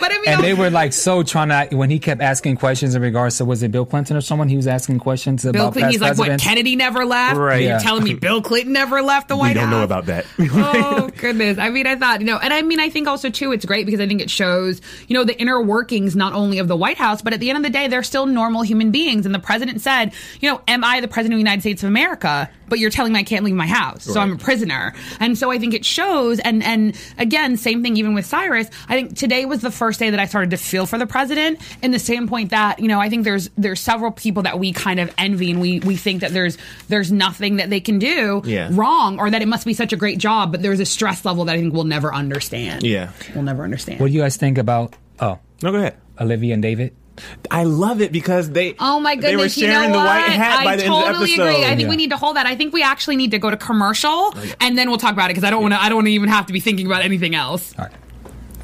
but 0.00 0.12
I 0.12 0.18
mean, 0.20 0.28
And 0.28 0.44
they 0.44 0.54
were 0.54 0.70
like 0.70 0.92
so 0.92 1.22
trying 1.22 1.48
to 1.68 1.76
when 1.76 1.90
he 1.90 1.98
kept 1.98 2.20
asking 2.20 2.56
questions 2.56 2.94
in 2.94 3.02
regards 3.02 3.38
to 3.38 3.44
was 3.44 3.62
it 3.62 3.72
Bill 3.72 3.86
Clinton 3.86 4.16
or 4.16 4.20
someone 4.20 4.48
he 4.48 4.56
was 4.56 4.66
asking 4.66 4.98
questions 5.00 5.42
Bill 5.42 5.50
about 5.50 5.72
Clinton, 5.72 5.82
past 5.82 5.92
he's 5.92 6.18
like, 6.18 6.18
what. 6.18 6.40
Kennedy 6.40 6.76
never 6.76 7.04
left? 7.04 7.36
Right. 7.36 7.62
You're 7.64 7.80
telling 7.80 8.04
me 8.04 8.14
Bill 8.14 8.42
Clinton 8.42 8.72
never 8.72 9.02
left 9.02 9.28
the 9.28 9.36
White 9.36 9.56
House. 9.56 9.56
We 9.56 9.60
don't 9.60 9.68
House? 9.70 9.78
know 9.78 9.84
about 9.84 10.06
that. 10.06 10.26
oh 10.38 11.10
goodness 11.16 11.58
i 11.58 11.70
mean 11.70 11.86
i 11.86 11.96
thought 11.96 12.20
you 12.20 12.26
know 12.26 12.38
and 12.38 12.52
i 12.52 12.62
mean 12.62 12.80
i 12.80 12.88
think 12.88 13.08
also 13.08 13.30
too 13.30 13.39
it's 13.52 13.64
great 13.64 13.86
because 13.86 14.00
i 14.00 14.06
think 14.06 14.20
it 14.20 14.30
shows 14.30 14.80
you 15.08 15.14
know 15.14 15.24
the 15.24 15.38
inner 15.40 15.60
workings 15.60 16.14
not 16.14 16.32
only 16.32 16.58
of 16.58 16.68
the 16.68 16.76
white 16.76 16.98
house 16.98 17.22
but 17.22 17.32
at 17.32 17.40
the 17.40 17.48
end 17.48 17.56
of 17.56 17.62
the 17.62 17.70
day 17.70 17.88
they're 17.88 18.02
still 18.02 18.26
normal 18.26 18.62
human 18.62 18.90
beings. 18.90 19.26
And 19.26 19.34
the 19.34 19.38
president 19.38 19.80
said 19.80 20.12
you 20.40 20.50
know 20.50 20.60
am 20.68 20.84
i 20.84 21.00
the 21.00 21.08
president 21.08 21.34
of 21.34 21.38
the 21.38 21.42
united 21.42 21.60
states 21.60 21.82
of 21.82 21.88
america 21.88 22.50
but 22.70 22.78
you're 22.78 22.90
telling 22.90 23.12
me 23.12 23.18
i 23.18 23.22
can't 23.22 23.44
leave 23.44 23.54
my 23.54 23.66
house 23.66 24.04
so 24.04 24.18
i'm 24.20 24.32
a 24.32 24.38
prisoner 24.38 24.94
and 25.20 25.36
so 25.36 25.50
i 25.50 25.58
think 25.58 25.74
it 25.74 25.84
shows 25.84 26.38
and 26.38 26.62
and 26.62 26.96
again 27.18 27.56
same 27.56 27.82
thing 27.82 27.96
even 27.96 28.14
with 28.14 28.24
cyrus 28.24 28.68
i 28.88 28.94
think 28.94 29.16
today 29.16 29.44
was 29.44 29.60
the 29.60 29.70
first 29.70 29.98
day 29.98 30.10
that 30.10 30.20
i 30.20 30.24
started 30.24 30.50
to 30.50 30.56
feel 30.56 30.86
for 30.86 30.96
the 30.98 31.06
president 31.06 31.58
in 31.82 31.90
the 31.90 31.98
standpoint 31.98 32.50
that 32.50 32.78
you 32.78 32.88
know 32.88 33.00
i 33.00 33.08
think 33.10 33.24
there's 33.24 33.50
there's 33.58 33.80
several 33.80 34.10
people 34.10 34.44
that 34.44 34.58
we 34.58 34.72
kind 34.72 34.98
of 35.00 35.12
envy 35.18 35.50
and 35.50 35.60
we 35.60 35.80
we 35.80 35.96
think 35.96 36.20
that 36.22 36.30
there's 36.32 36.56
there's 36.88 37.10
nothing 37.12 37.56
that 37.56 37.68
they 37.68 37.80
can 37.80 37.98
do 37.98 38.40
Yeah. 38.44 38.68
wrong 38.72 39.18
or 39.18 39.28
that 39.30 39.42
it 39.42 39.48
must 39.48 39.66
be 39.66 39.74
such 39.74 39.92
a 39.92 39.96
great 39.96 40.18
job, 40.18 40.52
but 40.52 40.62
there's 40.62 40.80
a 40.80 40.86
stress 40.86 41.24
level 41.24 41.44
that 41.46 41.54
I 41.56 41.58
think 41.58 41.74
we'll 41.74 41.84
never 41.84 42.14
understand. 42.14 42.82
Yeah. 42.84 43.10
We'll 43.34 43.42
never 43.44 43.64
understand. 43.64 44.00
What 44.00 44.06
do 44.08 44.12
you 44.12 44.20
guys 44.20 44.36
think 44.36 44.58
about 44.58 44.94
oh 45.18 45.38
No, 45.62 45.72
go 45.72 45.78
ahead. 45.78 45.96
Olivia 46.20 46.54
and 46.54 46.62
David? 46.62 46.94
I 47.50 47.64
love 47.64 48.00
it 48.00 48.12
because 48.12 48.50
they 48.50 48.74
Oh 48.78 49.00
my 49.00 49.14
goodness, 49.14 49.30
they 49.30 49.36
were 49.36 49.48
sharing 49.48 49.88
you 49.90 49.94
know 49.94 50.00
the 50.00 50.04
white 50.06 50.20
hat 50.30 50.60
I 50.60 50.64
by 50.64 50.76
the 50.76 50.82
totally 50.84 51.06
end 51.06 51.14
of 51.16 51.20
the 51.20 51.32
episode. 51.32 51.42
agree. 51.48 51.64
I 51.64 51.68
think 51.68 51.80
Yeah. 51.82 51.88
we 51.88 51.96
need 51.96 52.10
to 52.10 52.16
hold 52.16 52.36
that. 52.36 52.46
I 52.46 52.54
think 52.56 52.72
we 52.72 52.82
actually 52.82 53.16
need 53.16 53.30
to 53.32 53.38
go 53.38 53.50
to 53.50 53.56
commercial, 53.56 54.34
and 54.60 54.76
then 54.78 54.88
we'll 54.88 54.98
talk 54.98 55.12
about 55.12 55.26
it 55.26 55.34
because 55.34 55.44
I 55.44 55.50
don't 55.50 55.62
want 55.62 55.74
to. 55.74 55.82
I 55.82 55.88
don't 55.88 55.96
want 55.96 56.06
to 56.08 56.12
even 56.12 56.28
have 56.28 56.46
to 56.46 56.52
be 56.52 56.60
thinking 56.60 56.86
about 56.86 57.02
anything 57.02 57.34
else. 57.34 57.74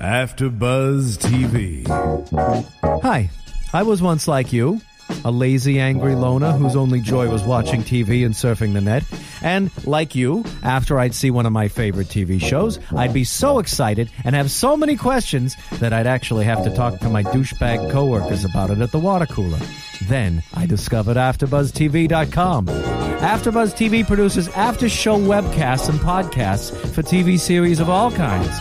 After 0.00 0.48
Buzz 0.50 1.16
TV. 1.18 1.86
Hi, 3.02 3.30
I 3.72 3.82
was 3.82 4.02
once 4.02 4.28
like 4.28 4.52
you, 4.52 4.80
a 5.24 5.30
lazy, 5.30 5.80
angry 5.80 6.14
loner 6.14 6.52
whose 6.52 6.76
only 6.76 7.00
joy 7.00 7.28
was 7.28 7.42
watching 7.42 7.82
TV 7.82 8.24
and 8.24 8.34
surfing 8.34 8.72
the 8.72 8.80
net. 8.80 9.04
And 9.42 9.70
like 9.86 10.14
you, 10.14 10.44
after 10.62 10.98
I'd 10.98 11.14
see 11.14 11.30
one 11.30 11.46
of 11.46 11.52
my 11.52 11.68
favorite 11.68 12.08
TV 12.08 12.40
shows, 12.40 12.78
I'd 12.94 13.12
be 13.12 13.24
so 13.24 13.58
excited 13.58 14.10
and 14.24 14.34
have 14.34 14.50
so 14.50 14.76
many 14.76 14.96
questions 14.96 15.56
that 15.72 15.92
I'd 15.92 16.06
actually 16.06 16.44
have 16.44 16.64
to 16.64 16.74
talk 16.74 16.98
to 17.00 17.08
my 17.08 17.22
douchebag 17.22 17.90
coworkers 17.90 18.44
about 18.44 18.70
it 18.70 18.80
at 18.80 18.92
the 18.92 18.98
water 18.98 19.26
cooler. 19.26 19.60
Then 20.02 20.42
I 20.54 20.66
discovered 20.66 21.16
AfterBuzzTV.com. 21.16 22.66
AfterBuzz 22.66 23.74
TV 23.74 24.06
produces 24.06 24.48
after-show 24.48 25.18
webcasts 25.18 25.88
and 25.88 25.98
podcasts 26.00 26.70
for 26.94 27.02
TV 27.02 27.38
series 27.38 27.80
of 27.80 27.88
all 27.88 28.10
kinds, 28.10 28.60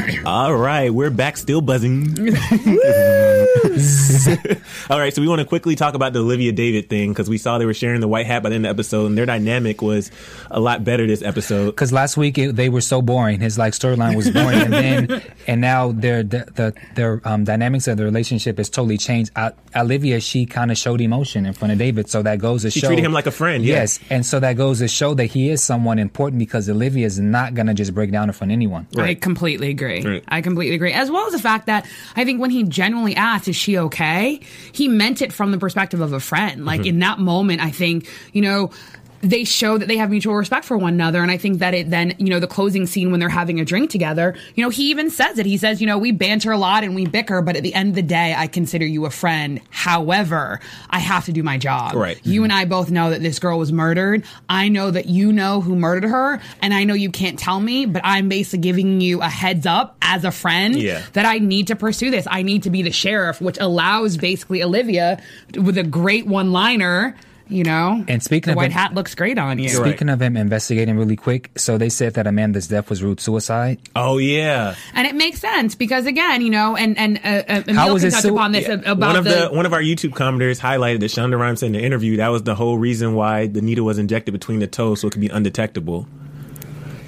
All 0.24 0.54
right, 0.54 0.92
we're 0.92 1.10
back, 1.10 1.36
still 1.36 1.60
buzzing. 1.60 2.18
All 4.90 4.98
right, 4.98 5.12
so 5.14 5.20
we 5.20 5.28
want 5.28 5.40
to 5.40 5.44
quickly 5.46 5.74
talk 5.76 5.94
about 5.94 6.12
the 6.12 6.20
Olivia 6.20 6.52
David 6.52 6.88
thing 6.88 7.10
because 7.12 7.28
we 7.28 7.38
saw 7.38 7.58
they 7.58 7.66
were 7.66 7.74
sharing 7.74 8.00
the 8.00 8.08
white 8.08 8.26
hat 8.26 8.42
by 8.42 8.48
the 8.50 8.54
end 8.54 8.66
of 8.66 8.76
the 8.76 8.80
episode, 8.80 9.06
and 9.06 9.18
their 9.18 9.26
dynamic 9.26 9.82
was 9.82 10.10
a 10.50 10.60
lot 10.60 10.84
better 10.84 11.06
this 11.06 11.22
episode. 11.22 11.66
Because 11.66 11.92
last 11.92 12.16
week 12.16 12.38
it, 12.38 12.56
they 12.56 12.68
were 12.68 12.80
so 12.80 13.02
boring. 13.02 13.40
His 13.40 13.58
like 13.58 13.72
storyline 13.72 14.16
was 14.16 14.30
boring, 14.30 14.60
and 14.60 14.72
then 14.72 15.22
and 15.46 15.60
now 15.60 15.92
their 15.92 16.22
the, 16.22 16.46
the 16.54 16.74
their 16.94 17.20
um, 17.24 17.44
dynamics 17.44 17.88
of 17.88 17.96
the 17.96 18.04
relationship 18.04 18.58
has 18.58 18.70
totally 18.70 18.98
changed. 18.98 19.32
Uh, 19.36 19.50
Olivia 19.76 20.20
she 20.20 20.46
kind 20.46 20.70
of 20.70 20.78
showed 20.78 21.00
emotion 21.00 21.46
in 21.46 21.52
front 21.52 21.72
of 21.72 21.78
David, 21.78 22.08
so 22.08 22.22
that 22.22 22.38
goes 22.38 22.62
to 22.62 22.70
She 22.70 22.80
show 22.80 22.88
treated 22.88 23.04
him 23.04 23.12
like 23.12 23.26
a 23.26 23.30
friend, 23.30 23.64
yeah. 23.64 23.76
Yes, 23.76 24.00
and 24.08 24.24
so 24.24 24.40
that 24.40 24.54
goes 24.54 24.78
to 24.78 24.88
show 24.88 25.14
that 25.14 25.26
he 25.26 25.50
is 25.50 25.62
someone 25.62 25.98
important 25.98 26.38
because 26.38 26.68
Olivia 26.68 27.06
is 27.06 27.18
not 27.18 27.54
gonna 27.54 27.74
just 27.74 27.94
break 27.94 28.10
down 28.10 28.28
in 28.28 28.32
front 28.32 28.50
of 28.50 28.54
anyone. 28.54 28.86
I 28.96 29.14
completely 29.14 29.70
agree. 29.70 29.89
Right. 29.98 30.24
I 30.28 30.40
completely 30.40 30.74
agree. 30.74 30.92
As 30.92 31.10
well 31.10 31.26
as 31.26 31.32
the 31.32 31.38
fact 31.38 31.66
that 31.66 31.86
I 32.16 32.24
think 32.24 32.40
when 32.40 32.50
he 32.50 32.62
genuinely 32.64 33.16
asked, 33.16 33.48
"Is 33.48 33.56
she 33.56 33.78
okay?" 33.78 34.40
he 34.72 34.88
meant 34.88 35.22
it 35.22 35.32
from 35.32 35.50
the 35.50 35.58
perspective 35.58 36.00
of 36.00 36.12
a 36.12 36.20
friend. 36.20 36.64
Like 36.64 36.80
mm-hmm. 36.80 36.88
in 36.88 36.98
that 37.00 37.18
moment, 37.18 37.60
I 37.60 37.70
think 37.70 38.08
you 38.32 38.42
know. 38.42 38.70
They 39.22 39.44
show 39.44 39.76
that 39.76 39.86
they 39.86 39.98
have 39.98 40.08
mutual 40.10 40.34
respect 40.34 40.64
for 40.64 40.78
one 40.78 40.94
another, 40.94 41.20
and 41.22 41.30
I 41.30 41.36
think 41.36 41.58
that 41.58 41.74
it 41.74 41.90
then, 41.90 42.14
you 42.18 42.30
know, 42.30 42.40
the 42.40 42.46
closing 42.46 42.86
scene 42.86 43.10
when 43.10 43.20
they're 43.20 43.28
having 43.28 43.60
a 43.60 43.64
drink 43.66 43.90
together, 43.90 44.34
you 44.54 44.64
know, 44.64 44.70
he 44.70 44.90
even 44.90 45.10
says 45.10 45.38
it. 45.38 45.44
He 45.44 45.58
says, 45.58 45.80
you 45.80 45.86
know, 45.86 45.98
we 45.98 46.10
banter 46.10 46.52
a 46.52 46.56
lot 46.58 46.84
and 46.84 46.94
we 46.94 47.04
bicker, 47.06 47.42
but 47.42 47.54
at 47.54 47.62
the 47.62 47.74
end 47.74 47.90
of 47.90 47.94
the 47.96 48.02
day, 48.02 48.34
I 48.36 48.46
consider 48.46 48.86
you 48.86 49.04
a 49.04 49.10
friend. 49.10 49.60
However, 49.68 50.60
I 50.88 51.00
have 51.00 51.26
to 51.26 51.32
do 51.32 51.42
my 51.42 51.58
job. 51.58 51.94
Right. 51.94 52.18
You 52.24 52.44
and 52.44 52.52
I 52.52 52.64
both 52.64 52.90
know 52.90 53.10
that 53.10 53.20
this 53.20 53.38
girl 53.38 53.58
was 53.58 53.72
murdered. 53.72 54.24
I 54.48 54.68
know 54.68 54.90
that 54.90 55.06
you 55.06 55.32
know 55.32 55.60
who 55.60 55.76
murdered 55.76 56.08
her, 56.08 56.40
and 56.62 56.72
I 56.72 56.84
know 56.84 56.94
you 56.94 57.10
can't 57.10 57.38
tell 57.38 57.60
me, 57.60 57.84
but 57.86 58.00
I'm 58.04 58.28
basically 58.30 58.60
giving 58.60 59.00
you 59.02 59.20
a 59.20 59.28
heads 59.28 59.66
up 59.66 59.96
as 60.00 60.24
a 60.24 60.30
friend 60.30 60.76
Yeah. 60.76 61.02
that 61.12 61.26
I 61.26 61.38
need 61.38 61.66
to 61.66 61.76
pursue 61.76 62.10
this. 62.10 62.26
I 62.30 62.40
need 62.42 62.62
to 62.62 62.70
be 62.70 62.82
the 62.82 62.90
sheriff, 62.92 63.40
which 63.40 63.58
allows 63.58 64.16
basically 64.16 64.62
Olivia 64.62 65.20
with 65.56 65.76
a 65.76 65.82
great 65.84 66.26
one 66.26 66.52
liner. 66.52 67.16
You 67.50 67.64
know, 67.64 68.04
And 68.08 68.22
speaking 68.22 68.46
the 68.46 68.52
of 68.52 68.56
white 68.56 68.70
it- 68.70 68.74
hat 68.74 68.94
looks 68.94 69.14
great 69.14 69.36
on 69.38 69.58
you. 69.58 69.68
Speaking 69.68 70.08
of 70.08 70.22
him 70.22 70.36
investigating 70.36 70.96
really 70.96 71.16
quick, 71.16 71.50
so 71.56 71.76
they 71.78 71.88
said 71.88 72.14
that 72.14 72.26
Amanda's 72.26 72.68
death 72.68 72.88
was 72.88 73.02
root 73.02 73.20
suicide. 73.20 73.78
Oh 73.96 74.18
yeah, 74.18 74.76
and 74.94 75.06
it 75.06 75.14
makes 75.16 75.40
sense 75.40 75.74
because 75.74 76.06
again, 76.06 76.42
you 76.42 76.50
know, 76.50 76.76
and 76.76 76.96
and 76.96 77.18
uh, 77.24 77.28
uh, 77.28 77.62
Emil 77.66 77.74
How 77.74 77.92
was 77.92 78.02
can 78.02 78.12
touch 78.12 78.22
so- 78.22 78.34
upon 78.34 78.52
this 78.52 78.68
Yeah. 78.68 78.74
about 78.86 78.98
one 79.00 79.16
of 79.16 79.24
the, 79.24 79.48
the, 79.48 79.54
one 79.54 79.66
of 79.66 79.72
our 79.72 79.82
YouTube 79.82 80.10
commenters 80.12 80.60
highlighted 80.60 81.00
that 81.00 81.10
Shonda 81.10 81.38
Rhimes 81.38 81.60
said 81.60 81.66
in 81.66 81.72
the 81.72 81.82
interview 81.82 82.16
that 82.18 82.28
was 82.28 82.44
the 82.44 82.54
whole 82.54 82.78
reason 82.78 83.14
why 83.14 83.48
the 83.48 83.60
needle 83.60 83.84
was 83.84 83.98
injected 83.98 84.30
between 84.32 84.60
the 84.60 84.66
toes 84.68 85.00
so 85.00 85.08
it 85.08 85.10
could 85.10 85.20
be 85.20 85.28
undetectable. 85.28 86.06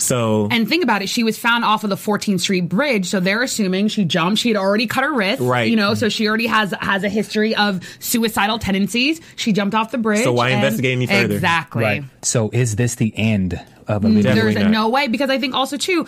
So 0.02 0.48
And 0.50 0.68
think 0.68 0.82
about 0.82 1.02
it, 1.02 1.08
she 1.08 1.22
was 1.24 1.38
found 1.38 1.64
off 1.64 1.84
of 1.84 1.90
the 1.90 1.96
14th 1.96 2.40
Street 2.40 2.68
Bridge, 2.68 3.06
so 3.06 3.20
they're 3.20 3.42
assuming 3.42 3.88
she 3.88 4.04
jumped. 4.04 4.40
She 4.40 4.48
had 4.48 4.56
already 4.56 4.86
cut 4.86 5.04
her 5.04 5.12
wrist, 5.12 5.40
Right. 5.40 5.70
You 5.70 5.76
know, 5.76 5.94
so 5.94 6.08
she 6.08 6.26
already 6.28 6.46
has 6.46 6.74
has 6.80 7.04
a 7.04 7.08
history 7.08 7.54
of 7.54 7.80
suicidal 8.00 8.58
tendencies. 8.58 9.20
She 9.36 9.52
jumped 9.52 9.74
off 9.74 9.90
the 9.92 9.98
bridge. 9.98 10.24
So 10.24 10.32
why 10.32 10.50
and- 10.50 10.62
investigate 10.62 10.92
any 10.92 11.06
further? 11.06 11.34
Exactly. 11.34 12.04
So 12.22 12.50
is 12.52 12.76
this 12.76 12.96
the 12.96 13.12
end 13.16 13.60
of 13.86 14.04
Olivia? 14.04 14.22
Definitely 14.24 14.54
There's 14.54 14.64
not. 14.64 14.70
no 14.72 14.88
way 14.88 15.08
because 15.08 15.30
I 15.30 15.38
think 15.38 15.54
also 15.54 15.76
too. 15.76 16.06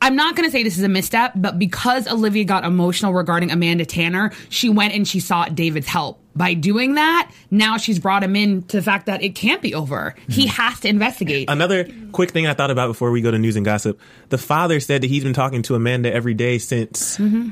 I'm 0.00 0.16
not 0.16 0.34
going 0.34 0.48
to 0.48 0.50
say 0.50 0.64
this 0.64 0.78
is 0.78 0.82
a 0.82 0.88
misstep, 0.88 1.32
but 1.36 1.60
because 1.60 2.08
Olivia 2.08 2.42
got 2.44 2.64
emotional 2.64 3.12
regarding 3.12 3.52
Amanda 3.52 3.86
Tanner, 3.86 4.32
she 4.48 4.68
went 4.68 4.94
and 4.94 5.06
she 5.06 5.20
sought 5.20 5.54
David's 5.54 5.86
help. 5.86 6.18
By 6.34 6.54
doing 6.54 6.94
that, 6.94 7.30
now 7.50 7.76
she's 7.76 7.98
brought 7.98 8.24
him 8.24 8.34
in 8.36 8.62
to 8.64 8.78
the 8.78 8.82
fact 8.82 9.06
that 9.06 9.22
it 9.22 9.34
can't 9.34 9.60
be 9.60 9.74
over. 9.74 10.14
He 10.28 10.46
has 10.46 10.80
to 10.80 10.88
investigate. 10.88 11.50
Another 11.50 11.86
quick 12.12 12.30
thing 12.30 12.46
I 12.46 12.54
thought 12.54 12.70
about 12.70 12.86
before 12.88 13.10
we 13.10 13.20
go 13.20 13.30
to 13.30 13.38
news 13.38 13.56
and 13.56 13.64
gossip: 13.66 14.00
the 14.30 14.38
father 14.38 14.80
said 14.80 15.02
that 15.02 15.08
he's 15.08 15.24
been 15.24 15.34
talking 15.34 15.60
to 15.62 15.74
Amanda 15.74 16.12
every 16.12 16.34
day 16.34 16.56
since. 16.58 17.18
Mm-hmm. 17.18 17.50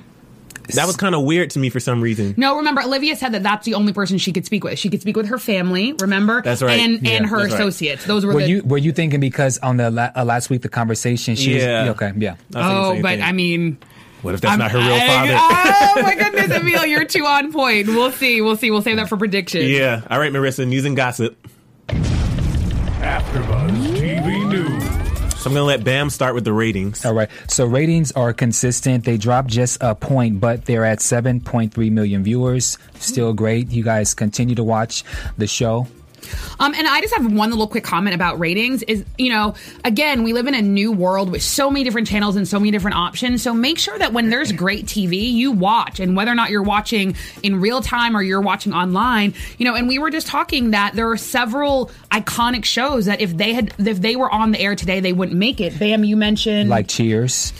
That 0.74 0.86
was 0.86 0.96
kind 0.96 1.16
of 1.16 1.24
weird 1.24 1.50
to 1.50 1.58
me 1.58 1.68
for 1.68 1.80
some 1.80 2.00
reason. 2.00 2.34
No, 2.36 2.58
remember 2.58 2.80
Olivia 2.82 3.16
said 3.16 3.32
that 3.32 3.42
that's 3.42 3.64
the 3.66 3.74
only 3.74 3.92
person 3.92 4.18
she 4.18 4.32
could 4.32 4.46
speak 4.46 4.62
with. 4.62 4.78
She 4.78 4.88
could 4.88 5.00
speak 5.00 5.16
with 5.16 5.26
her 5.26 5.38
family, 5.38 5.94
remember? 5.94 6.42
That's 6.42 6.62
right. 6.62 6.78
And 6.78 7.04
Yeah, 7.04 7.14
and 7.14 7.26
her 7.26 7.40
that's 7.40 7.52
right. 7.52 7.60
associates. 7.60 8.04
Those 8.06 8.24
were 8.24 8.34
Were 8.34 8.40
the 8.42 8.48
you 8.48 8.62
were 8.62 8.78
you 8.78 8.92
thinking 8.92 9.18
because 9.18 9.58
on 9.58 9.78
the 9.78 9.90
la- 9.90 10.10
uh, 10.14 10.24
last 10.24 10.48
week 10.48 10.62
the 10.62 10.68
conversation 10.68 11.34
she 11.34 11.58
Yeah. 11.58 11.82
was 11.82 11.90
okay 11.92 12.12
yeah 12.18 12.30
I 12.30 12.34
was 12.34 12.36
thinking 12.38 12.52
the 12.54 12.98
Oh, 12.98 13.02
but 13.02 13.08
thing. 13.10 13.22
I 13.22 13.32
mean 13.32 13.78
what 14.22 14.34
if 14.34 14.40
that's 14.40 14.50
I'm- 14.50 14.58
not 14.58 14.70
her 14.70 14.78
real 14.78 14.88
father? 14.98 15.32
I- 15.36 15.92
oh 15.96 16.02
my 16.02 16.14
goodness, 16.14 16.50
Emil, 16.50 16.86
you're 16.86 17.04
too 17.04 17.24
on 17.24 17.52
point. 17.52 17.88
We'll 17.88 18.12
see. 18.12 18.40
We'll 18.40 18.56
see. 18.56 18.70
We'll 18.70 18.82
save 18.82 18.96
that 18.96 19.08
for 19.08 19.16
prediction. 19.16 19.62
yeah. 19.66 20.02
All 20.10 20.18
right, 20.18 20.32
Marissa. 20.32 20.66
News 20.66 20.84
and 20.84 20.96
gossip. 20.96 21.36
AfterBuzz 23.00 23.96
TV 23.96 24.48
News. 24.48 25.40
So 25.40 25.48
I'm 25.48 25.54
gonna 25.54 25.64
let 25.64 25.82
Bam 25.84 26.10
start 26.10 26.34
with 26.34 26.44
the 26.44 26.52
ratings. 26.52 27.02
All 27.06 27.14
right. 27.14 27.30
So 27.48 27.64
ratings 27.64 28.12
are 28.12 28.34
consistent. 28.34 29.04
They 29.06 29.16
dropped 29.16 29.48
just 29.48 29.78
a 29.80 29.94
point, 29.94 30.38
but 30.38 30.66
they're 30.66 30.84
at 30.84 30.98
7.3 30.98 31.90
million 31.90 32.22
viewers. 32.22 32.76
Still 32.98 33.32
great. 33.32 33.70
You 33.70 33.82
guys 33.82 34.12
continue 34.12 34.54
to 34.56 34.64
watch 34.64 35.02
the 35.38 35.46
show. 35.46 35.86
Um, 36.58 36.74
and 36.74 36.86
I 36.86 37.00
just 37.00 37.14
have 37.14 37.32
one 37.32 37.50
little 37.50 37.66
quick 37.66 37.84
comment 37.84 38.14
about 38.14 38.38
ratings 38.38 38.82
is, 38.82 39.04
you 39.18 39.30
know, 39.30 39.54
again, 39.84 40.22
we 40.22 40.32
live 40.32 40.46
in 40.46 40.54
a 40.54 40.62
new 40.62 40.92
world 40.92 41.30
with 41.30 41.42
so 41.42 41.70
many 41.70 41.84
different 41.84 42.06
channels 42.06 42.36
and 42.36 42.46
so 42.46 42.58
many 42.58 42.70
different 42.70 42.96
options. 42.96 43.42
So 43.42 43.54
make 43.54 43.78
sure 43.78 43.98
that 43.98 44.12
when 44.12 44.30
there's 44.30 44.52
great 44.52 44.86
TV, 44.86 45.32
you 45.32 45.52
watch. 45.52 46.00
And 46.00 46.16
whether 46.16 46.30
or 46.30 46.34
not 46.34 46.50
you're 46.50 46.62
watching 46.62 47.16
in 47.42 47.60
real 47.60 47.80
time 47.80 48.16
or 48.16 48.22
you're 48.22 48.40
watching 48.40 48.72
online, 48.72 49.34
you 49.58 49.64
know, 49.64 49.74
and 49.74 49.88
we 49.88 49.98
were 49.98 50.10
just 50.10 50.26
talking 50.26 50.72
that 50.72 50.94
there 50.94 51.10
are 51.10 51.16
several 51.16 51.90
iconic 52.10 52.64
shows 52.64 53.06
that 53.06 53.20
if 53.20 53.36
they 53.36 53.54
had, 53.54 53.74
if 53.78 54.00
they 54.00 54.16
were 54.16 54.30
on 54.30 54.50
the 54.50 54.60
air 54.60 54.76
today, 54.76 55.00
they 55.00 55.12
wouldn't 55.12 55.38
make 55.38 55.60
it. 55.60 55.78
Bam, 55.78 56.04
you 56.04 56.16
mentioned. 56.16 56.68
Like 56.68 56.88
Cheers. 56.88 57.52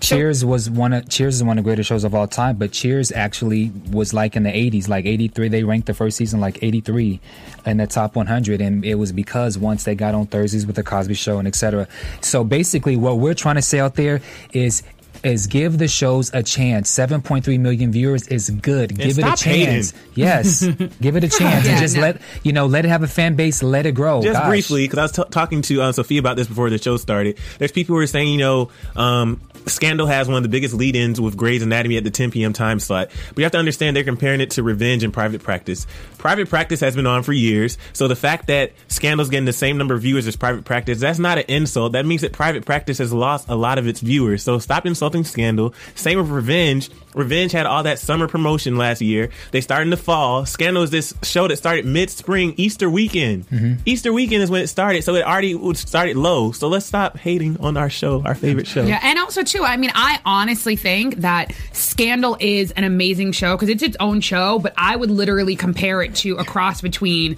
Cheers 0.00 0.44
was 0.44 0.68
one 0.70 0.92
of 0.92 1.08
Cheers 1.08 1.36
is 1.36 1.42
one 1.44 1.58
of 1.58 1.64
the 1.64 1.68
greatest 1.68 1.88
shows 1.88 2.04
of 2.04 2.14
all 2.14 2.26
time, 2.26 2.56
but 2.56 2.72
Cheers 2.72 3.12
actually 3.12 3.72
was 3.90 4.12
like 4.14 4.36
in 4.36 4.42
the 4.42 4.50
80s, 4.50 4.88
like 4.88 5.04
83. 5.06 5.48
They 5.48 5.64
ranked 5.64 5.86
the 5.86 5.94
first 5.94 6.16
season 6.16 6.40
like 6.40 6.62
83 6.62 7.20
in 7.66 7.76
the 7.78 7.86
top 7.86 8.14
100, 8.16 8.60
and 8.60 8.84
it 8.84 8.94
was 8.96 9.12
because 9.12 9.58
once 9.58 9.84
they 9.84 9.94
got 9.94 10.14
on 10.14 10.26
Thursdays 10.26 10.66
with 10.66 10.76
the 10.76 10.82
Cosby 10.82 11.14
Show 11.14 11.38
and 11.38 11.48
etc. 11.48 11.88
So 12.20 12.44
basically, 12.44 12.96
what 12.96 13.18
we're 13.18 13.34
trying 13.34 13.56
to 13.56 13.62
say 13.62 13.80
out 13.80 13.94
there 13.94 14.20
is. 14.52 14.82
Is 15.24 15.46
give 15.46 15.78
the 15.78 15.88
shows 15.88 16.30
a 16.34 16.42
chance. 16.42 16.90
7.3 16.94 17.58
million 17.58 17.90
viewers 17.90 18.28
is 18.28 18.50
good. 18.50 18.96
give 18.96 19.18
it 19.18 19.24
a 19.24 19.34
stop 19.36 19.38
hating. 19.40 19.66
chance. 19.66 19.94
Yes, 20.14 20.64
give 21.00 21.16
it 21.16 21.24
a 21.24 21.28
chance, 21.28 21.64
Yeah, 21.64 21.72
and 21.72 21.80
just 21.80 21.96
no. 21.96 22.02
let 22.02 22.20
you 22.44 22.52
know, 22.52 22.66
let 22.66 22.84
it 22.84 22.88
have 22.90 23.02
a 23.02 23.08
fan 23.08 23.34
base, 23.34 23.62
let 23.62 23.86
it 23.86 23.92
grow. 23.92 24.20
Just 24.22 24.38
Gosh. 24.38 24.48
briefly, 24.48 24.84
because 24.84 24.98
I 24.98 25.02
was 25.02 25.12
t- 25.12 25.24
talking 25.30 25.62
to 25.62 25.80
uh, 25.82 25.92
Sophia 25.92 26.20
about 26.20 26.36
this 26.36 26.46
before 26.46 26.68
the 26.70 26.78
show 26.78 26.96
started. 26.98 27.38
There's 27.58 27.72
people 27.72 27.96
who 27.96 28.02
are 28.02 28.06
saying, 28.06 28.28
you 28.28 28.38
know, 28.38 28.68
um, 28.94 29.40
Scandal 29.66 30.06
has 30.06 30.28
one 30.28 30.36
of 30.36 30.42
the 30.42 30.48
biggest 30.48 30.74
lead-ins 30.74 31.20
with 31.20 31.36
Grey's 31.36 31.62
Anatomy 31.62 31.96
at 31.96 32.04
the 32.04 32.10
10 32.10 32.30
p.m. 32.30 32.52
time 32.52 32.80
slot. 32.80 33.10
But 33.28 33.38
you 33.38 33.44
have 33.44 33.52
to 33.52 33.58
understand 33.58 33.96
they're 33.96 34.04
comparing 34.04 34.40
it 34.40 34.50
to 34.52 34.62
Revenge 34.62 35.02
and 35.02 35.12
Private 35.12 35.42
Practice. 35.42 35.86
Private 36.18 36.48
Practice 36.48 36.80
has 36.80 36.96
been 36.96 37.06
on 37.06 37.22
for 37.22 37.32
years, 37.32 37.78
so 37.92 38.08
the 38.08 38.16
fact 38.16 38.46
that 38.48 38.72
Scandal's 38.88 39.28
getting 39.28 39.44
the 39.44 39.52
same 39.52 39.76
number 39.76 39.94
of 39.94 40.02
viewers 40.02 40.26
as 40.26 40.36
Private 40.36 40.64
Practice, 40.64 41.00
that's 41.00 41.18
not 41.18 41.38
an 41.38 41.44
insult. 41.48 41.92
That 41.92 42.06
means 42.06 42.22
that 42.22 42.32
Private 42.32 42.64
Practice 42.64 42.98
has 42.98 43.12
lost 43.12 43.48
a 43.48 43.54
lot 43.54 43.78
of 43.78 43.86
its 43.86 44.00
viewers. 44.00 44.42
So 44.42 44.58
stop 44.58 44.86
insulting 44.86 45.24
Scandal. 45.24 45.74
Same 45.94 46.18
with 46.18 46.28
Revenge. 46.28 46.90
Revenge 47.14 47.52
had 47.52 47.64
all 47.64 47.82
that 47.84 47.98
summer 47.98 48.28
promotion 48.28 48.76
last 48.76 49.00
year. 49.00 49.30
They 49.50 49.62
started 49.62 49.84
in 49.84 49.90
the 49.90 49.96
fall. 49.96 50.44
Scandal 50.44 50.82
is 50.82 50.90
this 50.90 51.14
show 51.22 51.48
that 51.48 51.56
started 51.56 51.86
mid-spring, 51.86 52.54
Easter 52.58 52.90
weekend. 52.90 53.48
Mm-hmm. 53.48 53.80
Easter 53.86 54.12
weekend 54.12 54.42
is 54.42 54.50
when 54.50 54.62
it 54.62 54.66
started, 54.66 55.02
so 55.02 55.14
it 55.14 55.24
already 55.24 55.74
started 55.74 56.16
low. 56.16 56.52
So 56.52 56.68
let's 56.68 56.84
stop 56.84 57.16
hating 57.16 57.58
on 57.60 57.78
our 57.78 57.88
show, 57.88 58.22
our 58.22 58.34
favorite 58.34 58.66
show. 58.66 58.84
Yeah, 58.84 59.00
and 59.02 59.18
also 59.18 59.42
too, 59.42 59.55
I 59.64 59.76
mean, 59.76 59.90
I 59.94 60.20
honestly 60.24 60.76
think 60.76 61.16
that 61.16 61.52
Scandal 61.72 62.36
is 62.40 62.72
an 62.72 62.84
amazing 62.84 63.32
show 63.32 63.56
because 63.56 63.68
it's 63.68 63.82
its 63.82 63.96
own 64.00 64.20
show, 64.20 64.58
but 64.58 64.74
I 64.76 64.96
would 64.96 65.10
literally 65.10 65.56
compare 65.56 66.02
it 66.02 66.14
to 66.16 66.36
a 66.36 66.44
cross 66.44 66.80
between 66.80 67.36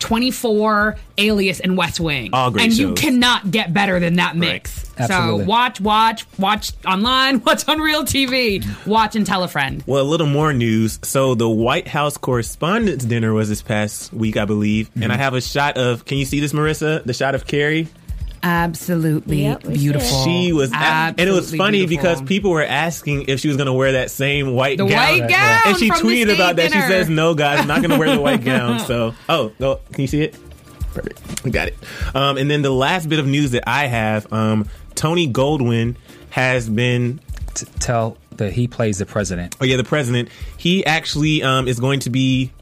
24, 0.00 0.96
Alias, 1.18 1.60
and 1.60 1.76
West 1.76 2.00
Wing. 2.00 2.30
All 2.32 2.50
great 2.50 2.64
and 2.64 2.72
you 2.72 2.94
cannot 2.94 3.50
get 3.50 3.72
better 3.72 4.00
than 4.00 4.16
that 4.16 4.34
mix. 4.34 4.90
Absolutely. 4.98 5.44
So 5.44 5.48
watch, 5.48 5.80
watch, 5.80 6.24
watch 6.38 6.72
online, 6.84 7.40
watch 7.44 7.68
on 7.68 7.80
real 7.80 8.02
TV, 8.02 8.64
watch 8.86 9.14
and 9.14 9.26
tell 9.26 9.44
a 9.44 9.48
friend. 9.48 9.84
Well, 9.86 10.02
a 10.02 10.08
little 10.08 10.26
more 10.26 10.52
news. 10.52 10.98
So 11.02 11.34
the 11.34 11.48
White 11.48 11.86
House 11.86 12.16
Correspondents' 12.16 13.04
Dinner 13.04 13.32
was 13.32 13.48
this 13.48 13.62
past 13.62 14.12
week, 14.12 14.36
I 14.36 14.46
believe, 14.46 14.90
and 14.94 15.04
mm-hmm. 15.04 15.12
I 15.12 15.16
have 15.16 15.34
a 15.34 15.40
shot 15.40 15.76
of. 15.76 16.04
Can 16.04 16.18
you 16.18 16.24
see 16.24 16.40
this, 16.40 16.52
Marissa? 16.52 17.04
The 17.04 17.14
shot 17.14 17.34
of 17.34 17.46
Kerry. 17.46 17.88
Absolutely 18.42 19.42
Yep, 19.42 19.62
beautiful. 19.64 20.24
She 20.24 20.52
was, 20.52 20.72
absolutely 20.72 21.22
and 21.22 21.30
it 21.30 21.32
was 21.32 21.54
funny 21.54 21.86
beautiful. 21.86 22.10
because 22.14 22.28
people 22.28 22.50
were 22.50 22.64
asking 22.64 23.26
if 23.28 23.40
she 23.40 23.48
was 23.48 23.56
going 23.56 23.66
to 23.66 23.72
wear 23.72 23.92
that 23.92 24.10
same 24.10 24.54
white 24.54 24.78
The 24.78 24.86
gown. 24.86 24.96
white 25.20 25.28
gown 25.28 25.60
and 25.66 25.76
she 25.76 25.88
from 25.88 25.98
tweeted 25.98 26.24
state 26.24 26.34
about 26.34 26.56
that. 26.56 26.72
She 26.72 26.80
says, 26.80 27.08
"No, 27.08 27.34
guys, 27.34 27.60
I'm 27.60 27.66
not 27.66 27.78
going 27.82 27.90
to 27.90 27.98
wear 27.98 28.14
the 28.14 28.20
white 28.20 28.44
gown." 28.44 28.80
So, 28.90 29.14
oh, 29.28 29.52
go. 29.60 29.80
Can 29.92 30.02
you 30.02 30.06
see 30.08 30.22
it? 30.22 30.36
Perfect. 30.94 31.44
We 31.44 31.50
got 31.50 31.68
it. 31.68 31.76
Um, 32.14 32.36
and 32.38 32.50
then 32.50 32.62
the 32.62 32.70
last 32.70 33.08
bit 33.08 33.18
of 33.18 33.26
news 33.26 33.52
that 33.52 33.64
I 33.68 33.86
have, 33.86 34.32
um, 34.32 34.68
Tony 34.94 35.30
Goldwyn 35.30 35.96
has 36.30 36.68
been 36.68 37.20
T- 37.54 37.66
tell 37.78 38.16
that 38.36 38.52
he 38.52 38.66
plays 38.68 38.98
the 38.98 39.06
president. 39.06 39.56
Oh 39.60 39.64
yeah, 39.64 39.76
the 39.76 39.84
president. 39.84 40.28
He 40.56 40.84
actually 40.86 41.42
um, 41.42 41.68
is 41.68 41.78
going 41.80 42.00
to 42.00 42.10
be. 42.10 42.52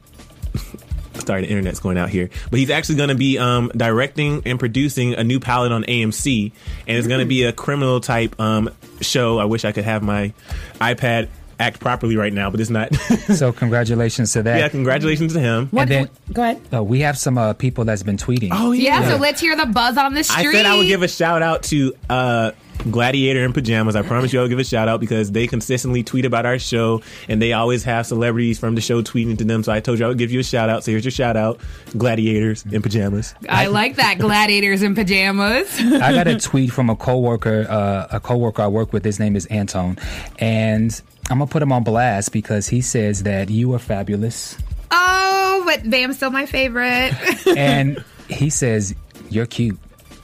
Sorry, 1.26 1.42
the 1.42 1.48
internet's 1.48 1.80
going 1.80 1.98
out 1.98 2.08
here, 2.08 2.30
but 2.50 2.58
he's 2.58 2.70
actually 2.70 2.96
going 2.96 3.08
to 3.10 3.14
be 3.14 3.38
um, 3.38 3.70
directing 3.76 4.42
and 4.46 4.58
producing 4.58 5.14
a 5.14 5.24
new 5.24 5.40
pilot 5.40 5.72
on 5.72 5.84
AMC, 5.84 6.52
and 6.86 6.96
it's 6.98 7.06
going 7.08 7.20
to 7.20 7.26
be 7.26 7.44
a 7.44 7.52
criminal 7.52 8.00
type 8.00 8.38
um, 8.40 8.70
show. 9.00 9.38
I 9.38 9.44
wish 9.44 9.64
I 9.64 9.72
could 9.72 9.84
have 9.84 10.02
my 10.02 10.32
iPad 10.80 11.28
act 11.60 11.80
properly 11.80 12.16
right 12.16 12.32
now, 12.32 12.50
but 12.50 12.60
it's 12.60 12.70
not. 12.70 12.94
So 13.28 13.52
congratulations 13.52 14.32
to 14.32 14.42
that. 14.44 14.58
yeah, 14.58 14.68
congratulations 14.70 15.34
to 15.34 15.40
him. 15.40 15.66
What? 15.70 15.88
then- 15.88 16.08
go 16.32 16.42
ahead. 16.42 16.60
Uh, 16.72 16.82
we 16.82 17.00
have 17.00 17.18
some 17.18 17.36
uh, 17.36 17.52
people 17.52 17.84
that's 17.84 18.02
been 18.02 18.16
tweeting. 18.16 18.48
Oh 18.52 18.72
Yeah, 18.72 19.00
yeah. 19.02 19.10
so 19.10 19.16
let's 19.16 19.38
hear 19.40 19.54
the 19.54 19.66
buzz 19.66 19.98
on 19.98 20.14
the 20.14 20.24
street. 20.24 20.36
I 20.38 20.40
street. 20.44 20.54
said 20.56 20.66
I 20.66 20.76
would 20.78 20.86
give 20.86 21.02
a 21.02 21.08
shout 21.08 21.42
out 21.42 21.64
to 21.64 21.92
uh, 22.08 22.52
Gladiator 22.90 23.44
in 23.44 23.52
Pajamas. 23.52 23.96
I 23.96 24.02
promise 24.02 24.32
you 24.32 24.40
I'll 24.40 24.48
give 24.48 24.58
a 24.58 24.64
shout 24.64 24.88
out 24.88 25.00
because 25.00 25.32
they 25.32 25.46
consistently 25.46 26.02
tweet 26.02 26.24
about 26.24 26.46
our 26.46 26.58
show 26.58 27.02
and 27.28 27.42
they 27.42 27.52
always 27.52 27.84
have 27.84 28.06
celebrities 28.06 28.58
from 28.58 28.74
the 28.76 28.80
show 28.80 29.02
tweeting 29.02 29.36
to 29.38 29.44
them. 29.44 29.62
So 29.62 29.72
I 29.72 29.80
told 29.80 29.98
you 29.98 30.04
I 30.04 30.08
would 30.08 30.18
give 30.18 30.30
you 30.30 30.40
a 30.40 30.44
shout 30.44 30.68
out. 30.70 30.84
So 30.84 30.92
here's 30.92 31.04
your 31.04 31.10
shout 31.12 31.36
out 31.36 31.60
Gladiators 31.96 32.64
in 32.66 32.80
Pajamas. 32.82 33.34
I 33.48 33.66
like 33.66 33.96
that. 33.96 34.18
Gladiators 34.18 34.82
in 34.82 34.94
pajamas. 34.94 35.68
I 35.80 36.12
got 36.12 36.28
a 36.28 36.38
tweet 36.38 36.70
from 36.72 36.88
a 36.88 36.96
coworker, 36.96 37.66
uh, 37.68 38.06
a 38.12 38.20
coworker 38.20 38.62
I 38.62 38.68
work 38.68 38.92
with. 38.92 39.04
His 39.04 39.18
name 39.18 39.36
is 39.36 39.46
Anton, 39.46 39.98
and 40.38 41.00
I'm 41.30 41.38
gonna 41.38 41.50
put 41.50 41.62
him 41.62 41.72
on 41.72 41.82
blast 41.84 42.32
because 42.32 42.68
he 42.68 42.80
says 42.80 43.24
that 43.24 43.50
you 43.50 43.74
are 43.74 43.78
fabulous, 43.78 44.56
Oh, 44.90 45.62
but 45.66 45.88
Bam's 45.90 46.16
still 46.16 46.30
my 46.30 46.46
favorite. 46.46 47.12
and 47.56 48.02
he 48.28 48.48
says 48.50 48.94
you're 49.30 49.46
cute. 49.46 49.78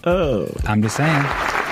Oh. 0.05 0.49
I'm 0.67 0.81
just 0.83 0.97
saying. 0.97 1.25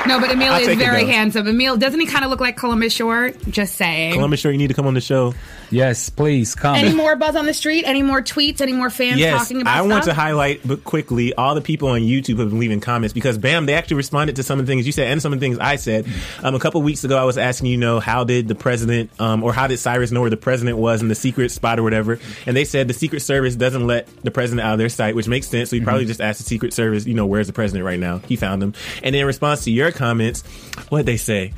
No, 0.07 0.21
but 0.21 0.31
Emil 0.31 0.55
is 0.55 0.77
very 0.79 1.07
handsome. 1.07 1.47
Emil, 1.47 1.77
doesn't 1.77 2.01
he 2.01 2.07
kind 2.07 2.25
of 2.25 2.31
look 2.31 2.41
like 2.41 2.57
Columbus 2.57 2.93
Short? 2.93 3.37
Just 3.49 3.77
saying. 3.77 4.15
Columbus 4.15 4.41
Short, 4.41 4.55
you 4.55 4.59
need 4.59 4.69
to 4.69 4.75
come 4.75 4.87
on 4.87 4.95
the 4.95 5.01
show. 5.01 5.35
Yes, 5.73 6.11
please 6.11 6.55
come. 6.55 6.77
Any 6.77 6.95
more 6.95 7.17
buzz 7.17 7.35
on 7.35 7.47
the 7.47 7.55
street? 7.55 7.85
Any 7.87 8.03
more 8.03 8.21
tweets? 8.21 8.61
Any 8.61 8.75
more 8.75 8.91
fans 8.91 9.19
Yes, 9.19 9.41
talking 9.41 9.63
about 9.63 9.73
I 9.73 9.79
stuff? 9.79 9.91
want 9.91 10.05
to 10.05 10.15
highlight 10.15 10.61
but 10.69 10.85
quickly 10.85 11.33
all 11.33 11.55
the 11.55 11.63
people 11.63 11.89
on 11.89 12.03
YouTube 12.03 12.39
have 12.39 12.51
been 12.51 12.59
leaving 12.59 12.81
comments 12.81 13.15
because 13.15 13.39
Bam, 13.39 13.65
they 13.65 13.73
actually 13.73 13.97
responded 13.97 14.37
to 14.37 14.43
some 14.43 14.61
of 14.61 14.67
the 14.67 14.71
things 14.71 14.85
you 14.85 14.93
said 14.93 15.07
and 15.09 15.23
some 15.23 15.33
of 15.33 15.41
the 15.41 15.45
things 15.47 15.59
I 15.59 15.77
said. 15.77 16.07
Um, 16.43 16.55
a 16.55 16.59
couple 16.59 16.83
weeks 16.83 17.05
ago, 17.05 17.17
I 17.17 17.25
was 17.25 17.39
asking 17.39 17.69
you 17.71 17.79
know 17.79 18.01
how 18.01 18.23
did 18.25 18.49
the 18.49 18.55
president 18.55 19.11
um, 19.19 19.43
or 19.43 19.55
how 19.55 19.67
did 19.67 19.79
Cyrus 19.79 20.11
know 20.11 20.21
where 20.21 20.29
the 20.31 20.37
president 20.37 20.77
was 20.77 21.01
in 21.01 21.09
the 21.09 21.15
secret 21.15 21.51
spot 21.51 21.79
or 21.79 21.83
whatever, 21.83 22.19
and 22.45 22.55
they 22.55 22.67
said 22.67 22.87
the 22.87 22.93
Secret 22.95 23.21
Service 23.21 23.57
doesn't 23.57 23.87
let 23.87 24.09
the 24.23 24.31
president 24.31 24.67
out 24.67 24.75
of 24.75 24.79
their 24.79 24.91
sight, 24.91 25.15
which 25.15 25.27
makes 25.27 25.49
sense. 25.49 25.71
So 25.71 25.77
you 25.77 25.83
probably 25.83 26.05
just 26.05 26.21
asked 26.21 26.39
the 26.39 26.45
Secret 26.45 26.75
Service, 26.75 27.07
you 27.07 27.15
know, 27.15 27.25
where's 27.25 27.47
the 27.47 27.53
president 27.55 27.87
right 27.87 27.99
now? 27.99 28.19
He 28.19 28.37
found 28.37 28.63
him, 28.63 28.75
and 29.03 29.17
in 29.17 29.25
response 29.27 29.65
to 29.65 29.71
your 29.71 29.91
comments, 29.91 30.43
what 30.91 31.07
they 31.07 31.17
say? 31.17 31.55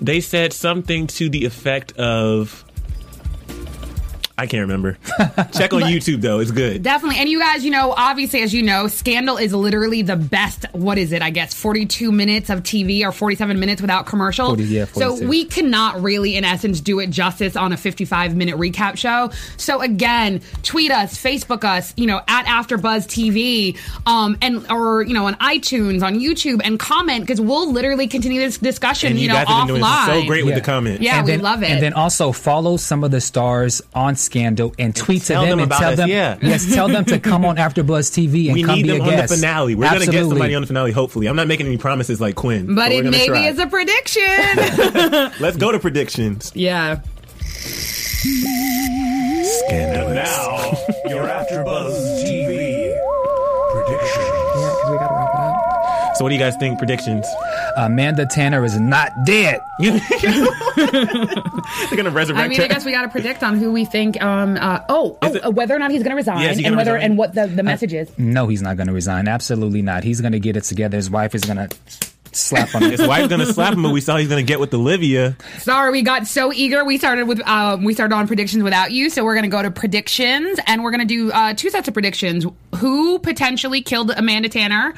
They 0.00 0.20
said 0.20 0.52
something 0.52 1.06
to 1.06 1.28
the 1.28 1.44
effect 1.44 1.92
of. 1.92 2.64
I 4.42 4.46
can't 4.46 4.62
remember. 4.62 4.98
Check 5.52 5.72
on 5.72 5.82
YouTube 5.82 6.20
though; 6.20 6.40
it's 6.40 6.50
good. 6.50 6.82
Definitely. 6.82 7.20
And 7.20 7.28
you 7.28 7.38
guys, 7.38 7.64
you 7.64 7.70
know, 7.70 7.94
obviously, 7.96 8.42
as 8.42 8.52
you 8.52 8.64
know, 8.64 8.88
Scandal 8.88 9.36
is 9.36 9.54
literally 9.54 10.02
the 10.02 10.16
best, 10.16 10.66
what 10.72 10.98
is 10.98 11.12
it, 11.12 11.22
I 11.22 11.30
guess, 11.30 11.54
42 11.54 12.10
minutes 12.10 12.50
of 12.50 12.64
TV 12.64 13.04
or 13.04 13.12
47 13.12 13.60
minutes 13.60 13.80
without 13.80 14.06
commercial. 14.06 14.46
40, 14.46 14.64
yeah, 14.64 14.86
so 14.86 15.14
we 15.24 15.44
cannot 15.44 16.02
really, 16.02 16.34
in 16.34 16.44
essence, 16.44 16.80
do 16.80 16.98
it 16.98 17.10
justice 17.10 17.54
on 17.54 17.72
a 17.72 17.76
55 17.76 18.34
minute 18.34 18.56
recap 18.56 18.98
show. 18.98 19.30
So 19.58 19.80
again, 19.80 20.40
tweet 20.64 20.90
us, 20.90 21.16
Facebook 21.22 21.62
us, 21.62 21.94
you 21.96 22.08
know, 22.08 22.20
at 22.26 22.46
AfterBuzz 22.46 23.06
TV, 23.06 23.78
um, 24.08 24.36
and, 24.42 24.68
or, 24.72 25.02
you 25.02 25.14
know, 25.14 25.26
on 25.26 25.34
iTunes, 25.34 26.02
on 26.02 26.16
YouTube, 26.18 26.62
and 26.64 26.80
comment 26.80 27.20
because 27.20 27.40
we'll 27.40 27.70
literally 27.70 28.08
continue 28.08 28.40
this 28.40 28.58
discussion, 28.58 29.10
And 29.10 29.18
you, 29.18 29.22
you, 29.22 29.28
know, 29.28 29.34
guys 29.34 29.46
have 29.46 29.66
been 29.68 29.76
doing 29.76 29.82
offline. 29.84 30.22
so 30.22 30.26
great 30.26 30.44
with 30.44 30.56
the 30.56 30.60
comments. 30.60 31.00
Yeah, 31.00 31.18
and 31.18 31.26
we 31.26 31.32
then, 31.32 31.42
love 31.42 31.62
it. 31.62 31.70
And 31.70 31.80
then 31.80 31.92
also 31.92 32.32
follow 32.32 32.76
some 32.76 33.04
of 33.04 33.12
the 33.12 33.20
stars 33.20 33.82
on 33.94 34.16
Scandal 34.16 34.31
and 34.34 34.94
tweet 34.96 35.22
to 35.22 35.34
them, 35.34 35.42
them 35.44 35.58
and 35.58 35.66
about 35.66 35.78
tell 35.80 35.90
us, 35.92 35.96
them, 35.98 36.08
yeah. 36.08 36.38
yes, 36.42 36.72
tell 36.74 36.88
them 36.88 37.04
to 37.06 37.18
come 37.18 37.44
on 37.44 37.58
After 37.62 37.82
Buzz 37.82 38.10
TV 38.10 38.46
and 38.46 38.54
we 38.54 38.62
come 38.64 38.76
need 38.76 38.82
be 38.82 38.88
them 38.88 39.00
a 39.02 39.10
on 39.10 39.16
the 39.16 39.28
finale. 39.28 39.74
We're 39.74 39.88
going 39.90 40.00
to 40.00 40.10
get 40.10 40.26
somebody 40.26 40.54
on 40.54 40.62
the 40.62 40.66
finale, 40.66 40.92
hopefully. 40.92 41.26
I'm 41.28 41.36
not 41.36 41.46
making 41.48 41.66
any 41.66 41.78
promises 41.78 42.20
like 42.20 42.34
Quinn. 42.34 42.74
but 42.74 42.90
we're 42.90 43.04
it 43.04 43.10
maybe 43.10 43.26
try. 43.28 43.48
is 43.48 43.58
a 43.58 43.66
prediction. 43.66 44.22
Let's 45.40 45.56
go 45.56 45.72
to 45.72 45.78
predictions. 45.78 46.52
yeah. 46.54 47.00
Scandalous. 49.42 50.14
Now, 50.14 50.72
your 51.08 51.24
AfterBuzz 51.26 52.22
TV 52.24 52.94
prediction. 53.72 54.22
Yeah, 54.22 54.74
because 54.74 54.90
we 54.90 54.96
gotta 54.98 55.14
wrap 55.14 55.34
it 55.34 55.40
up. 55.40 56.16
So, 56.16 56.24
what 56.24 56.28
do 56.30 56.34
you 56.34 56.40
guys 56.40 56.56
think? 56.56 56.78
Predictions? 56.78 57.26
Amanda 57.76 58.26
Tanner 58.26 58.64
is 58.64 58.78
not 58.78 59.12
dead. 59.24 59.60
They're 59.78 59.96
going 61.90 62.04
to 62.04 62.10
resurrect 62.10 62.44
I 62.44 62.48
mean, 62.48 62.58
her. 62.58 62.64
I 62.64 62.68
guess 62.68 62.84
we 62.84 62.92
got 62.92 63.02
to 63.02 63.08
predict 63.08 63.42
on 63.42 63.56
who 63.58 63.72
we 63.72 63.84
think. 63.84 64.20
Um. 64.22 64.56
Uh, 64.56 64.80
oh, 64.88 65.18
oh 65.22 65.34
it- 65.34 65.44
uh, 65.44 65.50
whether 65.50 65.74
or 65.74 65.78
not 65.78 65.90
he's 65.90 66.02
going 66.02 66.10
to 66.10 66.16
resign, 66.16 66.40
Yeah, 66.42 66.50
is 66.50 66.58
he 66.58 66.64
and 66.64 66.72
gonna 66.72 66.80
whether 66.80 66.94
resign? 66.94 67.10
and 67.10 67.18
what 67.18 67.34
the, 67.34 67.46
the 67.46 67.62
message 67.62 67.92
is. 67.92 68.10
No, 68.18 68.46
he's 68.46 68.62
not 68.62 68.76
going 68.76 68.86
to 68.86 68.92
resign. 68.92 69.28
Absolutely 69.28 69.82
not. 69.82 70.04
He's 70.04 70.20
going 70.20 70.32
to 70.32 70.40
get 70.40 70.56
it 70.56 70.64
together. 70.64 70.96
His 70.96 71.10
wife 71.10 71.34
is 71.34 71.44
going 71.44 71.56
to 71.68 71.76
slap 72.32 72.74
on 72.74 72.82
His 72.82 73.06
wife's 73.06 73.28
going 73.28 73.40
to 73.40 73.52
slap 73.52 73.74
him, 73.74 73.82
but 73.82 73.92
we 73.92 74.00
saw 74.00 74.16
he's 74.16 74.28
going 74.28 74.44
to 74.44 74.48
get 74.48 74.58
with 74.58 74.72
Olivia. 74.72 75.36
Sorry, 75.58 75.90
we 75.92 76.02
got 76.02 76.26
so 76.26 76.52
eager. 76.52 76.84
We 76.84 76.98
started 76.98 77.28
with 77.28 77.46
um, 77.46 77.84
we 77.84 77.94
started 77.94 78.14
on 78.14 78.26
predictions 78.26 78.62
without 78.62 78.90
you, 78.92 79.10
so 79.10 79.24
we're 79.24 79.34
going 79.34 79.44
to 79.44 79.50
go 79.54 79.62
to 79.62 79.70
predictions, 79.70 80.58
and 80.66 80.82
we're 80.82 80.90
going 80.92 81.06
to 81.06 81.14
do 81.14 81.30
uh, 81.32 81.54
two 81.54 81.70
sets 81.70 81.88
of 81.88 81.94
predictions: 81.94 82.46
who 82.76 83.18
potentially 83.18 83.82
killed 83.82 84.10
Amanda 84.10 84.48
Tanner, 84.48 84.94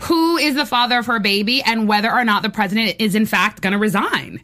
who 0.00 0.36
is 0.36 0.54
the 0.54 0.66
father 0.66 0.98
of 0.98 1.06
her 1.06 1.18
baby, 1.18 1.62
and 1.62 1.88
whether 1.88 2.12
or 2.12 2.24
not 2.24 2.42
the 2.42 2.50
president 2.50 2.96
is 2.98 3.14
in 3.14 3.26
fact 3.26 3.62
going 3.62 3.72
to 3.72 3.78
resign. 3.78 4.40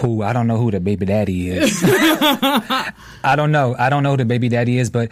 Who 0.00 0.22
I 0.22 0.32
don't 0.32 0.46
know 0.46 0.58
who 0.58 0.70
the 0.70 0.80
baby 0.80 1.06
daddy 1.06 1.50
is. 1.50 1.80
I 1.84 3.34
don't 3.34 3.52
know. 3.52 3.74
I 3.78 3.88
don't 3.88 4.02
know 4.02 4.10
who 4.10 4.16
the 4.18 4.24
baby 4.24 4.48
daddy 4.48 4.78
is, 4.78 4.90
but. 4.90 5.10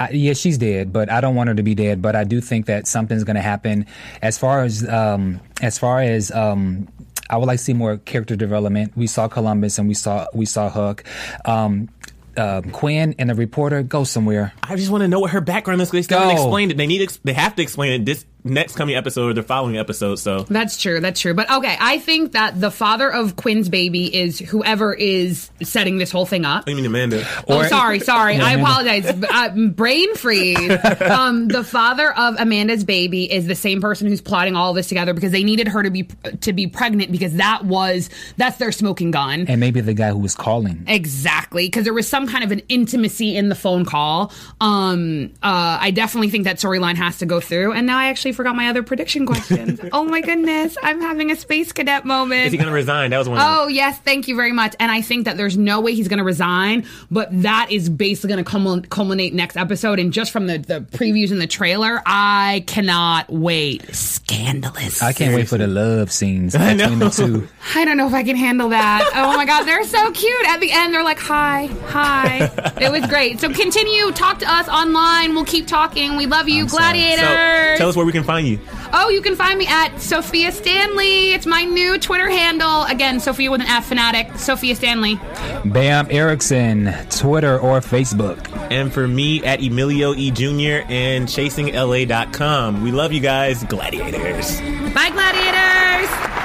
I, 0.00 0.08
yeah, 0.10 0.32
she's 0.32 0.58
dead, 0.58 0.92
but 0.92 1.12
I 1.12 1.20
don't 1.20 1.36
want 1.36 1.48
her 1.48 1.54
to 1.54 1.62
be 1.62 1.76
dead. 1.76 2.02
But 2.02 2.16
I 2.16 2.24
do 2.24 2.40
think 2.40 2.66
that 2.66 2.88
something's 2.88 3.22
going 3.22 3.36
to 3.36 3.42
happen. 3.42 3.86
As 4.20 4.36
far 4.36 4.64
as 4.64 4.88
um, 4.88 5.38
as 5.60 5.78
far 5.78 6.00
as 6.00 6.32
um, 6.32 6.88
I 7.32 7.38
would 7.38 7.46
like 7.46 7.58
to 7.58 7.64
see 7.64 7.72
more 7.72 7.96
character 7.96 8.36
development. 8.36 8.92
We 8.94 9.06
saw 9.06 9.26
Columbus 9.26 9.78
and 9.78 9.88
we 9.88 9.94
saw 9.94 10.26
we 10.34 10.44
saw 10.44 10.68
Huck. 10.68 11.02
Um, 11.46 11.88
um 12.36 12.70
Quinn 12.70 13.14
and 13.18 13.30
the 13.30 13.34
reporter 13.34 13.82
go 13.82 14.04
somewhere. 14.04 14.52
I 14.62 14.76
just 14.76 14.90
want 14.90 15.02
to 15.02 15.08
know 15.08 15.20
what 15.20 15.32
her 15.32 15.40
background 15.40 15.80
is. 15.82 15.90
They 15.90 16.02
still 16.02 16.18
haven't 16.18 16.36
explained 16.36 16.70
it. 16.72 16.76
They 16.76 16.86
need. 16.86 17.02
Ex- 17.02 17.20
they 17.24 17.32
have 17.32 17.54
to 17.56 17.62
explain 17.62 17.92
it 17.92 18.04
this 18.04 18.24
next 18.44 18.76
coming 18.76 18.94
episode 18.96 19.30
or 19.30 19.34
the 19.34 19.42
following 19.42 19.76
episode. 19.78 20.16
So 20.16 20.40
That's 20.44 20.76
true. 20.80 21.00
That's 21.00 21.20
true. 21.20 21.34
But 21.34 21.50
okay, 21.50 21.76
I 21.80 21.98
think 21.98 22.32
that 22.32 22.60
the 22.60 22.70
father 22.70 23.10
of 23.10 23.36
Quinn's 23.36 23.68
baby 23.68 24.14
is 24.14 24.38
whoever 24.38 24.92
is 24.94 25.50
setting 25.62 25.98
this 25.98 26.10
whole 26.10 26.26
thing 26.26 26.44
up. 26.44 26.64
I 26.66 26.74
mean 26.74 26.84
Amanda. 26.86 27.24
Oh, 27.48 27.58
Or- 27.60 27.68
sorry, 27.68 28.00
sorry. 28.00 28.38
I 28.38 28.52
apologize. 28.60 29.06
uh, 29.06 29.48
brain 29.70 30.14
freeze. 30.16 30.58
Um, 31.02 31.48
the 31.48 31.62
father 31.64 32.10
of 32.16 32.36
Amanda's 32.38 32.84
baby 32.84 33.30
is 33.30 33.46
the 33.46 33.54
same 33.54 33.80
person 33.80 34.06
who's 34.08 34.20
plotting 34.20 34.56
all 34.56 34.70
of 34.70 34.76
this 34.76 34.88
together 34.88 35.12
because 35.14 35.30
they 35.32 35.44
needed 35.44 35.68
her 35.68 35.82
to 35.82 35.90
be 35.90 36.08
to 36.40 36.52
be 36.52 36.66
pregnant 36.66 37.12
because 37.12 37.34
that 37.34 37.64
was 37.64 38.08
that's 38.36 38.56
their 38.58 38.72
smoking 38.72 39.10
gun. 39.10 39.46
And 39.48 39.60
maybe 39.60 39.80
the 39.80 39.94
guy 39.94 40.08
who 40.10 40.18
was 40.18 40.34
calling. 40.34 40.84
Exactly, 40.86 41.66
because 41.66 41.84
there 41.84 41.92
was 41.92 42.08
some 42.08 42.26
kind 42.26 42.44
of 42.44 42.50
an 42.52 42.60
intimacy 42.68 43.36
in 43.36 43.48
the 43.48 43.54
phone 43.54 43.84
call. 43.84 44.32
Um, 44.60 45.32
uh, 45.42 45.78
I 45.80 45.90
definitely 45.90 46.30
think 46.30 46.44
that 46.44 46.56
storyline 46.56 46.96
has 46.96 47.18
to 47.18 47.26
go 47.26 47.40
through. 47.40 47.72
And 47.72 47.86
now 47.86 47.98
I 47.98 48.06
actually 48.08 48.31
forgot 48.32 48.56
my 48.56 48.68
other 48.68 48.82
prediction 48.82 49.26
questions. 49.26 49.80
oh 49.92 50.04
my 50.04 50.20
goodness, 50.20 50.76
I'm 50.82 51.00
having 51.00 51.30
a 51.30 51.36
space 51.36 51.72
cadet 51.72 52.04
moment. 52.04 52.46
Is 52.46 52.52
he 52.52 52.58
going 52.58 52.68
to 52.68 52.74
resign? 52.74 53.10
That 53.10 53.18
was 53.18 53.28
one. 53.28 53.38
of 53.38 53.44
them. 53.44 53.54
Oh 53.54 53.68
yes, 53.68 53.98
thank 54.00 54.28
you 54.28 54.36
very 54.36 54.52
much. 54.52 54.74
And 54.80 54.90
I 54.90 55.00
think 55.02 55.24
that 55.26 55.36
there's 55.36 55.56
no 55.56 55.80
way 55.80 55.94
he's 55.94 56.08
going 56.08 56.18
to 56.18 56.24
resign, 56.24 56.86
but 57.10 57.28
that 57.42 57.70
is 57.70 57.88
basically 57.88 58.34
going 58.34 58.44
to 58.82 58.88
culminate 58.88 59.34
next 59.34 59.56
episode. 59.56 59.98
And 59.98 60.12
just 60.12 60.32
from 60.32 60.46
the 60.46 60.58
the 60.58 60.80
previews 60.80 61.30
and 61.32 61.40
the 61.40 61.46
trailer, 61.46 62.02
I 62.06 62.64
cannot 62.66 63.30
wait. 63.30 63.94
Scandalous. 63.94 65.02
I 65.02 65.12
can't 65.12 65.34
wait 65.34 65.48
for 65.48 65.58
the 65.58 65.66
love 65.66 66.10
scenes 66.12 66.52
between 66.56 66.98
the 66.98 67.10
two. 67.10 67.48
I 67.74 67.84
don't 67.84 67.96
know 67.96 68.06
if 68.06 68.14
I 68.14 68.22
can 68.22 68.36
handle 68.36 68.70
that. 68.70 69.10
Oh 69.14 69.36
my 69.36 69.44
god, 69.44 69.64
they're 69.64 69.84
so 69.84 70.10
cute. 70.12 70.46
At 70.46 70.60
the 70.60 70.70
end, 70.72 70.94
they're 70.94 71.04
like, 71.04 71.18
"Hi, 71.20 71.66
hi." 71.86 72.50
It 72.80 72.90
was 72.90 73.06
great. 73.06 73.40
So 73.40 73.52
continue, 73.52 74.10
talk 74.12 74.38
to 74.40 74.50
us 74.50 74.68
online. 74.68 75.34
We'll 75.34 75.44
keep 75.44 75.66
talking. 75.66 76.16
We 76.16 76.26
love 76.26 76.48
you, 76.48 76.62
I'm 76.62 76.68
sorry. 76.68 76.82
So 76.82 76.92
gladiators. 76.92 77.78
tell 77.78 77.88
us 77.88 77.96
where 77.96 78.06
we 78.06 78.12
can 78.12 78.21
find 78.22 78.46
you. 78.46 78.58
Oh, 78.92 79.08
you 79.08 79.20
can 79.22 79.36
find 79.36 79.58
me 79.58 79.66
at 79.66 79.98
Sophia 79.98 80.52
Stanley. 80.52 81.32
It's 81.32 81.46
my 81.46 81.64
new 81.64 81.98
Twitter 81.98 82.28
handle. 82.28 82.84
Again, 82.84 83.20
Sophia 83.20 83.50
with 83.50 83.60
an 83.60 83.66
F, 83.66 83.86
fanatic. 83.86 84.36
Sophia 84.36 84.74
Stanley. 84.74 85.20
Bam 85.64 86.08
Erickson, 86.10 86.92
Twitter 87.10 87.58
or 87.58 87.80
Facebook. 87.80 88.48
And 88.70 88.92
for 88.92 89.06
me 89.06 89.44
at 89.44 89.60
Emilio 89.62 90.14
E. 90.14 90.30
Jr. 90.30 90.86
and 90.88 91.28
chasingla.com. 91.28 92.82
We 92.82 92.92
love 92.92 93.12
you 93.12 93.20
guys, 93.20 93.64
gladiators. 93.64 94.60
Bye, 94.92 95.10
gladiators. 95.10 96.41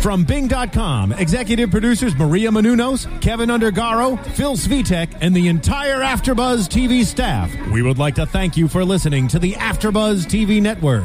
From 0.00 0.24
Bing.com, 0.24 1.12
executive 1.12 1.70
producers 1.72 2.14
Maria 2.16 2.50
Menounos, 2.50 3.20
Keven 3.20 3.48
Undergaro, 3.48 4.24
Phil 4.34 4.56
Svitek, 4.56 5.18
and 5.20 5.34
the 5.34 5.48
entire 5.48 5.98
Afterbuzz 5.98 6.68
TV 6.68 7.04
staff, 7.04 7.52
we 7.72 7.82
would 7.82 7.98
like 7.98 8.14
to 8.14 8.24
thank 8.24 8.56
you 8.56 8.68
for 8.68 8.84
listening 8.84 9.26
to 9.28 9.40
the 9.40 9.52
Afterbuzz 9.54 10.26
TV 10.26 10.62
network. 10.62 11.04